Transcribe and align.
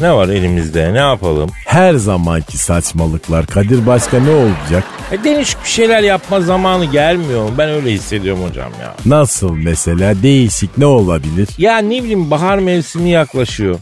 Ne 0.00 0.12
var 0.12 0.28
elimizde? 0.28 0.94
Ne 0.94 0.98
yapalım? 0.98 1.50
Her 1.66 1.94
zamanki 1.94 2.58
saçmalıklar. 2.58 3.46
Kadir 3.46 3.86
başka 3.86 4.20
ne 4.20 4.30
olacak? 4.30 4.84
E, 5.12 5.24
değişik 5.24 5.64
bir 5.64 5.68
şeyler 5.68 6.02
yapma 6.02 6.40
zamanı 6.40 6.84
gelmiyor 6.84 7.42
mu? 7.42 7.50
Ben 7.58 7.68
öyle 7.68 7.92
hissediyorum 7.92 8.42
hocam 8.48 8.72
ya. 8.80 8.94
Nasıl 9.06 9.50
mesela? 9.52 10.22
Değişik 10.22 10.78
ne 10.78 10.86
olabilir? 10.86 11.48
Ya 11.58 11.78
ne 11.78 12.02
bileyim 12.02 12.30
bahar 12.30 12.58
mevsimi 12.58 13.10
yaklaşıyor. 13.10 13.78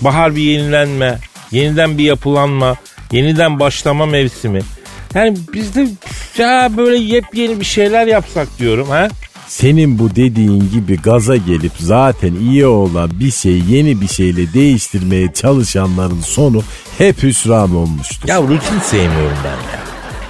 Bahar 0.00 0.36
bir 0.36 0.42
yenilenme, 0.42 1.18
yeniden 1.50 1.98
bir 1.98 2.04
yapılanma, 2.04 2.76
yeniden 3.12 3.60
başlama 3.60 4.06
mevsimi. 4.06 4.60
Yani 5.14 5.36
biz 5.52 5.74
de 5.74 5.86
ya 6.38 6.70
böyle 6.76 6.96
yepyeni 6.96 7.60
bir 7.60 7.64
şeyler 7.64 8.06
yapsak 8.06 8.48
diyorum 8.58 8.88
ha. 8.88 9.08
Senin 9.48 9.98
bu 9.98 10.16
dediğin 10.16 10.70
gibi 10.72 10.96
gaza 11.02 11.36
gelip 11.36 11.72
zaten 11.78 12.34
iyi 12.34 12.66
olan 12.66 13.10
bir 13.20 13.30
şey 13.30 13.62
yeni 13.68 14.00
bir 14.00 14.08
şeyle 14.08 14.52
değiştirmeye 14.52 15.32
çalışanların 15.32 16.20
sonu 16.20 16.62
hep 16.98 17.22
hüsran 17.22 17.74
olmuştur. 17.76 18.28
Ya 18.28 18.42
rutin 18.42 18.80
sevmiyorum 18.82 19.36
ben 19.44 19.50
ya. 19.50 19.86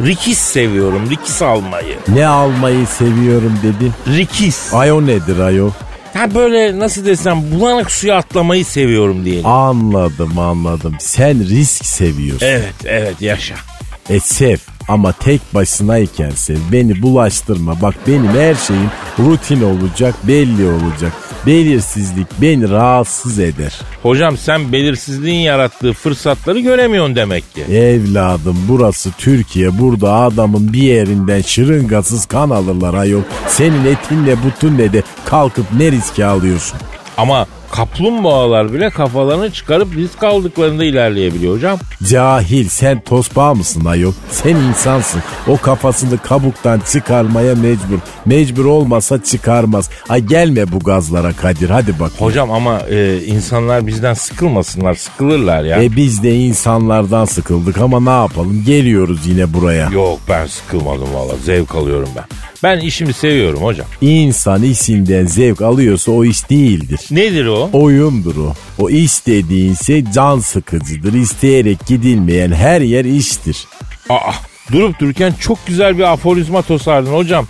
Rikis 0.09 0.39
seviyorum, 0.39 1.11
rikis 1.11 1.43
almayı. 1.43 1.97
Ne 2.09 2.27
almayı 2.27 2.87
seviyorum 2.87 3.53
dedin? 3.63 3.93
Rikis. 4.17 4.75
Ay 4.75 4.93
o 4.93 5.07
nedir 5.07 5.39
ayol? 5.39 5.71
Ha 6.15 6.35
böyle 6.35 6.79
nasıl 6.79 7.07
desem 7.07 7.51
bulanık 7.53 7.91
suya 7.91 8.17
atlamayı 8.17 8.65
seviyorum 8.65 9.25
diyelim. 9.25 9.47
Anladım 9.47 10.39
anladım. 10.39 10.97
Sen 11.01 11.49
risk 11.49 11.85
seviyorsun. 11.85 12.47
Evet 12.47 12.75
evet 12.85 13.23
yaşa. 13.23 13.55
E 14.11 14.21
sev 14.21 14.57
ama 14.89 15.13
tek 15.13 15.55
başınayken 15.55 16.31
sev. 16.31 16.57
Beni 16.73 17.03
bulaştırma. 17.03 17.83
Bak 17.83 17.95
benim 18.07 18.29
her 18.29 18.55
şeyim 18.55 18.91
rutin 19.19 19.63
olacak, 19.63 20.15
belli 20.29 20.67
olacak. 20.69 21.13
Belirsizlik 21.47 22.27
beni 22.41 22.71
rahatsız 22.71 23.39
eder. 23.39 23.81
Hocam 24.03 24.37
sen 24.37 24.73
belirsizliğin 24.73 25.41
yarattığı 25.41 25.93
fırsatları 25.93 26.61
göremiyorsun 26.61 27.17
demek 27.17 27.55
ki. 27.55 27.63
Evladım 27.63 28.57
burası 28.69 29.11
Türkiye. 29.19 29.79
Burada 29.79 30.13
adamın 30.15 30.73
bir 30.73 30.83
yerinden 30.83 31.41
şırıngasız 31.43 32.27
kan 32.27 32.51
alırlar 32.51 32.95
ayol. 32.95 33.23
Senin 33.49 33.85
etinle 33.85 34.37
butunle 34.45 34.93
de 34.93 35.03
kalkıp 35.25 35.67
ne 35.79 35.93
riski 35.93 36.25
alıyorsun? 36.25 36.79
Ama 37.17 37.47
kaplumbağalar 37.71 38.73
bile 38.73 38.91
kafalarını 38.91 39.53
çıkarıp 39.53 39.97
risk 39.97 40.23
aldıklarında 40.25 40.85
ilerleyebiliyor 40.85 41.55
hocam. 41.55 41.79
Cahil 42.03 42.69
sen 42.69 43.01
tosbağa 43.01 43.55
mısın 43.55 43.85
ayol? 43.85 44.13
Sen 44.31 44.57
insansın. 44.57 45.23
O 45.49 45.57
kafasını 45.57 46.19
kabuktan 46.19 46.81
çıkarmaya 46.93 47.55
mecbur. 47.55 47.99
Mecbur 48.27 48.65
olmasa 48.65 49.23
çıkarmaz. 49.23 49.91
Ay 50.09 50.21
gelme 50.21 50.73
bu 50.73 50.79
gazlara 50.79 51.33
Kadir 51.33 51.71
hadi 51.71 52.01
bak. 52.01 52.13
Hocam 52.19 52.51
ama 52.51 52.81
e, 52.91 53.25
insanlar 53.27 53.87
bizden 53.87 54.15
sıkılmasınlar 54.15 54.95
sıkılırlar 54.95 55.65
ya. 55.65 55.83
E 55.83 55.97
biz 55.97 56.23
de 56.23 56.37
insanlardan 56.37 57.25
sıkıldık 57.25 57.79
ama 57.79 58.01
ne 58.01 58.23
yapalım 58.23 58.65
geliyoruz 58.67 59.27
yine 59.27 59.55
buraya. 59.55 59.89
Yok 59.91 60.19
ben 60.29 60.47
sıkılmadım 60.47 61.15
valla 61.15 61.33
zevk 61.45 61.75
alıyorum 61.75 62.09
ben. 62.17 62.25
Ben 62.63 62.79
işimi 62.81 63.13
seviyorum 63.13 63.63
hocam. 63.63 63.87
İnsan 64.01 64.63
işinden 64.63 65.27
zevk 65.27 65.63
alıyorsa 65.63 66.13
o 66.13 66.25
iş 66.25 66.51
değildir. 66.51 67.01
Nedir 67.11 67.47
o? 67.47 67.71
Oyundur 67.73 68.37
o. 68.37 68.55
O 68.79 68.91
iş 68.91 69.27
dediğinse 69.27 70.05
can 70.15 70.39
sıkıcıdır. 70.39 71.13
İsteyerek 71.13 71.87
gidilmeyen 71.87 72.53
her 72.53 72.81
yer 72.81 73.05
iştir. 73.05 73.67
Aa, 74.09 74.33
durup 74.73 75.01
dururken 75.01 75.35
çok 75.41 75.67
güzel 75.67 75.99
bir 75.99 76.13
aforizma 76.13 76.63
tosardın 76.63 77.13
hocam. 77.13 77.47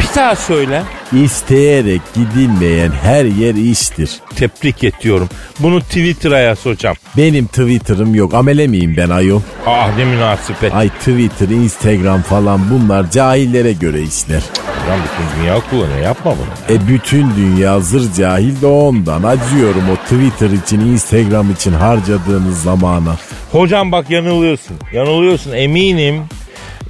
Bir 0.00 0.08
daha 0.16 0.36
söyle. 0.36 0.82
İsteyerek 1.24 2.00
gidilmeyen 2.14 2.90
her 2.90 3.24
yer 3.24 3.54
iştir. 3.54 4.10
Tebrik 4.36 4.84
ediyorum. 4.84 5.28
Bunu 5.58 5.80
Twitter'a 5.80 6.38
yaz 6.38 6.66
hocam. 6.66 6.94
Benim 7.16 7.46
Twitter'ım 7.46 8.14
yok. 8.14 8.34
Amele 8.34 8.66
miyim 8.66 8.94
ben 8.96 9.10
ayol? 9.10 9.40
Ah 9.66 9.96
ne 9.96 10.04
münasebet. 10.04 10.74
Ay 10.74 10.88
Twitter, 10.88 11.48
Instagram 11.48 12.22
falan 12.22 12.60
bunlar 12.70 13.10
cahillere 13.10 13.72
göre 13.72 14.02
işler. 14.02 14.42
Hocam 14.82 15.00
bütün 15.04 15.40
dünya 15.42 15.60
kullanıyor 15.70 15.98
yapma 15.98 16.34
bunu. 16.36 16.76
E 16.76 16.88
bütün 16.88 17.36
dünya 17.36 17.80
zır 17.80 18.12
cahil 18.14 18.60
de 18.62 18.66
ondan. 18.66 19.22
Acıyorum 19.22 19.82
o 19.92 19.96
Twitter 19.96 20.50
için, 20.50 20.80
Instagram 20.80 21.50
için 21.50 21.72
harcadığınız 21.72 22.62
zamana. 22.62 23.16
Hocam 23.52 23.92
bak 23.92 24.10
yanılıyorsun. 24.10 24.76
Yanılıyorsun 24.92 25.52
eminim. 25.52 26.22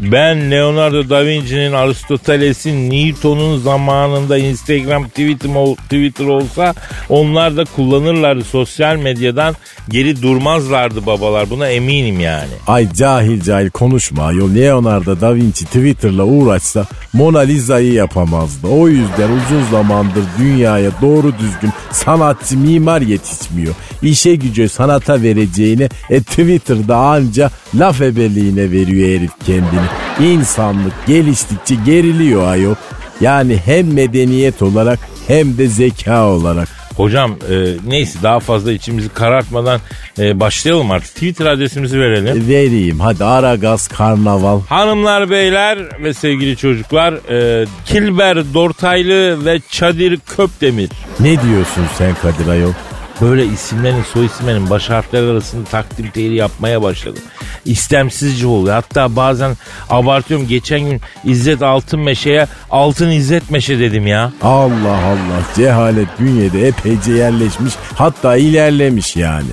Ben 0.01 0.51
Leonardo 0.51 1.11
da 1.11 1.27
Vinci'nin, 1.27 1.73
Aristoteles'in, 1.73 2.91
Newton'un 2.91 3.59
zamanında 3.59 4.39
Instagram, 4.39 5.09
Twitter, 5.09 5.51
Twitter 5.75 6.25
olsa 6.25 6.75
onlar 7.09 7.57
da 7.57 7.65
kullanırlardı 7.65 8.45
sosyal 8.45 8.97
medyadan 8.97 9.55
geri 9.89 10.23
durmazlardı 10.23 11.07
babalar. 11.07 11.51
Buna 11.51 11.69
eminim 11.69 12.21
yani. 12.21 12.51
Ay 12.67 12.93
cahil 12.93 13.41
cahil 13.41 13.71
konuşma 13.71 14.25
ayol. 14.25 14.55
Leonardo 14.55 15.21
da 15.21 15.35
Vinci 15.35 15.65
Twitter'la 15.65 16.25
uğraşsa 16.25 16.87
Mona 17.13 17.39
Lisa'yı 17.39 17.93
yapamazdı. 17.93 18.67
O 18.67 18.89
yüzden 18.89 19.31
uzun 19.31 19.71
zamandır 19.71 20.25
dünyaya 20.39 20.91
doğru 21.03 21.33
düzgün 21.39 21.73
sanatçı 21.93 22.59
mimar 22.59 23.01
yetişmiyor. 23.01 23.75
İşe 24.03 24.35
gücü 24.35 24.69
sanata 24.69 25.23
vereceğine 25.23 25.89
e, 26.11 26.21
Twitter'da 26.21 26.97
anca 26.97 27.51
laf 27.75 28.01
ebeliğine 28.01 28.71
veriyor 28.71 29.09
herif 29.09 29.31
kendini. 29.47 29.86
İnsanlık 30.21 30.93
geliştikçe 31.07 31.75
geriliyor 31.87 32.49
ayol. 32.49 32.75
Yani 33.21 33.59
hem 33.65 33.95
medeniyet 33.95 34.63
olarak 34.63 34.99
hem 35.29 35.59
de 35.59 35.67
zeka 35.69 36.27
olarak. 36.27 36.69
Hocam 36.97 37.31
e, 37.51 37.55
neyse 37.87 38.19
daha 38.23 38.41
fazla 38.41 38.73
içimizi 38.73 39.09
karartmadan 39.09 39.81
e, 40.19 40.41
başlayalım 40.41 40.91
artık. 40.91 41.15
Twitter 41.15 41.47
adresimizi 41.47 42.01
verelim. 42.01 42.43
E, 42.43 42.49
vereyim 42.49 43.01
hadi 43.01 43.25
Aragaz 43.25 43.89
Karnaval. 43.89 44.61
Hanımlar 44.61 45.31
beyler 45.31 45.79
ve 46.03 46.15
sevgili 46.15 46.57
çocuklar 46.57 47.13
e, 47.13 47.67
Kilber 47.87 48.55
Dortaylı 48.55 49.45
ve 49.45 49.61
Çadir 49.71 50.19
Köpdemir. 50.37 50.91
Ne 51.21 51.43
diyorsun 51.43 51.85
sen 51.99 52.15
Kadir 52.23 52.49
Ayol? 52.49 52.73
Böyle 53.21 53.47
isimlerin 53.47 54.03
soy 54.13 54.27
isimlerin 54.27 54.71
baş 54.71 54.91
harfleri 54.91 55.31
arasında 55.31 55.65
takdim 55.65 56.11
teyri 56.11 56.35
yapmaya 56.35 56.83
başladım. 56.83 57.23
İstemsizce 57.65 58.47
oluyor. 58.47 58.75
Hatta 58.75 59.17
bazen 59.17 59.57
abartıyorum. 59.91 60.49
Geçen 60.49 60.81
gün 60.81 61.01
İzzet 61.25 61.63
Altın 61.63 62.01
Meşe'ye 62.01 62.47
Altın 62.71 63.11
İzzet 63.11 63.51
Meşe 63.51 63.79
dedim 63.79 64.07
ya. 64.07 64.33
Allah 64.43 64.97
Allah 65.07 65.43
cehalet 65.57 66.21
bünyede 66.21 66.69
epeyce 66.69 67.13
yerleşmiş 67.13 67.75
hatta 67.95 68.37
ilerlemiş 68.37 69.17
yani. 69.17 69.51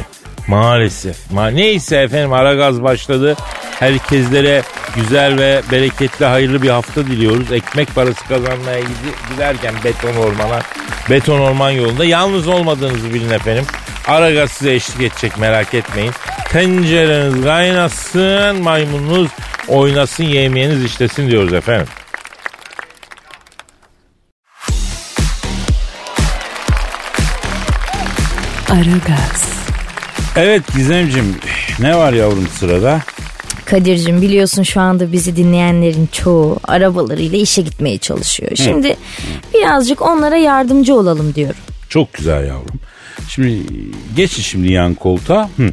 Maalesef. 0.47 1.31
Ma 1.31 1.47
Neyse 1.47 1.97
efendim 1.97 2.33
ara 2.33 2.53
gaz 2.53 2.83
başladı. 2.83 3.35
Herkeslere 3.83 4.63
güzel 4.95 5.37
ve 5.37 5.61
bereketli 5.71 6.25
hayırlı 6.25 6.61
bir 6.61 6.69
hafta 6.69 7.05
diliyoruz. 7.05 7.51
Ekmek 7.51 7.95
parası 7.95 8.27
kazanmaya 8.27 8.79
giderken 9.31 9.73
beton 9.83 10.15
ormana, 10.15 10.61
beton 11.09 11.39
orman 11.39 11.69
yolunda 11.69 12.05
yalnız 12.05 12.47
olmadığınızı 12.47 13.13
bilin 13.13 13.29
efendim. 13.29 13.65
Aragaz 14.07 14.51
size 14.51 14.73
eşlik 14.73 15.01
edecek 15.01 15.37
merak 15.37 15.73
etmeyin. 15.73 16.11
Tencereniz 16.51 17.43
kaynasın, 17.43 18.63
maymununuz 18.63 19.29
oynasın, 19.67 20.23
yemeğiniz 20.23 20.83
işlesin 20.83 21.31
diyoruz 21.31 21.53
efendim. 21.53 21.87
Aragaz. 28.69 29.53
Evet 30.35 30.73
Gizemcim 30.75 31.35
ne 31.79 31.97
var 31.97 32.13
yavrum 32.13 32.47
sırada? 32.47 33.01
Kadir'cim 33.65 34.21
biliyorsun 34.21 34.63
şu 34.63 34.81
anda 34.81 35.11
bizi 35.11 35.35
dinleyenlerin 35.35 36.09
çoğu 36.11 36.57
arabalarıyla 36.63 37.37
işe 37.37 37.61
gitmeye 37.61 37.97
çalışıyor. 37.97 38.51
Şimdi 38.55 38.97
birazcık 39.53 40.01
onlara 40.01 40.35
yardımcı 40.37 40.95
olalım 40.95 41.35
diyorum. 41.35 41.59
Çok 41.89 42.13
güzel 42.13 42.47
yavrum. 42.47 42.79
Şimdi 43.29 43.61
geçin 44.15 44.41
şimdi 44.41 44.71
yan 44.71 44.93
koltuğa. 44.93 45.49
Hı. 45.57 45.69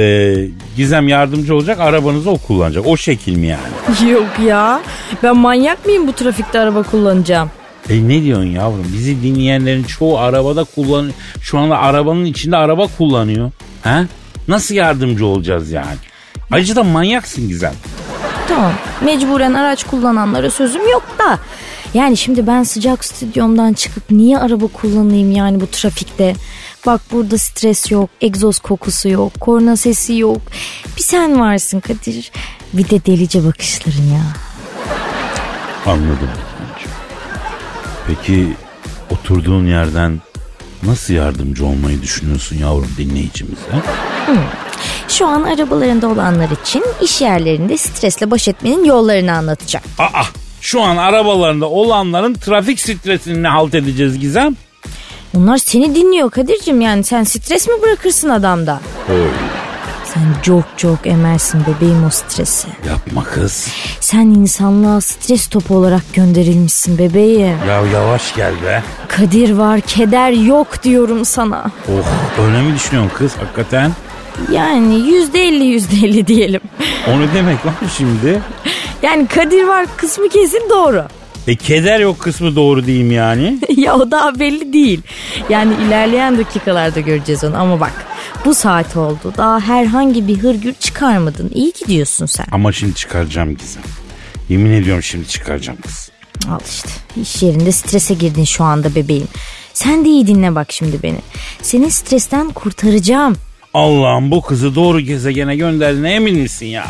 Ee, 0.00 0.48
Gizem 0.76 1.08
yardımcı 1.08 1.54
olacak 1.54 1.80
arabanızı 1.80 2.30
o 2.30 2.38
kullanacak. 2.38 2.86
O 2.86 2.96
şekil 2.96 3.36
mi 3.36 3.46
yani? 3.46 4.10
Yok 4.12 4.28
ya 4.46 4.80
ben 5.22 5.36
manyak 5.36 5.86
mıyım 5.86 6.06
bu 6.06 6.12
trafikte 6.12 6.60
araba 6.60 6.82
kullanacağım? 6.82 7.50
E 7.90 8.08
ne 8.08 8.22
diyorsun 8.22 8.46
yavrum? 8.46 8.86
Bizi 8.94 9.22
dinleyenlerin 9.22 9.82
çoğu 9.84 10.18
arabada 10.18 10.64
kullan 10.64 11.10
şu 11.42 11.58
anda 11.58 11.78
arabanın 11.78 12.24
içinde 12.24 12.56
araba 12.56 12.86
kullanıyor. 12.86 13.50
Ha? 13.82 14.04
Nasıl 14.48 14.74
yardımcı 14.74 15.26
olacağız 15.26 15.70
yani? 15.70 15.96
Ayrıca 16.50 16.76
da 16.76 16.84
manyaksın 16.84 17.48
Gizem. 17.48 17.74
Tamam 18.48 18.72
mecburen 19.00 19.54
araç 19.54 19.84
kullananlara 19.84 20.50
sözüm 20.50 20.88
yok 20.90 21.02
da. 21.18 21.38
Yani 21.94 22.16
şimdi 22.16 22.46
ben 22.46 22.62
sıcak 22.62 23.04
stüdyomdan 23.04 23.72
çıkıp 23.72 24.10
niye 24.10 24.38
araba 24.38 24.66
kullanayım 24.66 25.32
yani 25.32 25.60
bu 25.60 25.66
trafikte? 25.66 26.34
Bak 26.86 27.00
burada 27.12 27.38
stres 27.38 27.90
yok, 27.90 28.10
egzoz 28.20 28.58
kokusu 28.58 29.08
yok, 29.08 29.40
korna 29.40 29.76
sesi 29.76 30.16
yok. 30.16 30.40
Bir 30.96 31.02
sen 31.02 31.40
varsın 31.40 31.80
Kadir. 31.80 32.32
Bir 32.72 32.90
de 32.90 33.06
delice 33.06 33.44
bakışların 33.46 34.02
ya. 34.02 34.22
Anladım. 35.86 36.30
Peki 38.06 38.48
oturduğun 39.10 39.66
yerden 39.66 40.20
nasıl 40.82 41.14
yardımcı 41.14 41.66
olmayı 41.66 42.02
düşünüyorsun 42.02 42.56
yavrum 42.56 42.90
dinleyicimize? 42.98 43.62
Şu 45.08 45.26
an 45.26 45.42
arabalarında 45.42 46.08
olanlar 46.08 46.48
için 46.64 46.84
iş 47.00 47.20
yerlerinde 47.20 47.78
stresle 47.78 48.30
baş 48.30 48.48
etmenin 48.48 48.84
yollarını 48.84 49.32
anlatacağım. 49.32 49.84
Aa 49.98 50.22
şu 50.60 50.82
an 50.82 50.96
arabalarında 50.96 51.66
olanların 51.68 52.34
trafik 52.34 52.80
stresini 52.80 53.42
ne 53.42 53.48
halt 53.48 53.74
edeceğiz 53.74 54.18
Gizem? 54.18 54.56
Onlar 55.36 55.58
seni 55.58 55.94
dinliyor 55.94 56.30
Kadir'cim 56.30 56.80
yani 56.80 57.04
sen 57.04 57.24
stres 57.24 57.68
mi 57.68 57.74
bırakırsın 57.82 58.28
adamda? 58.28 58.80
Oy 59.10 59.28
Sen 60.14 60.42
çok 60.42 60.64
çok 60.76 61.06
emersin 61.06 61.60
bebeğim 61.66 62.04
o 62.06 62.10
stresi. 62.10 62.68
yapma 62.88 63.24
kız. 63.24 63.68
Sen 64.00 64.20
insanlığa 64.26 65.00
stres 65.00 65.48
topu 65.48 65.76
olarak 65.76 66.02
gönderilmişsin 66.14 66.98
bebeğim. 66.98 67.58
Ya 67.68 67.82
yavaş 67.92 68.34
gel 68.34 68.52
be. 68.66 68.82
Kadir 69.08 69.50
var 69.52 69.80
keder 69.80 70.30
yok 70.30 70.82
diyorum 70.82 71.24
sana. 71.24 71.70
Oh 71.88 72.42
öyle 72.44 72.62
mi 72.62 72.74
düşünüyorsun 72.74 73.12
kız 73.18 73.32
hakikaten? 73.36 73.92
Yani 74.52 75.08
yüzde 75.08 75.42
elli 75.42 75.64
yüzde 75.64 76.06
elli 76.06 76.26
diyelim. 76.26 76.60
O 77.08 77.20
ne 77.20 77.34
demek 77.34 77.66
lan 77.66 77.74
şimdi? 77.96 78.42
Yani 79.02 79.26
Kadir 79.26 79.64
var 79.64 79.86
kısmı 79.96 80.28
kesin 80.28 80.70
doğru. 80.70 81.04
E 81.46 81.56
keder 81.56 82.00
yok 82.00 82.18
kısmı 82.18 82.56
doğru 82.56 82.86
diyeyim 82.86 83.12
yani. 83.12 83.58
ya 83.76 83.94
o 83.96 84.10
daha 84.10 84.38
belli 84.38 84.72
değil. 84.72 85.00
Yani 85.48 85.74
ilerleyen 85.86 86.38
dakikalarda 86.38 87.00
göreceğiz 87.00 87.44
onu 87.44 87.56
ama 87.56 87.80
bak 87.80 87.92
bu 88.44 88.54
saat 88.54 88.96
oldu. 88.96 89.32
Daha 89.36 89.60
herhangi 89.60 90.28
bir 90.28 90.38
hırgür 90.38 90.74
çıkarmadın. 90.74 91.50
İyi 91.54 91.72
gidiyorsun 91.80 92.26
sen. 92.26 92.46
Ama 92.52 92.72
şimdi 92.72 92.94
çıkaracağım 92.94 93.56
Gizem. 93.56 93.82
Yemin 94.48 94.70
ediyorum 94.72 95.02
şimdi 95.02 95.28
çıkaracağım 95.28 95.78
kız. 95.80 96.10
Al 96.50 96.60
işte 96.70 96.88
iş 97.22 97.42
yerinde 97.42 97.72
strese 97.72 98.14
girdin 98.14 98.44
şu 98.44 98.64
anda 98.64 98.94
bebeğim. 98.94 99.28
Sen 99.74 100.04
de 100.04 100.08
iyi 100.08 100.26
dinle 100.26 100.54
bak 100.54 100.72
şimdi 100.72 101.02
beni. 101.02 101.18
Seni 101.62 101.90
stresten 101.90 102.50
kurtaracağım. 102.50 103.36
Allah'ım 103.74 104.30
bu 104.30 104.42
kızı 104.42 104.74
doğru 104.74 105.00
gezegene 105.00 105.56
gönderdiğine 105.56 106.12
emin 106.14 106.38
misin 106.38 106.66
ya? 106.66 106.86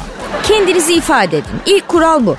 Kendinizi 0.49 0.95
ifade 0.95 1.39
edin. 1.39 1.51
İlk 1.67 1.89
kural 1.89 2.27
bu. 2.27 2.37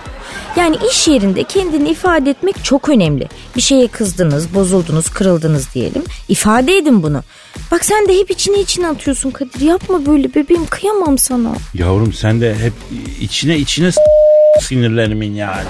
Yani 0.58 0.76
iş 0.92 1.08
yerinde 1.08 1.44
kendini 1.44 1.90
ifade 1.90 2.30
etmek 2.30 2.64
çok 2.64 2.90
önemli. 2.90 3.28
Bir 3.56 3.62
şeye 3.62 3.88
kızdınız, 3.88 4.54
bozuldunuz, 4.56 5.10
kırıldınız 5.10 5.74
diyelim. 5.74 6.04
İfade 6.30 6.78
edin 6.78 7.04
bunu. 7.04 7.24
Bak 7.72 7.86
sen 7.86 8.08
de 8.08 8.18
hep 8.20 8.32
içine 8.32 8.60
içine 8.60 8.88
atıyorsun 8.88 9.32
Kadir. 9.32 9.62
Yapma 9.62 10.06
böyle 10.06 10.36
bebeğim 10.36 10.66
kıyamam 10.66 11.18
sana. 11.18 11.52
Yavrum 11.74 12.14
sen 12.14 12.42
de 12.42 12.56
hep 12.56 12.74
içine 13.22 13.58
içine 13.58 13.92
s- 13.92 14.02
sinirlerimin 14.62 15.34
yani. 15.36 15.64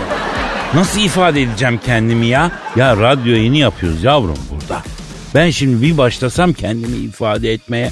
Nasıl 0.73 0.99
ifade 0.99 1.41
edeceğim 1.41 1.79
kendimi 1.85 2.27
ya? 2.27 2.51
Ya 2.75 2.97
radyo 2.97 3.33
yeni 3.35 3.59
yapıyoruz 3.59 4.03
yavrum 4.03 4.37
burada. 4.51 4.83
Ben 5.35 5.49
şimdi 5.49 5.81
bir 5.81 5.97
başlasam 5.97 6.53
kendimi 6.53 6.97
ifade 6.97 7.53
etmeye 7.53 7.91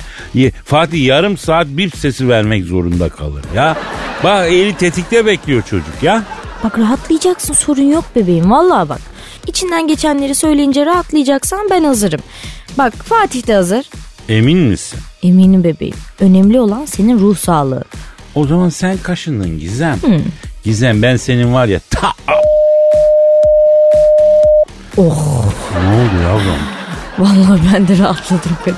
Fatih 0.66 1.06
yarım 1.06 1.38
saat 1.38 1.68
bip 1.68 1.98
sesi 1.98 2.30
vermek 2.30 2.66
zorunda 2.66 3.10
kalır 3.10 3.44
ya. 3.56 3.78
Bak 4.24 4.48
eli 4.52 4.74
tetikte 4.78 5.26
bekliyor 5.26 5.62
çocuk 5.62 6.04
ya. 6.04 6.24
Bak 6.64 6.80
rahatlayacaksın 6.80 7.54
sorun 7.54 7.92
yok 7.92 8.06
bebeğim 8.16 8.52
vallahi 8.52 8.90
bak. 8.90 9.02
İçinden 9.48 9.88
geçenleri 9.88 10.36
söyleyince 10.36 10.86
rahatlayacaksan 10.86 11.68
ben 11.72 11.84
hazırım. 11.84 12.20
Bak 12.78 12.94
Fatih 12.94 13.48
de 13.48 13.54
hazır. 13.54 13.86
Emin 14.30 14.58
misin? 14.58 15.00
Eminim 15.24 15.64
bebeğim. 15.64 15.96
Önemli 16.20 16.60
olan 16.60 16.86
senin 16.86 17.20
ruh 17.20 17.38
sağlığı. 17.38 17.84
O 18.36 18.48
zaman 18.48 18.70
sen 18.70 18.98
kaşındın 18.98 19.60
Gizem. 19.60 20.00
Gizem 20.64 21.02
ben 21.02 21.18
senin 21.18 21.54
var 21.54 21.68
ya 21.68 21.80
ta 21.90 22.12
Oh 24.98 25.46
ne 25.84 25.96
oldu 25.96 26.24
yavrum? 26.24 26.79
Vallahi 27.19 27.62
ben 27.74 27.88
de 27.88 27.98
rahatladım 27.98 28.57
Kadir. 28.66 28.77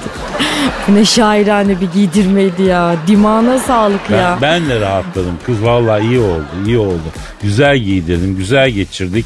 Bu 0.88 0.95
ne 0.95 1.05
şairane 1.05 1.81
bir 1.81 1.91
giydirmeydi 1.91 2.63
ya. 2.63 2.95
Dimağına 3.07 3.59
sağlık 3.59 4.09
ya. 4.09 4.38
Ben, 4.41 4.61
ben 4.61 4.69
de 4.69 4.79
rahatladım. 4.79 5.38
Kız 5.45 5.63
vallahi 5.63 6.03
iyi 6.03 6.19
oldu, 6.19 6.45
iyi 6.65 6.77
oldu. 6.77 7.01
Güzel 7.41 7.77
giydirdim, 7.77 8.38
güzel 8.38 8.69
geçirdik. 8.69 9.25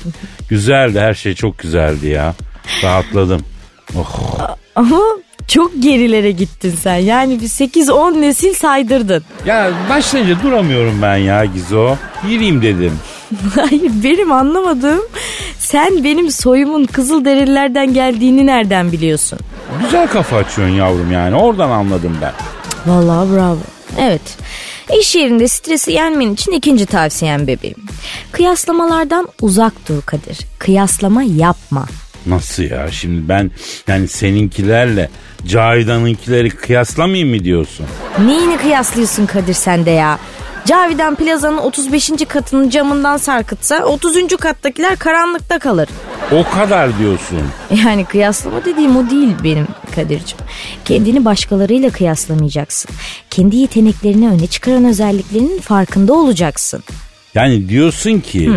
Güzeldi, 0.49 0.99
her 0.99 1.13
şey 1.13 1.35
çok 1.35 1.57
güzeldi 1.59 2.07
ya. 2.07 2.33
Rahatladım. 2.83 3.41
Oh. 3.97 4.19
Ama 4.75 4.99
çok 5.47 5.71
gerilere 5.83 6.31
gittin 6.31 6.75
sen. 6.81 6.95
Yani 6.95 7.41
bir 7.41 7.47
8-10 7.47 8.21
nesil 8.21 8.53
saydırdın. 8.53 9.23
Ya 9.45 9.69
başlayınca 9.89 10.43
duramıyorum 10.43 11.01
ben 11.01 11.17
ya 11.17 11.45
Gizo. 11.45 11.95
Gireyim 12.29 12.61
dedim. 12.61 12.99
Hayır 13.55 13.91
benim 14.03 14.31
anlamadığım 14.31 15.01
sen 15.59 16.03
benim 16.03 16.31
soyumun 16.31 16.85
Kızılderililerden 16.85 17.93
geldiğini 17.93 18.45
nereden 18.45 18.91
biliyorsun? 18.91 19.39
Güzel 19.83 20.07
kafa 20.07 20.37
açıyorsun 20.37 20.75
yavrum 20.75 21.11
yani. 21.11 21.35
Oradan 21.35 21.69
anladım 21.69 22.17
ben. 22.21 22.33
Vallahi 22.85 23.35
bravo. 23.35 23.57
Evet. 23.99 24.37
İş 24.99 25.15
yerinde 25.15 25.47
stresi 25.47 25.91
yenmen 25.91 26.33
için 26.33 26.51
ikinci 26.51 26.85
tavsiyem 26.85 27.47
bebeğim. 27.47 27.77
Kıyaslamalardan 28.31 29.27
uzak 29.41 29.73
dur 29.89 30.01
Kadir. 30.01 30.37
Kıyaslama 30.59 31.23
yapma. 31.23 31.85
Nasıl 32.25 32.63
ya? 32.63 32.91
Şimdi 32.91 33.29
ben 33.29 33.51
yani 33.87 34.07
seninkilerle 34.07 35.09
Cavidan'ınkileri 35.47 36.49
kıyaslamayayım 36.49 37.29
mı 37.29 37.43
diyorsun? 37.43 37.85
Neyini 38.25 38.57
kıyaslıyorsun 38.57 39.25
Kadir 39.25 39.53
sen 39.53 39.85
de 39.85 39.91
ya? 39.91 40.19
Cavidan 40.65 41.15
plazanın 41.15 41.57
35. 41.57 42.11
katının 42.27 42.69
camından 42.69 43.17
sarkıtsa 43.17 43.83
30. 43.85 44.27
kattakiler 44.27 44.95
karanlıkta 44.95 45.59
kalır. 45.59 45.89
O 46.31 46.43
kadar 46.55 46.99
diyorsun. 46.99 47.41
Yani 47.85 48.05
kıyaslama 48.05 48.65
dediğim 48.65 48.97
o 48.97 49.09
değil 49.09 49.29
benim 49.43 49.67
Kadir'cim. 49.95 50.37
Kendini 50.85 51.25
başkalarıyla 51.25 51.89
kıyaslamayacaksın. 51.89 52.91
Kendi 53.29 53.55
yeteneklerini 53.55 54.29
öne 54.29 54.47
çıkaran 54.47 54.85
özelliklerinin 54.85 55.59
farkında 55.59 56.13
olacaksın. 56.13 56.83
Yani 57.35 57.69
diyorsun 57.69 58.19
ki 58.19 58.51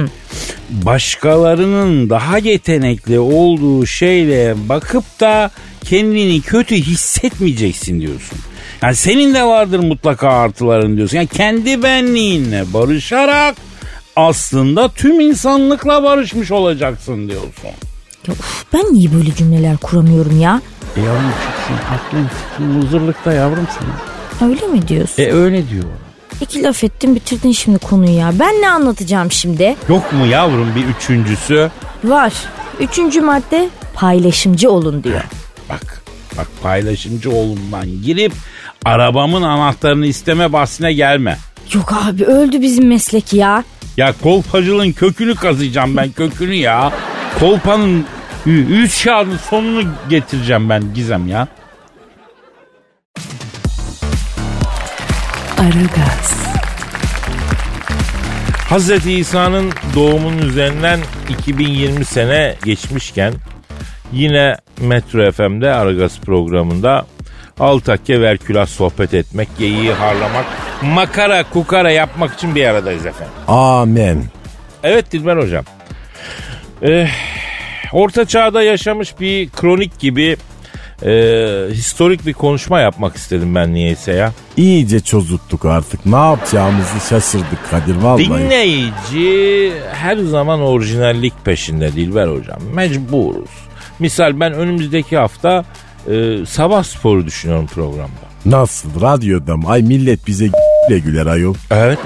başkalarının 0.71 2.11
daha 2.11 2.39
yetenekli 2.39 3.19
olduğu 3.19 3.87
şeyle 3.87 4.55
bakıp 4.69 5.21
da 5.21 5.51
kendini 5.85 6.41
kötü 6.41 6.75
hissetmeyeceksin 6.75 8.01
diyorsun. 8.01 8.39
Yani 8.83 8.95
senin 8.97 9.35
de 9.35 9.45
vardır 9.45 9.79
mutlaka 9.79 10.29
artıların 10.29 10.97
diyorsun. 10.97 11.17
Yani 11.17 11.27
kendi 11.27 11.83
benliğinle 11.83 12.65
barışarak 12.75 13.57
aslında 14.17 14.89
tüm 14.89 15.21
insanlıkla 15.21 16.03
barışmış 16.03 16.51
olacaksın 16.51 17.29
diyorsun. 17.29 17.69
Ya 18.29 18.35
uf, 18.35 18.65
ben 18.73 18.95
niye 18.95 19.15
böyle 19.15 19.35
cümleler 19.35 19.77
kuramıyorum 19.77 20.41
ya? 20.41 20.61
E 20.97 21.01
yavrum 21.01 21.31
çıksın 21.31 21.75
aklın 21.95 22.27
fikrin 22.29 22.83
huzurlukta 22.83 23.33
yavrum 23.33 23.67
senin. 23.79 24.51
Öyle 24.51 24.67
mi 24.67 24.89
diyorsun? 24.89 25.23
E 25.23 25.33
öyle 25.33 25.69
diyor. 25.69 25.85
İki 26.41 26.63
laf 26.63 26.85
ettin 26.85 27.15
bitirdin 27.15 27.53
şimdi 27.53 27.79
konuyu 27.79 28.17
ya. 28.19 28.33
Ben 28.39 28.63
ne 28.63 28.69
anlatacağım 28.71 29.33
şimdi? 29.33 29.77
Yok 29.89 30.13
mu 30.13 30.27
yavrum 30.27 30.69
bir 30.77 30.85
üçüncüsü? 30.85 31.71
Var. 32.05 32.33
Üçüncü 32.81 33.21
madde 33.21 33.69
paylaşımcı 33.95 34.71
olun 34.71 35.05
diyor. 35.05 35.21
Bak 35.69 36.03
bak 36.39 36.47
paylaşımcı 36.63 37.31
olumdan 37.31 37.87
girip 38.05 38.33
arabamın 38.85 39.43
anahtarını 39.43 40.07
isteme 40.07 40.53
bahsine 40.53 40.93
gelme. 40.93 41.39
Yok 41.75 41.93
abi 41.93 42.25
öldü 42.25 42.63
bizim 42.63 42.89
meslek 42.89 43.33
ya. 43.33 43.65
Ya 43.97 44.15
kolpacılığın 44.23 44.93
kökünü 44.93 45.35
kazıyacağım 45.35 45.97
ben 45.97 46.13
kökünü 46.13 46.55
ya. 46.55 46.93
Kolpanın 47.41 48.07
üç 48.47 49.05
kağıdın 49.05 49.37
sonunu 49.51 49.83
getireceğim 50.09 50.69
ben 50.69 50.95
Gizem 50.95 51.29
ya. 51.29 51.49
Aragaz, 55.59 56.47
Hazreti 58.69 59.13
İsa'nın 59.13 59.73
doğumunun 59.95 60.39
üzerinden 60.39 61.01
2020 61.29 62.05
sene 62.05 62.55
geçmişken 62.65 63.35
yine 64.13 64.57
Metro 64.81 65.33
FM'de 65.33 65.73
Aragaz 65.73 66.21
programında 66.21 67.07
Altakke 67.61 68.21
verkülas 68.21 68.71
sohbet 68.71 69.15
etmek, 69.15 69.49
geyiği 69.59 69.93
harlamak, 69.93 70.45
makara 70.83 71.45
kukara 71.51 71.91
yapmak 71.91 72.35
için 72.35 72.55
bir 72.55 72.65
aradayız 72.67 73.07
efendim. 73.07 73.35
Amen. 73.49 74.25
Evet 74.83 75.13
Dilber 75.13 75.37
hocam. 75.37 75.65
Eh, 76.83 77.09
orta 77.93 78.25
çağda 78.25 78.63
yaşamış 78.63 79.21
bir 79.21 79.49
kronik 79.49 79.99
gibi 79.99 80.37
eh, 81.03 81.71
historik 81.71 82.27
bir 82.27 82.33
konuşma 82.33 82.81
yapmak 82.81 83.17
istedim 83.17 83.55
ben 83.55 83.75
niyeyse 83.75 84.13
ya. 84.13 84.33
İyice 84.57 85.01
çozuttuk 85.01 85.65
artık. 85.65 86.07
Ne 86.07 86.17
yapacağımızı 86.17 87.09
şaşırdık 87.09 87.71
Kadir 87.71 87.97
vallahi. 87.97 88.25
Dinleyici 88.29 89.73
her 89.93 90.17
zaman 90.17 90.61
orijinallik 90.61 91.45
peşinde 91.45 91.93
Dilber 91.93 92.29
hocam. 92.29 92.59
Mecburuz. 92.75 93.51
Misal 93.99 94.41
ben 94.41 94.53
önümüzdeki 94.53 95.17
hafta 95.17 95.65
eh, 96.11 96.47
sabah 96.47 96.83
sporu 96.85 97.27
düşünüyorum 97.27 97.67
programda. 97.67 98.29
Nasıl 98.47 99.01
radyoda 99.01 99.57
mı? 99.57 99.65
Ay 99.69 99.83
millet 99.83 100.27
bize 100.27 100.47
güle 100.89 100.99
güler 100.99 101.27
ayol. 101.27 101.55
Evet. 101.71 101.99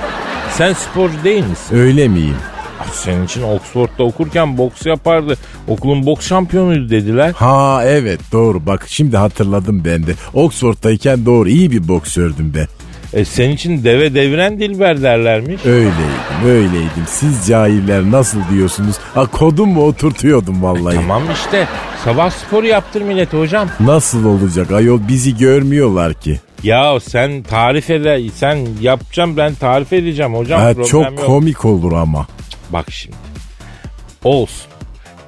Sen 0.56 0.73
sporcu 0.73 1.25
değil 1.25 1.44
misin? 1.44 1.76
Öyle 1.76 2.09
miyim? 2.09 2.37
Ah, 2.80 2.92
Senin 2.92 3.25
için 3.25 3.42
Oxford'da 3.42 4.02
okurken 4.02 4.59
boks 4.59 4.87
yapardı. 4.87 5.37
Okulun 5.68 6.06
boks 6.06 6.26
şampiyonuydu 6.28 6.90
dediler. 6.90 7.32
Ha 7.32 7.82
evet 7.85 8.21
doğru 8.32 8.66
bak 8.66 8.85
şimdi 8.88 9.16
hatırladım 9.16 9.82
ben 9.85 10.06
de. 10.06 10.14
Oxford'dayken 10.35 11.26
doğru 11.26 11.49
iyi 11.49 11.71
bir 11.71 11.88
boksördüm 11.88 12.52
ben. 12.56 12.66
E, 13.12 13.25
senin 13.25 13.54
için 13.54 13.85
deve 13.85 14.14
deviren 14.14 14.59
Dilber 14.59 15.02
derlermiş. 15.02 15.66
Öyleydim 15.66 16.23
öyleydim. 16.47 17.04
Siz 17.07 17.47
cahiller 17.47 18.11
nasıl 18.11 18.38
diyorsunuz? 18.50 18.97
Ha 19.14 19.26
kodum 19.26 19.69
mu 19.69 19.85
oturtuyordum 19.87 20.62
vallahi. 20.62 20.95
Tamam 20.95 21.23
işte 21.33 21.69
sabah 22.04 22.31
sporu 22.31 22.66
yaptır 22.66 23.02
millete 23.02 23.38
hocam. 23.38 23.69
Nasıl 23.81 24.25
olacak 24.25 24.73
ayol 24.73 25.00
bizi 25.09 25.37
görmüyorlar 25.37 26.14
ki. 26.14 26.40
Ya 26.62 27.00
sen 27.00 27.42
tarif 27.42 27.90
ede 27.90 28.31
sen 28.35 28.66
yapacağım 28.81 29.37
ben 29.37 29.54
tarif 29.54 29.92
edeceğim 29.92 30.35
hocam. 30.35 30.61
Ha, 30.61 30.75
çok 30.75 31.11
yok. 31.11 31.26
komik 31.26 31.64
olur 31.64 31.92
ama. 31.92 32.26
Bak 32.71 32.90
şimdi. 32.90 33.16
Olsun. 34.25 34.66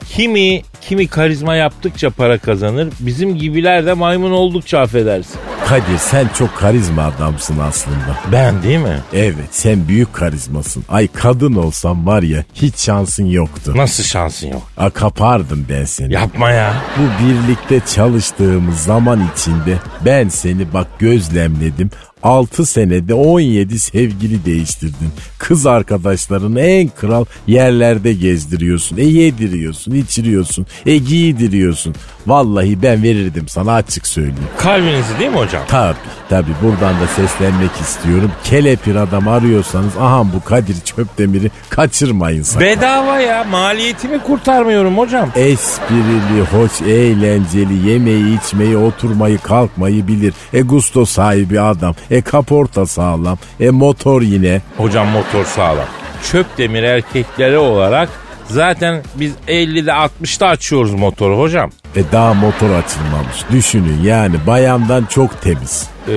Kimi 0.09 0.63
kimi 0.89 1.09
karizma 1.09 1.55
yaptıkça 1.55 2.11
para 2.11 2.39
kazanır. 2.39 2.89
Bizim 3.01 3.39
gibiler 3.39 3.87
de 3.87 3.93
maymun 3.93 4.31
oldukça 4.31 4.81
affedersin. 4.81 5.41
Kadir 5.69 5.99
sen 5.99 6.29
çok 6.39 6.57
karizma 6.57 7.03
adamsın 7.03 7.59
aslında. 7.59 8.19
Ben 8.33 8.63
değil 8.63 8.79
mi? 8.79 8.99
Evet 9.13 9.49
sen 9.51 9.89
büyük 9.89 10.13
karizmasın. 10.13 10.85
Ay 10.89 11.09
kadın 11.09 11.55
olsam 11.55 12.07
var 12.07 12.23
ya 12.23 12.45
hiç 12.55 12.77
şansın 12.77 13.27
yoktu. 13.27 13.73
Nasıl 13.77 14.03
şansın 14.03 14.49
yok? 14.49 14.63
A 14.77 14.91
kapardım 14.91 15.67
ben 15.69 15.85
seni. 15.85 16.13
Yapma 16.13 16.51
ya. 16.51 16.75
Bu 16.99 17.27
birlikte 17.27 17.81
çalıştığımız 17.95 18.79
zaman 18.79 19.21
içinde 19.35 19.79
ben 20.05 20.29
seni 20.29 20.73
bak 20.73 20.87
gözlemledim. 20.99 21.91
6 22.25 22.67
senede 22.67 23.15
17 23.15 23.79
sevgili 23.79 24.45
değiştirdin. 24.45 25.09
Kız 25.39 25.67
arkadaşlarını 25.67 26.61
en 26.61 26.89
kral 26.89 27.25
yerlerde 27.47 28.13
gezdiriyorsun. 28.13 28.97
E 28.97 29.05
yediriyorsun, 29.05 29.93
içiriyorsun, 29.93 30.67
e 30.87 30.97
giydiriyorsun. 30.97 31.95
Vallahi 32.27 32.83
ben 32.83 33.03
verirdim 33.03 33.49
sana 33.49 33.73
açık 33.75 34.07
söyleyeyim. 34.07 34.49
Kalbinizi 34.59 35.19
değil 35.19 35.31
mi 35.31 35.37
hocam? 35.37 35.63
Tabi 35.69 35.97
tabi 36.29 36.51
buradan 36.63 37.01
da 37.01 37.07
seslenmek 37.07 37.71
istiyorum. 37.81 38.31
Kelepir 38.45 38.95
adam 38.97 39.29
arıyorsanız 39.29 39.97
aha 40.01 40.25
bu 40.35 40.45
Kadir 40.45 40.77
Çöpdemir'i 40.85 41.51
kaçırmayın 41.71 42.43
sakın. 42.43 42.67
Bedava 42.67 43.21
ya 43.21 43.45
maliyetimi 43.45 44.19
kurtarmıyorum 44.19 44.99
hocam. 44.99 45.31
Esprili, 45.37 46.41
hoş, 46.53 46.83
eğlenceli, 46.83 47.89
yemeği, 47.91 48.39
içmeyi, 48.41 48.77
oturmayı, 48.77 49.39
kalkmayı 49.39 50.09
bilir. 50.09 50.35
E 50.53 50.61
gusto 50.61 51.05
sahibi 51.05 51.61
adam. 51.61 51.95
E 52.11 52.21
kaporta 52.23 52.87
sağlam. 52.87 53.39
E 53.61 53.71
motor 53.71 54.23
yine. 54.23 54.61
Hocam 54.77 55.09
motor 55.09 55.45
sağlam. 55.45 55.87
Çöp 56.33 56.59
demir 56.59 56.83
erkekleri 56.83 57.59
olarak 57.59 58.09
zaten 58.49 59.03
biz 59.15 59.33
50'de 59.49 59.91
60'da 59.91 60.47
açıyoruz 60.49 60.95
motoru 60.95 61.39
hocam. 61.39 61.71
E 61.97 62.01
daha 62.13 62.35
motor 62.35 62.71
açılmamış. 62.71 63.37
Düşünün 63.53 64.03
yani 64.03 64.35
bayandan 64.47 65.05
çok 65.05 65.43
temiz. 65.43 65.87
Ee, 66.09 66.13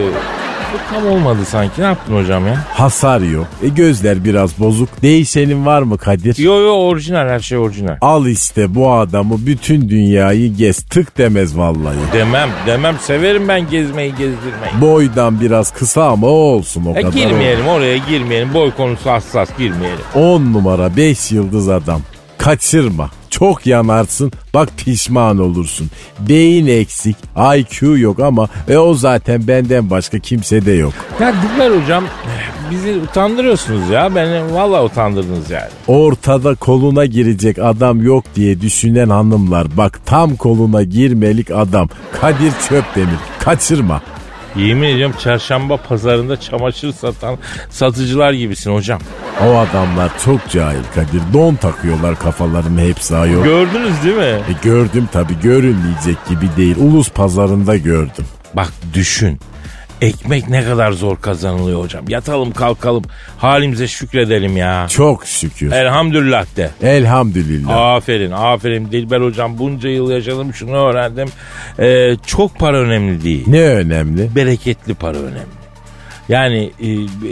bu 0.73 0.77
tam 0.95 1.07
olmadı 1.11 1.39
sanki. 1.49 1.81
Ne 1.81 1.85
yaptın 1.85 2.15
hocam 2.15 2.47
ya? 2.47 2.57
Hasar 2.73 3.21
yok. 3.21 3.47
E 3.63 3.67
gözler 3.67 4.23
biraz 4.23 4.59
bozuk. 4.59 4.89
Değişenin 5.01 5.65
var 5.65 5.81
mı 5.81 5.97
Kadir? 5.97 6.37
Yo 6.37 6.59
yo 6.61 6.71
orijinal 6.73 7.27
her 7.29 7.39
şey 7.39 7.57
orijinal. 7.57 7.97
Al 8.01 8.27
işte 8.27 8.75
bu 8.75 8.91
adamı 8.91 9.45
bütün 9.45 9.89
dünyayı 9.89 10.53
gez. 10.55 10.77
Tık 10.77 11.17
demez 11.17 11.57
vallahi. 11.57 11.95
Demem 12.13 12.49
demem 12.67 12.95
severim 13.01 13.47
ben 13.47 13.69
gezmeyi 13.69 14.09
gezdirmeyi. 14.11 14.81
Boydan 14.81 15.41
biraz 15.41 15.73
kısa 15.73 16.07
ama 16.09 16.27
olsun 16.27 16.85
o 16.85 16.91
E, 16.97 17.01
kadar. 17.01 17.13
girmeyelim 17.13 17.67
oraya 17.67 17.97
girmeyelim. 17.97 18.53
Boy 18.53 18.71
konusu 18.71 19.09
hassas 19.09 19.49
girmeyelim. 19.57 19.99
10 20.15 20.53
numara 20.53 20.97
5 20.97 21.31
yıldız 21.31 21.69
adam. 21.69 22.01
Kaçırma. 22.37 23.09
Çok 23.29 23.67
yanarsın 23.67 24.31
bak 24.53 24.69
pişman 24.77 25.37
olursun. 25.39 25.87
Beyin 26.19 26.67
eksik, 26.67 27.15
IQ 27.57 27.97
yok 27.99 28.19
ama 28.19 28.47
e 28.67 28.77
o 28.77 28.93
zaten 28.93 29.47
benden 29.47 29.89
başka 29.89 30.19
kimsede 30.19 30.71
yok. 30.71 30.93
Ya 31.21 31.33
Dilber 31.33 31.81
hocam 31.81 32.03
bizi 32.71 32.95
utandırıyorsunuz 32.97 33.89
ya. 33.89 34.15
Beni 34.15 34.53
vallahi 34.53 34.83
utandırdınız 34.83 35.49
yani. 35.49 35.69
Ortada 35.87 36.55
koluna 36.55 37.05
girecek 37.05 37.59
adam 37.59 38.01
yok 38.01 38.23
diye 38.35 38.61
düşünen 38.61 39.09
hanımlar 39.09 39.67
bak 39.77 39.99
tam 40.05 40.35
koluna 40.35 40.83
girmelik 40.83 41.51
adam. 41.51 41.89
Kadir 42.21 42.51
Çöpdemir 42.69 43.19
kaçırma. 43.39 44.01
Yemin 44.57 44.87
ediyorum 44.87 45.15
çarşamba 45.23 45.77
pazarında 45.77 46.39
çamaşır 46.39 46.93
satan 46.93 47.37
satıcılar 47.69 48.33
gibisin 48.33 48.73
hocam. 48.73 48.99
O 49.45 49.57
adamlar 49.57 50.11
çok 50.25 50.49
cahil 50.49 50.83
Kadir. 50.95 51.21
Don 51.33 51.55
takıyorlar 51.55 52.19
kafalarını 52.19 52.81
hepsi 52.81 53.15
ayol. 53.15 53.43
Gördünüz 53.43 54.03
değil 54.03 54.15
mi? 54.17 54.23
E 54.23 54.53
gördüm 54.63 55.09
tabi 55.11 55.39
görünmeyecek 55.43 56.17
gibi 56.29 56.49
değil. 56.57 56.75
Ulus 56.79 57.09
pazarında 57.09 57.77
gördüm. 57.77 58.25
Bak 58.53 58.71
düşün. 58.93 59.39
Ekmek 60.01 60.49
ne 60.49 60.63
kadar 60.65 60.91
zor 60.91 61.17
kazanılıyor 61.21 61.83
hocam. 61.83 62.05
Yatalım 62.09 62.51
kalkalım 62.51 63.03
halimize 63.37 63.87
şükredelim 63.87 64.57
ya. 64.57 64.87
Çok 64.89 65.25
şükür. 65.25 65.71
Elhamdülillah 65.71 66.45
de. 66.55 66.69
Elhamdülillah. 66.81 67.95
Aferin 67.95 68.31
aferin 68.31 68.91
Dilber 68.91 69.21
hocam 69.21 69.57
bunca 69.57 69.89
yıl 69.89 70.09
yaşadım 70.11 70.53
şunu 70.53 70.75
öğrendim. 70.75 71.27
Ee, 71.79 72.15
çok 72.25 72.59
para 72.59 72.77
önemli 72.77 73.23
değil. 73.23 73.43
Ne 73.47 73.61
önemli? 73.61 74.35
Bereketli 74.35 74.93
para 74.93 75.17
önemli. 75.17 75.57
Yani 76.29 76.71
e, 76.79 76.85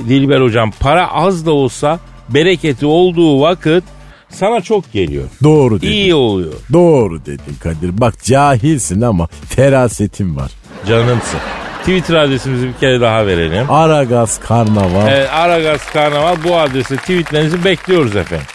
Dilber 0.10 0.41
hocam 0.41 0.72
para 0.79 1.13
az 1.13 1.45
da 1.45 1.51
olsa 1.51 2.00
bereketi 2.29 2.86
olduğu 2.86 3.41
vakit 3.41 3.84
sana 4.29 4.62
çok 4.62 4.91
geliyor. 4.93 5.25
Doğru 5.43 5.81
dedin. 5.81 5.91
İyi 5.91 6.15
oluyor. 6.15 6.53
Doğru 6.74 7.25
dedin 7.25 7.55
Kadir. 7.60 8.01
Bak 8.01 8.24
cahilsin 8.24 9.01
ama 9.01 9.27
ferasetin 9.50 10.36
var. 10.36 10.51
Canımsın. 10.88 11.39
Twitter 11.86 12.15
adresimizi 12.15 12.68
bir 12.68 12.74
kere 12.74 13.01
daha 13.01 13.27
verelim. 13.27 13.72
Aragaz 13.72 14.39
Karnaval. 14.39 15.08
Evet, 15.08 15.30
Aragaz 15.34 15.86
Karnaval 15.94 16.36
bu 16.44 16.58
adrese 16.58 16.98
tweetlerinizi 16.98 17.63
bekliyoruz 17.65 18.15
efendim. 18.15 18.46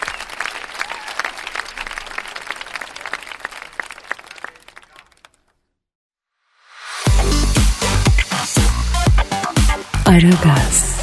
Aragaz, 10.06 11.00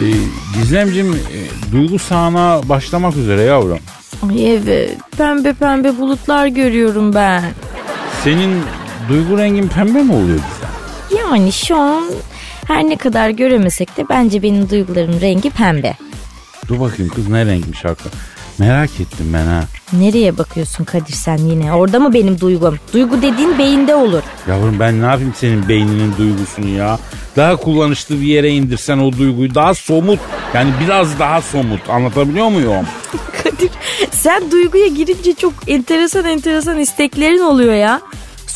Ee, 0.00 0.04
Gizemcim 0.54 1.12
e, 1.14 1.72
duygu 1.72 1.98
sahna 1.98 2.60
başlamak 2.68 3.16
üzere 3.16 3.42
yavrum. 3.42 3.78
Ay 4.30 4.54
evet 4.54 4.96
pembe 5.18 5.52
pembe 5.52 5.98
bulutlar 5.98 6.46
görüyorum 6.46 7.14
ben. 7.14 7.42
Senin 8.24 8.62
duygu 9.08 9.38
rengin 9.38 9.68
pembe 9.68 10.02
mi 10.02 10.12
oluyor? 10.12 10.40
Yani 11.18 11.52
şu 11.52 11.76
an 11.76 12.04
her 12.66 12.84
ne 12.84 12.96
kadar 12.96 13.30
göremesek 13.30 13.96
de 13.96 14.04
bence 14.08 14.42
benim 14.42 14.70
duygularım 14.70 15.20
rengi 15.20 15.50
pembe. 15.50 15.94
Dur 16.68 16.80
bakayım 16.80 17.12
kız 17.14 17.28
ne 17.28 17.46
renkmiş 17.46 17.84
hakikaten. 17.84 18.20
Merak 18.58 18.90
ettim 19.00 19.26
ben 19.34 19.46
ha. 19.46 19.64
Nereye 19.92 20.38
bakıyorsun 20.38 20.84
Kadir 20.84 21.12
sen 21.12 21.36
yine? 21.36 21.72
Orada 21.72 22.00
mı 22.00 22.12
benim 22.14 22.40
duygum? 22.40 22.78
Duygu 22.92 23.22
dediğin 23.22 23.58
beyinde 23.58 23.94
olur. 23.94 24.22
Yavrum 24.48 24.80
ben 24.80 25.02
ne 25.02 25.06
yapayım 25.06 25.34
senin 25.36 25.68
beyninin 25.68 26.16
duygusunu 26.18 26.68
ya. 26.68 26.98
Daha 27.36 27.56
kullanışlı 27.56 28.20
bir 28.20 28.26
yere 28.26 28.50
indirsen 28.50 28.98
o 28.98 29.12
duyguyu 29.12 29.54
daha 29.54 29.74
somut. 29.74 30.20
Yani 30.54 30.70
biraz 30.84 31.18
daha 31.18 31.42
somut 31.42 31.90
anlatabiliyor 31.90 32.48
muyum? 32.48 32.86
Kadir 33.42 33.70
sen 34.10 34.50
duyguya 34.50 34.86
girince 34.86 35.34
çok 35.34 35.52
enteresan 35.66 36.24
enteresan 36.24 36.78
isteklerin 36.78 37.40
oluyor 37.40 37.74
ya. 37.74 38.00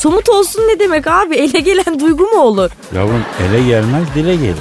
Somut 0.01 0.29
olsun 0.29 0.61
ne 0.61 0.79
demek 0.79 1.07
abi? 1.07 1.35
Ele 1.35 1.59
gelen 1.59 1.99
duygu 1.99 2.23
mu 2.23 2.41
olur? 2.41 2.71
Yavrum 2.95 3.23
ele 3.49 3.67
gelmez 3.67 4.03
dile 4.15 4.35
gelir. 4.35 4.55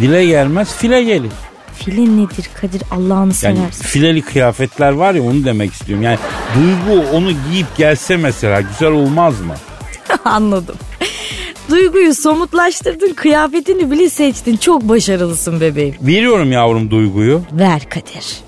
Dile 0.00 0.26
gelmez 0.26 0.74
file 0.76 1.02
gelir. 1.02 1.30
File 1.74 2.02
nedir 2.16 2.50
Kadir 2.60 2.82
Allah'ını 2.90 3.20
Yani 3.20 3.34
seversen. 3.34 3.70
fileli 3.86 4.22
kıyafetler 4.22 4.92
var 4.92 5.14
ya 5.14 5.22
onu 5.22 5.44
demek 5.44 5.72
istiyorum. 5.72 6.04
Yani 6.04 6.18
duygu 6.54 7.02
onu 7.12 7.30
giyip 7.50 7.76
gelse 7.76 8.16
mesela 8.16 8.60
güzel 8.60 8.90
olmaz 8.92 9.40
mı? 9.40 9.54
Anladım. 10.24 10.76
Duyguyu 11.70 12.14
somutlaştırdın, 12.14 13.14
kıyafetini 13.14 13.90
bile 13.90 14.10
seçtin. 14.10 14.56
Çok 14.56 14.82
başarılısın 14.82 15.60
bebeğim. 15.60 15.94
Veriyorum 16.00 16.52
yavrum 16.52 16.90
duyguyu. 16.90 17.42
Ver 17.52 17.88
Kadir. 17.88 18.43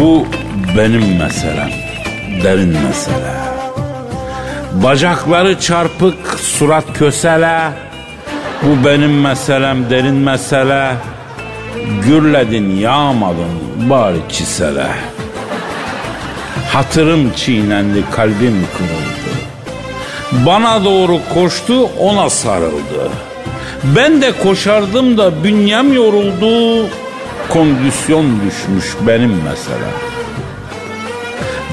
Bu 0.00 0.26
benim 0.78 1.18
meselem. 1.18 1.70
Derin 2.44 2.68
mesele. 2.68 3.32
Bacakları 4.72 5.60
çarpık, 5.60 6.38
surat 6.40 6.84
kösele. 6.94 7.60
Bu 8.62 8.86
benim 8.86 9.20
meselem, 9.20 9.90
derin 9.90 10.14
mesele. 10.14 10.92
Gürledin, 12.06 12.76
yağmadın, 12.76 13.90
bari 13.90 14.18
çisele. 14.28 14.86
Hatırım 16.72 17.32
çiğnendi, 17.36 18.04
kalbim 18.10 18.66
kırıldı. 18.76 19.36
Bana 20.46 20.84
doğru 20.84 21.18
koştu, 21.34 21.90
ona 22.00 22.30
sarıldı. 22.30 23.10
Ben 23.84 24.22
de 24.22 24.32
koşardım 24.42 25.18
da 25.18 25.44
bünyem 25.44 25.92
yoruldu. 25.92 26.86
Kondisyon 27.50 28.40
düşmüş 28.46 28.84
benim 29.06 29.42
mesela. 29.44 29.90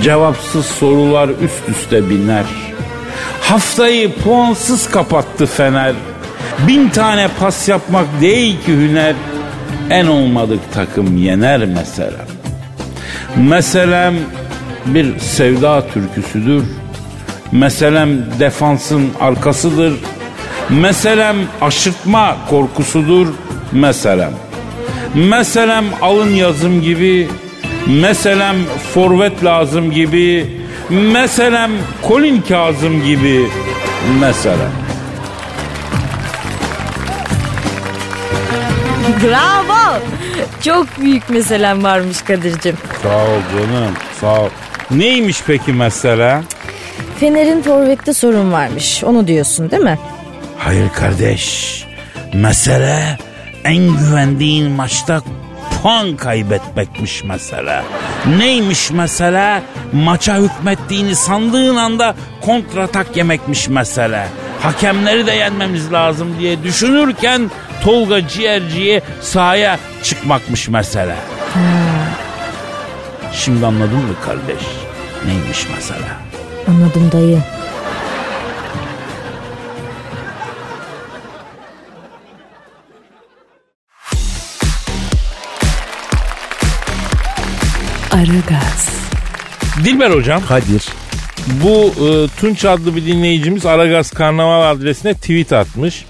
Cevapsız 0.03 0.65
sorular 0.65 1.29
üst 1.29 1.69
üste 1.69 2.09
biner. 2.09 2.45
Haftayı 3.41 4.15
puansız 4.15 4.89
kapattı 4.89 5.45
Fener. 5.45 5.93
Bin 6.67 6.89
tane 6.89 7.27
pas 7.39 7.67
yapmak 7.69 8.05
değil 8.21 8.61
ki 8.65 8.73
hüner. 8.73 9.15
En 9.89 10.07
olmadık 10.07 10.59
takım 10.73 11.17
yener 11.17 11.65
mesela. 11.65 12.25
Meselem 13.35 14.15
bir 14.85 15.19
sevda 15.19 15.87
türküsüdür. 15.87 16.63
Meselem 17.51 18.09
defansın 18.39 19.09
arkasıdır. 19.19 19.93
Meselem 20.69 21.35
aşırtma 21.61 22.37
korkusudur. 22.49 23.27
Meselem. 23.71 24.46
Meselem 25.15 25.85
alın 26.01 26.29
yazım 26.29 26.81
gibi. 26.81 27.27
Meselem 27.87 28.55
forvet 28.93 29.43
lazım 29.43 29.91
gibi. 29.91 30.45
Meselem 30.89 31.71
Colin 32.07 32.41
Kazım 32.41 33.03
gibi. 33.05 33.47
Meselem. 34.19 34.71
Bravo. 39.23 39.99
Çok 40.63 41.01
büyük 41.01 41.29
meselem 41.29 41.83
varmış 41.83 42.21
Kadir'cim. 42.21 42.77
Sağ 43.03 43.17
ol 43.17 43.39
canım 43.53 43.93
sağ 44.21 44.41
ol. 44.41 44.49
Neymiş 44.91 45.37
peki 45.47 45.73
mesele? 45.73 46.41
Fener'in 47.19 47.61
forvette 47.61 48.13
sorun 48.13 48.51
varmış. 48.51 49.03
Onu 49.03 49.27
diyorsun 49.27 49.71
değil 49.71 49.83
mi? 49.83 49.99
Hayır 50.57 50.89
kardeş. 50.95 51.83
Mesele 52.33 53.17
en 53.67 53.97
güvendiğin 53.97 54.71
maçta 54.71 55.21
puan 55.83 56.17
kaybetmekmiş 56.17 57.23
mesele. 57.23 57.83
Neymiş 58.37 58.91
mesele? 58.91 59.61
Maça 59.93 60.37
hükmettiğini 60.37 61.15
sandığın 61.15 61.75
anda 61.75 62.15
kontratak 62.41 63.17
yemekmiş 63.17 63.69
mesele. 63.69 64.27
Hakemleri 64.61 65.27
de 65.27 65.31
yenmemiz 65.31 65.93
lazım 65.93 66.27
diye 66.39 66.63
düşünürken 66.63 67.51
Tolga 67.83 68.27
ciğerciye 68.27 69.01
sahaya 69.21 69.79
çıkmakmış 70.03 70.69
mesele. 70.69 71.15
Şimdi 73.33 73.65
anladın 73.65 73.97
mı 73.97 74.15
kardeş? 74.25 74.63
Neymiş 75.25 75.69
mesele? 75.69 76.07
Anladım 76.67 77.09
dayı. 77.11 77.56
Aragaz, 88.17 88.89
Dilber 89.83 90.11
hocam 90.11 90.45
Kadir. 90.47 90.85
bu 91.63 91.93
e, 92.07 92.27
Tunç 92.39 92.65
adlı 92.65 92.95
bir 92.95 93.05
dinleyicimiz 93.05 93.65
Aragaz 93.65 94.11
Karnaval 94.11 94.71
adresine 94.71 95.13
tweet 95.13 95.53
atmış. 95.53 96.05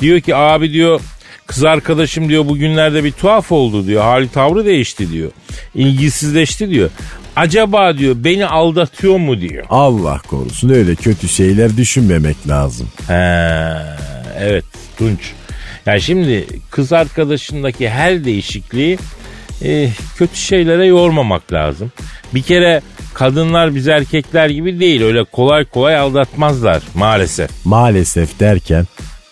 Diyor 0.00 0.20
ki 0.20 0.36
abi 0.36 0.72
diyor 0.72 1.00
kız 1.46 1.64
arkadaşım 1.64 2.28
diyor 2.28 2.46
bugünlerde 2.46 3.04
bir 3.04 3.12
tuhaf 3.12 3.52
oldu 3.52 3.86
diyor. 3.86 4.02
Hali 4.02 4.28
tavrı 4.28 4.64
değişti 4.64 5.12
diyor. 5.12 5.30
İlgisizleşti 5.74 6.70
diyor. 6.70 6.90
Acaba 7.36 7.98
diyor 7.98 8.14
beni 8.18 8.46
aldatıyor 8.46 9.16
mu 9.16 9.40
diyor. 9.40 9.64
Allah 9.70 10.18
korusun 10.28 10.68
öyle 10.68 10.94
kötü 10.94 11.28
şeyler 11.28 11.76
düşünmemek 11.76 12.48
lazım. 12.48 12.88
He, 13.06 13.14
evet 14.38 14.64
Tunç. 14.98 15.20
Ya 15.86 16.00
şimdi 16.00 16.46
kız 16.70 16.92
arkadaşındaki 16.92 17.90
her 17.90 18.24
değişikliği 18.24 18.98
e, 19.62 19.88
kötü 20.16 20.36
şeylere 20.36 20.86
yormamak 20.86 21.52
lazım. 21.52 21.92
Bir 22.34 22.42
kere 22.42 22.82
kadınlar 23.14 23.74
biz 23.74 23.88
erkekler 23.88 24.48
gibi 24.48 24.80
değil 24.80 25.02
öyle 25.02 25.24
kolay 25.24 25.64
kolay 25.64 25.96
aldatmazlar 25.96 26.82
maalesef. 26.94 27.50
Maalesef 27.64 28.40
derken 28.40 28.86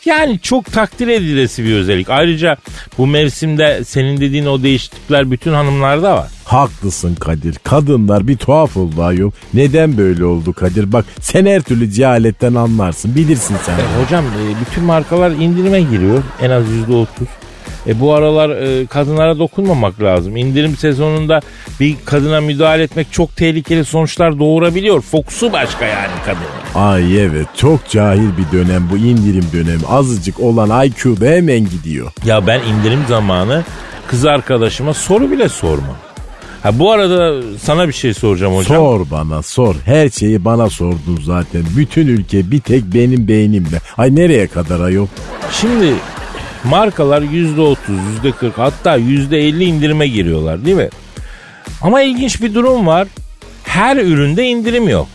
Yani 0.05 0.41
çok 0.41 0.73
takdir 0.73 1.09
edilesi 1.09 1.65
bir 1.65 1.75
özellik. 1.75 2.11
Ayrıca 2.11 2.57
bu 2.99 3.07
mevsimde 3.07 3.85
senin 3.85 4.21
dediğin 4.21 4.47
o 4.47 4.63
değişiklikler 4.63 5.31
bütün 5.31 5.53
hanımlarda 5.53 6.17
var. 6.17 6.29
haklısın 6.45 7.15
Kadir. 7.15 7.55
Kadınlar 7.65 8.29
bir 8.29 8.37
tuhaf 8.37 8.77
oldu 8.77 9.03
ayol. 9.03 9.31
Neden 9.55 9.99
böyle 9.99 10.25
oldu 10.25 10.53
Kadir? 10.53 10.93
Bak 10.93 11.05
sen 11.21 11.47
her 11.47 11.63
türlü 11.63 11.91
cehaletten 11.91 12.55
anlarsın. 12.55 13.15
Bilirsin 13.15 13.57
sen. 13.67 13.73
E, 13.79 14.05
hocam 14.05 14.25
e, 14.25 14.61
bütün 14.61 14.85
markalar 14.85 15.31
indirime 15.31 15.81
giriyor 15.81 16.23
en 16.43 16.51
az 16.51 16.69
yüzde 16.69 16.93
otuz. 16.93 17.29
E 17.87 18.01
bu 18.01 18.15
aralar 18.15 18.51
e, 18.51 18.87
kadınlara 18.87 19.39
dokunmamak 19.39 20.03
lazım. 20.03 20.37
İndirim 20.37 20.77
sezonunda 20.77 21.41
bir 21.81 21.97
kadına 22.05 22.41
müdahale 22.41 22.83
etmek 22.83 23.13
çok 23.13 23.37
tehlikeli 23.37 23.85
sonuçlar 23.85 24.39
doğurabiliyor. 24.39 25.01
Fokusu 25.01 25.53
başka 25.53 25.85
yani 25.85 26.11
kadının. 26.27 26.87
Ay 26.87 27.23
evet 27.25 27.47
çok 27.57 27.89
cahil 27.89 28.29
bir 28.39 28.59
dönem 28.59 28.89
bu 28.93 28.97
indirim 28.97 29.45
dönemi. 29.53 29.87
Azıcık 29.89 30.41
olan 30.41 30.87
IQ'da 30.87 31.27
hemen 31.27 31.61
gidiyor. 31.61 32.13
Ya 32.25 32.47
ben 32.47 32.61
indirim 32.61 33.01
zamanı 33.09 33.65
kız 34.09 34.25
arkadaşıma 34.27 34.95
soru 34.95 35.31
bile 35.31 35.49
sormam. 35.49 35.97
Ha 36.63 36.79
bu 36.79 36.93
arada 36.93 37.43
sana 37.63 37.89
bir 37.89 37.93
şey 37.93 38.15
soracağım 38.15 38.57
hocam. 38.57 38.77
Sor 38.77 39.11
bana 39.11 39.43
sor. 39.43 39.75
Her 39.85 40.09
şeyi 40.09 40.45
bana 40.45 40.71
sordun 40.71 41.21
zaten. 41.25 41.63
Bütün 41.77 42.07
ülke 42.07 42.51
bir 42.51 42.61
tek 42.61 42.85
benim 42.85 43.29
beynimde. 43.29 43.77
Ay 43.99 44.17
nereye 44.17 44.47
kadar 44.47 44.81
ayol? 44.81 45.07
Şimdi 45.53 45.95
markalar 46.65 47.23
yüzde 47.23 47.61
otuz, 47.61 47.97
yüzde 48.13 48.33
kırk 48.33 48.59
hatta 48.59 48.97
yüzde 48.97 49.39
elli 49.39 49.65
indirime 49.65 50.09
giriyorlar 50.09 50.65
değil 50.65 50.77
mi? 50.77 50.89
Ama 51.83 52.03
ilginç 52.03 52.43
bir 52.43 52.55
durum 52.55 52.87
var. 52.87 53.09
Her 53.65 53.97
üründe 53.97 54.45
indirim 54.45 54.89
yok. 54.89 55.09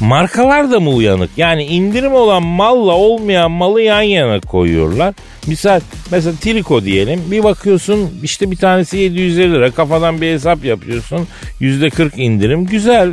Markalar 0.00 0.70
da 0.70 0.80
mı 0.80 0.90
uyanık? 0.90 1.30
Yani 1.36 1.64
indirim 1.64 2.12
olan 2.12 2.42
malla 2.42 2.92
olmayan 2.92 3.50
malı 3.50 3.82
yan 3.82 4.02
yana 4.02 4.40
koyuyorlar. 4.40 5.14
Misal 5.46 5.80
mesela 6.10 6.36
triko 6.40 6.84
diyelim. 6.84 7.20
Bir 7.30 7.44
bakıyorsun 7.44 8.10
işte 8.22 8.50
bir 8.50 8.56
tanesi 8.56 8.96
750 8.96 9.52
lira. 9.52 9.70
Kafadan 9.70 10.20
bir 10.20 10.32
hesap 10.32 10.64
yapıyorsun. 10.64 11.26
%40 11.60 12.16
indirim. 12.20 12.66
Güzel. 12.66 13.12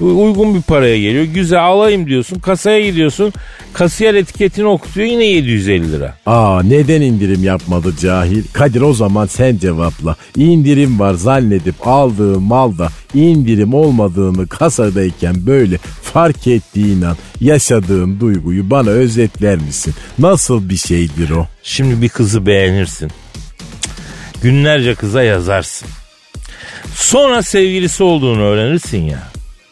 Uygun 0.00 0.54
bir 0.54 0.62
paraya 0.62 0.98
geliyor. 0.98 1.24
Güzel 1.24 1.64
alayım 1.64 2.06
diyorsun. 2.06 2.38
Kasaya 2.38 2.80
gidiyorsun. 2.80 3.32
Kasiyer 3.72 4.14
etiketini 4.14 4.66
okutuyor 4.66 5.06
yine 5.06 5.24
750 5.24 5.92
lira. 5.92 6.14
Aa 6.26 6.62
neden 6.62 7.00
indirim 7.00 7.44
yapmadı 7.44 7.94
cahil? 8.00 8.42
Kadir 8.52 8.80
o 8.80 8.92
zaman 8.92 9.26
sen 9.26 9.56
cevapla. 9.56 10.16
İndirim 10.36 10.98
var 10.98 11.14
zannedip 11.14 11.86
aldığın 11.86 12.42
malda 12.42 12.88
indirim 13.14 13.74
olmadığını 13.74 14.46
kasadayken 14.48 15.46
böyle 15.46 15.78
fark 16.02 16.46
ettiğin 16.46 17.02
an 17.02 17.16
yaşadığın 17.40 18.20
duyguyu 18.20 18.70
bana 18.70 18.90
özetler 18.90 19.56
misin? 19.56 19.94
Nasıl 20.18 20.68
bir 20.68 20.76
şeydir 20.76 21.30
o? 21.30 21.46
Şimdi 21.62 22.02
bir 22.02 22.08
kızı 22.08 22.46
beğenirsin. 22.46 23.10
Günlerce 24.42 24.94
kıza 24.94 25.22
yazarsın. 25.22 25.88
Sonra 26.94 27.42
sevgilisi 27.42 28.02
olduğunu 28.02 28.42
öğrenirsin 28.42 29.02
ya. 29.02 29.22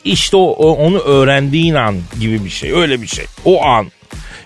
İşte 0.05 0.37
o, 0.37 0.41
o- 0.51 0.73
onu 0.77 0.99
öğrendiğin 0.99 1.75
an 1.75 1.97
gibi 2.21 2.45
bir 2.45 2.51
şey. 2.51 2.73
Öyle 2.73 3.03
bir 3.03 3.07
şey. 3.07 3.25
O 3.45 3.65
an. 3.65 3.87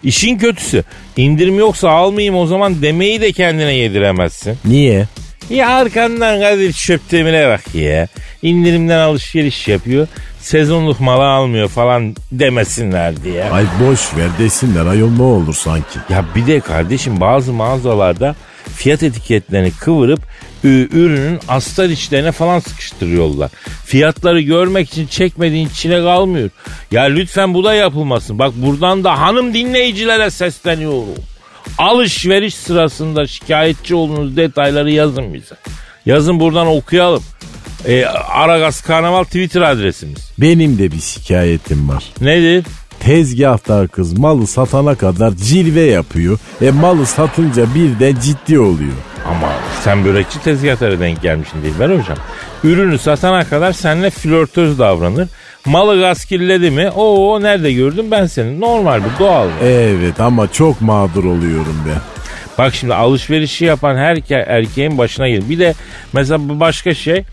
İşin 0.02 0.38
kötüsü 0.38 0.84
indirim 1.16 1.58
yoksa 1.58 1.88
almayayım 1.90 2.36
o 2.36 2.46
zaman 2.46 2.82
demeyi 2.82 3.20
de 3.20 3.32
kendine 3.32 3.74
yediremezsin. 3.74 4.58
Niye? 4.64 5.06
Ya 5.50 5.68
arkandan 5.68 6.40
Kadir 6.40 6.72
Çöptemir'e 6.72 7.48
bak 7.48 7.74
ya. 7.74 8.08
İndirimden 8.42 8.98
alışveriş 8.98 9.68
yapıyor. 9.68 10.08
Sezonluk 10.40 11.00
malı 11.00 11.24
almıyor 11.26 11.68
falan 11.68 12.16
demesinler 12.32 13.24
diye. 13.24 13.44
Ay 13.44 13.64
boş 13.80 14.16
ver 14.16 14.28
desinler 14.38 14.86
ayol 14.86 15.10
ne 15.10 15.22
olur 15.22 15.54
sanki. 15.54 15.98
Ya 16.10 16.24
bir 16.34 16.46
de 16.46 16.60
kardeşim 16.60 17.20
bazı 17.20 17.52
mağazalarda 17.52 18.34
fiyat 18.74 19.02
etiketlerini 19.02 19.70
kıvırıp 19.70 20.20
ürünün 20.64 21.38
astar 21.48 21.88
içlerine 21.88 22.32
falan 22.32 22.60
sıkıştırıyorlar. 22.60 23.50
Fiyatları 23.84 24.40
görmek 24.40 24.88
için 24.88 25.06
çekmediğin 25.06 25.68
çile 25.68 26.00
kalmıyor. 26.02 26.50
Ya 26.90 27.02
lütfen 27.02 27.54
bu 27.54 27.64
da 27.64 27.74
yapılmasın. 27.74 28.38
Bak 28.38 28.52
buradan 28.56 29.04
da 29.04 29.20
hanım 29.20 29.54
dinleyicilere 29.54 30.30
sesleniyorum. 30.30 31.31
Alışveriş 31.78 32.54
sırasında 32.54 33.26
şikayetçi 33.26 33.94
olduğunuz 33.94 34.36
detayları 34.36 34.90
yazın 34.90 35.34
bize. 35.34 35.54
Yazın 36.06 36.40
buradan 36.40 36.66
okuyalım. 36.66 37.22
E, 37.86 38.04
Aragaz 38.28 38.80
Karnaval 38.80 39.24
Twitter 39.24 39.60
adresimiz. 39.60 40.32
Benim 40.38 40.78
de 40.78 40.92
bir 40.92 41.00
şikayetim 41.00 41.88
var. 41.88 42.04
Nedir? 42.20 42.64
Tezgahtar 43.00 43.88
kız 43.88 44.18
malı 44.18 44.46
satana 44.46 44.94
kadar 44.94 45.30
cilve 45.30 45.80
yapıyor. 45.80 46.38
E 46.62 46.70
malı 46.70 47.06
satınca 47.06 47.74
birden 47.74 48.16
ciddi 48.20 48.58
oluyor. 48.58 48.92
Ama 49.26 49.52
sen 49.84 50.04
börekçi 50.04 50.40
tezgahlara 50.42 51.00
denk 51.00 51.22
gelmişsin 51.22 51.62
değil 51.62 51.74
ben 51.80 51.88
hocam. 52.00 52.18
Ürünü 52.64 52.98
satana 52.98 53.44
kadar 53.44 53.72
seninle 53.72 54.10
flörtöz 54.10 54.78
davranır. 54.78 55.28
Malı 55.66 56.00
gaskilledi 56.00 56.70
mi? 56.70 56.90
Oo 56.90 57.42
nerede 57.42 57.72
gördüm 57.72 58.06
ben 58.10 58.26
seni. 58.26 58.60
Normal 58.60 59.00
bu 59.04 59.24
doğal. 59.24 59.46
bu. 59.48 59.64
Evet 59.64 60.20
ama 60.20 60.52
çok 60.52 60.80
mağdur 60.80 61.24
oluyorum 61.24 61.76
ben. 61.88 62.00
Bak 62.58 62.74
şimdi 62.74 62.94
alışverişi 62.94 63.64
yapan 63.64 63.96
her 63.96 64.16
ke- 64.16 64.44
erkeğin 64.46 64.98
başına 64.98 65.28
gelir. 65.28 65.48
Bir 65.48 65.58
de 65.58 65.74
mesela 66.12 66.48
bu 66.48 66.60
başka 66.60 66.94
şey 66.94 67.24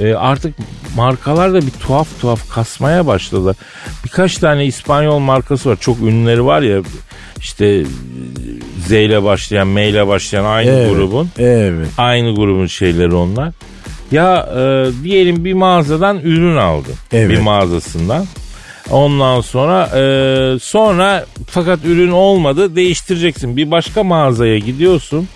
e, 0.00 0.14
artık 0.14 0.54
markalar 0.96 1.52
da 1.54 1.60
bir 1.62 1.70
tuhaf 1.70 2.08
tuhaf 2.20 2.50
kasmaya 2.50 3.06
başladı. 3.06 3.56
Birkaç 4.04 4.36
tane 4.38 4.66
İspanyol 4.66 5.18
markası 5.18 5.70
var. 5.70 5.76
Çok 5.80 6.00
ünlüleri 6.00 6.44
var 6.44 6.62
ya 6.62 6.78
işte 7.38 7.66
e, 7.66 7.84
Z 8.86 8.90
ile 8.92 9.22
başlayan, 9.22 9.68
M 9.68 9.88
ile 9.88 10.06
başlayan 10.06 10.44
aynı 10.44 10.70
Evet. 10.70 10.90
grubun. 10.90 11.28
Evet. 11.38 11.88
Aynı 11.98 12.34
grubun 12.34 12.66
şeyleri 12.66 13.14
onlar. 13.14 13.52
Ya 14.12 14.48
e, 14.56 14.90
diyelim 15.04 15.44
bir 15.44 15.52
mağazadan 15.52 16.18
ürün 16.18 16.56
aldın. 16.56 16.94
Evet. 17.12 17.30
Bir 17.30 17.38
mağazasından. 17.38 18.26
Ondan 18.90 19.40
sonra 19.40 19.90
e, 19.98 20.58
sonra 20.58 21.26
fakat 21.46 21.84
ürün 21.84 22.10
olmadı 22.10 22.76
değiştireceksin. 22.76 23.56
Bir 23.56 23.70
başka 23.70 24.02
mağazaya 24.04 24.58
gidiyorsun. 24.58 25.28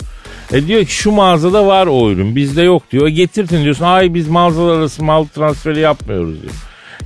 E 0.52 0.66
diyor 0.66 0.84
ki 0.84 0.92
şu 0.92 1.10
mağazada 1.12 1.66
var 1.66 1.86
o 1.86 2.10
ürün 2.10 2.36
bizde 2.36 2.62
yok 2.62 2.82
diyor. 2.92 3.06
E 3.06 3.10
getirtin 3.10 3.64
diyorsun. 3.64 3.84
Ay 3.84 4.14
biz 4.14 4.28
mağazalar 4.28 4.78
arası 4.78 5.04
mal 5.04 5.24
transferi 5.24 5.80
yapmıyoruz 5.80 6.42
diyor. 6.42 6.52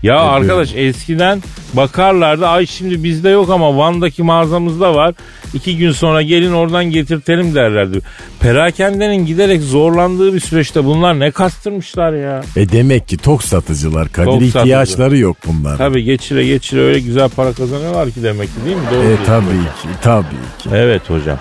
Ya 0.02 0.18
arkadaş 0.20 0.74
eskiden 0.74 1.42
bakarlardı 1.74 2.46
ay 2.46 2.66
şimdi 2.66 3.04
bizde 3.04 3.28
yok 3.28 3.50
ama 3.50 3.76
Van'daki 3.76 4.22
mağazamızda 4.22 4.94
var. 4.94 5.14
İki 5.54 5.76
gün 5.76 5.92
sonra 5.92 6.22
gelin 6.22 6.52
oradan 6.52 6.84
getirtelim 6.84 7.54
derlerdi. 7.54 7.98
Perakendenin 8.40 9.26
giderek 9.26 9.60
zorlandığı 9.62 10.34
bir 10.34 10.40
süreçte 10.40 10.84
bunlar 10.84 11.20
ne 11.20 11.30
kastırmışlar 11.30 12.12
ya. 12.12 12.40
E 12.56 12.68
demek 12.68 13.08
ki 13.08 13.16
tok 13.16 13.42
satıcılar 13.42 14.08
Kadir 14.12 14.26
Tok 14.26 14.34
satıcı. 14.42 14.58
ihtiyaçları 14.58 15.18
yok 15.18 15.36
bunlar. 15.46 15.78
Tabii 15.78 16.04
geçire 16.04 16.46
geçire 16.46 16.80
öyle 16.80 17.00
güzel 17.00 17.28
para 17.28 17.52
kazanıyorlar 17.52 18.10
ki 18.10 18.22
demek 18.22 18.48
ki 18.48 18.64
değil 18.64 18.76
mi? 18.76 18.82
Doğru 18.94 19.02
E 19.06 19.16
tabii 19.26 19.44
hocam. 19.46 19.64
ki 19.64 19.88
tabii 20.02 20.26
ki. 20.62 20.68
Evet 20.72 21.10
hocam. 21.10 21.38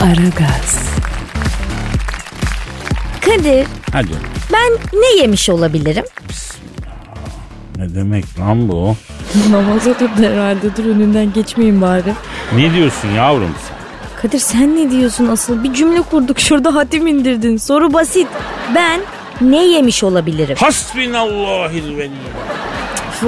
Aragaz, 0.00 0.85
Kadir 3.26 3.66
Hadi. 3.92 4.08
ben 4.52 5.00
ne 5.00 5.20
yemiş 5.20 5.48
olabilirim? 5.48 6.04
Ne 7.76 7.94
demek 7.94 8.24
lan 8.40 8.68
bu? 8.68 8.96
Namaz 9.50 9.86
oturdu 9.86 10.22
herhalde 10.22 10.76
dur 10.76 10.84
önünden 10.84 11.32
geçmeyin 11.32 11.80
bari. 11.80 12.12
Ne 12.56 12.74
diyorsun 12.74 13.08
yavrum 13.08 13.54
sen? 13.68 13.76
Kadir 14.22 14.38
sen 14.38 14.76
ne 14.76 14.90
diyorsun 14.90 15.26
asıl? 15.26 15.64
Bir 15.64 15.74
cümle 15.74 16.02
kurduk 16.02 16.40
şurada 16.40 16.74
hatim 16.74 17.06
indirdin. 17.06 17.56
Soru 17.56 17.92
basit. 17.92 18.26
Ben 18.74 19.00
ne 19.40 19.64
yemiş 19.66 20.04
olabilirim? 20.04 20.56
Hasbinallahil 20.60 21.96
velim. 21.96 22.12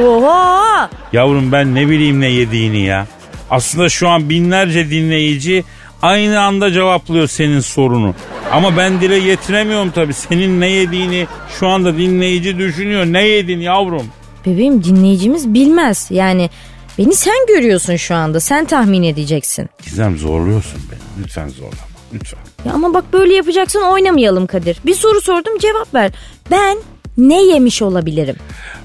Oha! 0.06 0.90
Yavrum 1.12 1.52
ben 1.52 1.74
ne 1.74 1.88
bileyim 1.88 2.20
ne 2.20 2.28
yediğini 2.28 2.80
ya. 2.80 3.06
Aslında 3.50 3.88
şu 3.88 4.08
an 4.08 4.30
binlerce 4.30 4.90
dinleyici 4.90 5.64
aynı 6.02 6.40
anda 6.40 6.72
cevaplıyor 6.72 7.28
senin 7.28 7.60
sorunu. 7.60 8.14
Ama 8.52 8.76
ben 8.76 9.00
dile 9.00 9.20
getiremiyorum 9.20 9.90
tabii. 9.90 10.14
Senin 10.14 10.60
ne 10.60 10.66
yediğini 10.70 11.26
şu 11.58 11.66
anda 11.68 11.98
dinleyici 11.98 12.58
düşünüyor. 12.58 13.04
Ne 13.06 13.26
yedin 13.26 13.60
yavrum? 13.60 14.06
Bebeğim 14.46 14.84
dinleyicimiz 14.84 15.54
bilmez. 15.54 16.06
Yani 16.10 16.50
beni 16.98 17.14
sen 17.14 17.46
görüyorsun 17.48 17.96
şu 17.96 18.14
anda. 18.14 18.40
Sen 18.40 18.64
tahmin 18.64 19.02
edeceksin. 19.02 19.68
Gizem 19.82 20.18
zorluyorsun 20.18 20.80
beni. 20.90 21.24
Lütfen 21.24 21.48
zorlama. 21.48 21.88
Lütfen. 22.14 22.38
Ya 22.66 22.72
ama 22.72 22.94
bak 22.94 23.04
böyle 23.12 23.34
yapacaksan 23.34 23.82
oynamayalım 23.92 24.46
Kadir. 24.46 24.78
Bir 24.86 24.94
soru 24.94 25.20
sordum 25.20 25.58
cevap 25.58 25.94
ver. 25.94 26.12
Ben 26.50 26.78
ne 27.18 27.42
yemiş 27.44 27.82
olabilirim? 27.82 28.36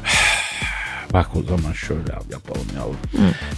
Bak 1.14 1.30
o 1.36 1.44
zaman 1.44 1.74
şöyle 1.74 2.12
yapalım 2.32 2.68
yavrum. 2.76 2.98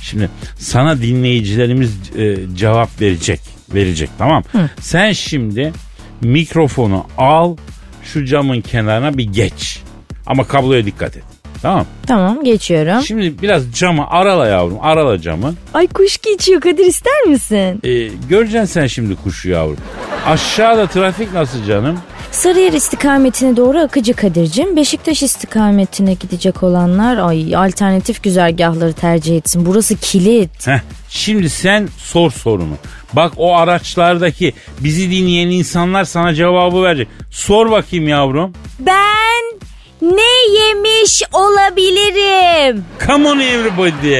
Şimdi 0.01 0.29
sana 0.59 1.01
dinleyicilerimiz 1.01 1.91
e, 2.17 2.37
cevap 2.55 3.01
verecek. 3.01 3.39
Verecek 3.73 4.09
tamam. 4.17 4.43
Sen 4.81 5.11
şimdi 5.11 5.73
mikrofonu 6.21 7.05
al 7.17 7.55
şu 8.03 8.25
camın 8.25 8.61
kenarına 8.61 9.17
bir 9.17 9.33
geç. 9.33 9.79
Ama 10.25 10.47
kabloya 10.47 10.85
dikkat 10.85 11.17
et. 11.17 11.23
Tamam. 11.61 11.85
Tamam 12.07 12.43
geçiyorum. 12.43 13.01
Şimdi 13.01 13.41
biraz 13.41 13.71
camı 13.73 14.09
arala 14.09 14.47
yavrum. 14.47 14.77
Arala 14.81 15.21
camı. 15.21 15.53
Ay 15.73 15.87
kuş 15.87 16.17
geçiyor 16.17 16.61
Kadir 16.61 16.85
ister 16.85 17.21
misin? 17.27 17.79
E, 17.83 18.07
göreceksin 18.29 18.65
sen 18.65 18.87
şimdi 18.87 19.15
kuşu 19.15 19.49
yavrum. 19.49 19.77
Aşağıda 20.25 20.87
trafik 20.87 21.33
nasıl 21.33 21.65
canım? 21.65 21.99
Sarıyer 22.31 22.73
istikametine 22.73 23.57
doğru 23.57 23.79
akıcı 23.79 24.13
Kadir'cim. 24.13 24.75
Beşiktaş 24.75 25.23
istikametine 25.23 26.13
gidecek 26.13 26.63
olanlar 26.63 27.17
ay 27.17 27.55
alternatif 27.55 28.23
güzergahları 28.23 28.93
tercih 28.93 29.37
etsin. 29.37 29.65
Burası 29.65 29.95
kilit. 29.97 30.67
Heh, 30.67 30.79
şimdi 31.15 31.49
sen 31.49 31.89
sor 31.97 32.31
sorunu. 32.31 32.75
Bak 33.13 33.33
o 33.37 33.55
araçlardaki 33.57 34.53
bizi 34.79 35.11
dinleyen 35.11 35.47
insanlar 35.47 36.03
sana 36.03 36.33
cevabı 36.33 36.83
verecek. 36.83 37.07
Sor 37.31 37.71
bakayım 37.71 38.07
yavrum. 38.07 38.53
Ben 38.79 39.59
ne 40.01 40.59
yemiş 40.59 41.23
olabilirim? 41.33 42.85
Come 43.07 43.29
on 43.29 43.39
everybody. 43.39 44.11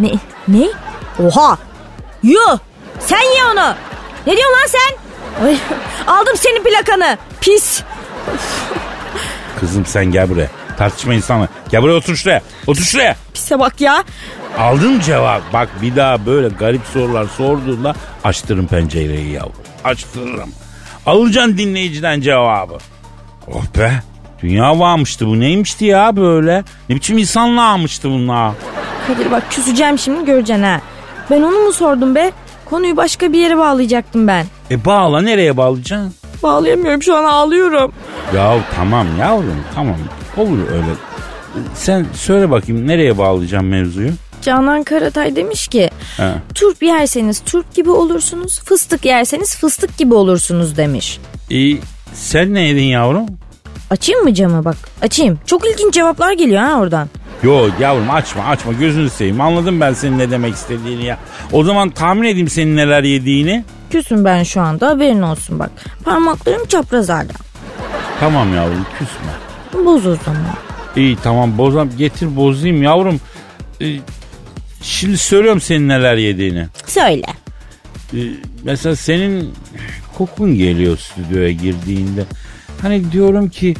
Ne? 0.00 0.12
Ne? 0.48 0.66
Oha! 1.26 1.58
Yuh! 2.22 2.58
Sen 3.00 3.34
ye 3.36 3.44
onu! 3.52 3.74
Ne 4.26 4.36
diyorsun 4.36 4.54
lan 4.54 4.66
sen? 4.66 4.96
Ay, 5.46 5.56
aldım 6.06 6.36
senin 6.36 6.64
plakanı. 6.64 7.18
Pis. 7.40 7.82
Kızım 9.60 9.86
sen 9.86 10.04
gel 10.04 10.28
buraya. 10.30 10.48
Tartışma 10.78 11.14
insanı. 11.14 11.48
Gel 11.70 11.82
buraya 11.82 11.94
otur 11.94 12.16
şuraya. 12.16 12.40
Otur 12.66 12.82
şuraya. 12.82 13.16
Pise 13.34 13.58
bak 13.58 13.80
ya. 13.80 14.04
Aldın 14.58 15.00
cevap. 15.00 15.42
Bak 15.52 15.68
bir 15.82 15.96
daha 15.96 16.26
böyle 16.26 16.48
garip 16.48 16.82
sorular 16.92 17.24
sorduğunda 17.36 17.94
açtırırım 18.24 18.66
pencereyi 18.66 19.30
yavrum. 19.32 19.52
Açtırırım. 19.84 20.50
Alacaksın 21.06 21.58
dinleyiciden 21.58 22.20
cevabı. 22.20 22.78
Oh 23.52 23.64
be. 23.78 23.92
Dünya 24.42 24.78
varmıştı 24.78 25.26
bu 25.26 25.40
neymişti 25.40 25.84
ya 25.84 26.16
böyle? 26.16 26.64
Ne 26.88 26.94
biçim 26.94 27.18
insanlığa 27.18 27.64
almıştı 27.72 28.10
bunlar? 28.10 28.52
Kadir 29.06 29.30
bak 29.30 29.50
küseceğim 29.50 29.98
şimdi 29.98 30.24
göreceksin 30.24 30.62
ha. 30.62 30.80
Ben 31.30 31.42
onu 31.42 31.58
mu 31.58 31.72
sordum 31.72 32.14
be? 32.14 32.32
Konuyu 32.64 32.96
başka 32.96 33.32
bir 33.32 33.38
yere 33.38 33.56
bağlayacaktım 33.58 34.26
ben. 34.28 34.46
E 34.70 34.84
bağla 34.84 35.20
nereye 35.22 35.56
bağlayacaksın? 35.56 36.14
Bağlayamıyorum 36.42 37.02
şu 37.02 37.16
an 37.16 37.24
ağlıyorum. 37.24 37.92
Ya 38.34 38.56
tamam 38.76 39.06
yavrum 39.20 39.56
tamam. 39.74 39.96
Olur 40.36 40.58
öyle. 40.72 40.86
Sen 41.74 42.06
söyle 42.14 42.50
bakayım 42.50 42.86
nereye 42.88 43.18
bağlayacağım 43.18 43.66
mevzuyu? 43.66 44.10
Canan 44.42 44.82
Karatay 44.84 45.36
demiş 45.36 45.68
ki 45.68 45.90
Ha. 46.16 46.34
turp 46.54 46.82
yerseniz 46.82 47.40
turp 47.40 47.74
gibi 47.74 47.90
olursunuz 47.90 48.60
fıstık 48.64 49.04
yerseniz 49.04 49.56
fıstık 49.56 49.98
gibi 49.98 50.14
olursunuz 50.14 50.76
demiş. 50.76 51.18
E, 51.50 51.56
sen 52.14 52.54
ne 52.54 52.60
yedin 52.60 52.82
yavrum? 52.82 53.26
Açayım 53.90 54.22
mı 54.24 54.34
camı 54.34 54.64
bak 54.64 54.76
açayım. 55.02 55.38
Çok 55.46 55.66
ilginç 55.66 55.94
cevaplar 55.94 56.32
geliyor 56.32 56.62
ha 56.62 56.80
oradan. 56.80 57.08
Yo 57.42 57.68
yavrum 57.80 58.10
açma 58.10 58.44
açma 58.44 58.72
gözünü 58.72 59.10
seveyim 59.10 59.40
anladım 59.40 59.80
ben 59.80 59.92
senin 59.92 60.18
ne 60.18 60.30
demek 60.30 60.54
istediğini 60.54 61.04
ya. 61.04 61.18
O 61.52 61.64
zaman 61.64 61.90
tahmin 61.90 62.28
edeyim 62.28 62.48
senin 62.48 62.76
neler 62.76 63.02
yediğini. 63.02 63.64
Küsüm 63.96 64.24
ben 64.24 64.42
şu 64.42 64.60
anda 64.60 64.88
haberin 64.88 65.22
olsun 65.22 65.58
bak. 65.58 65.70
Parmaklarım 66.04 66.66
çapraz 66.66 67.08
hala. 67.08 67.26
Tamam 68.20 68.54
yavrum 68.54 68.86
küsme. 68.98 69.84
Boz 69.86 70.06
o 70.06 70.16
zaman. 70.24 70.42
İyi 70.96 71.16
tamam 71.22 71.58
bozam 71.58 71.88
getir 71.98 72.36
bozayım 72.36 72.82
yavrum. 72.82 73.20
E, 73.80 73.86
Şimdi 74.82 75.18
söylüyorum 75.18 75.60
senin 75.60 75.88
neler 75.88 76.16
yediğini. 76.16 76.66
Söyle. 76.86 77.26
Ee, 78.14 78.18
mesela 78.64 78.96
senin 78.96 79.54
kokun 80.18 80.54
geliyor 80.54 80.98
stüdyoya 80.98 81.52
girdiğinde. 81.52 82.24
Hani 82.82 83.12
diyorum 83.12 83.48
ki 83.48 83.74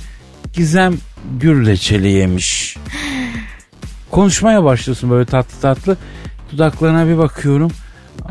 Gizem 0.52 0.94
gül 1.40 1.66
reçeli 1.66 2.08
yemiş. 2.08 2.76
Konuşmaya 4.10 4.64
başlıyorsun 4.64 5.10
böyle 5.10 5.24
tatlı 5.24 5.60
tatlı. 5.60 5.96
Dudaklarına 6.52 7.06
bir 7.08 7.18
bakıyorum. 7.18 7.70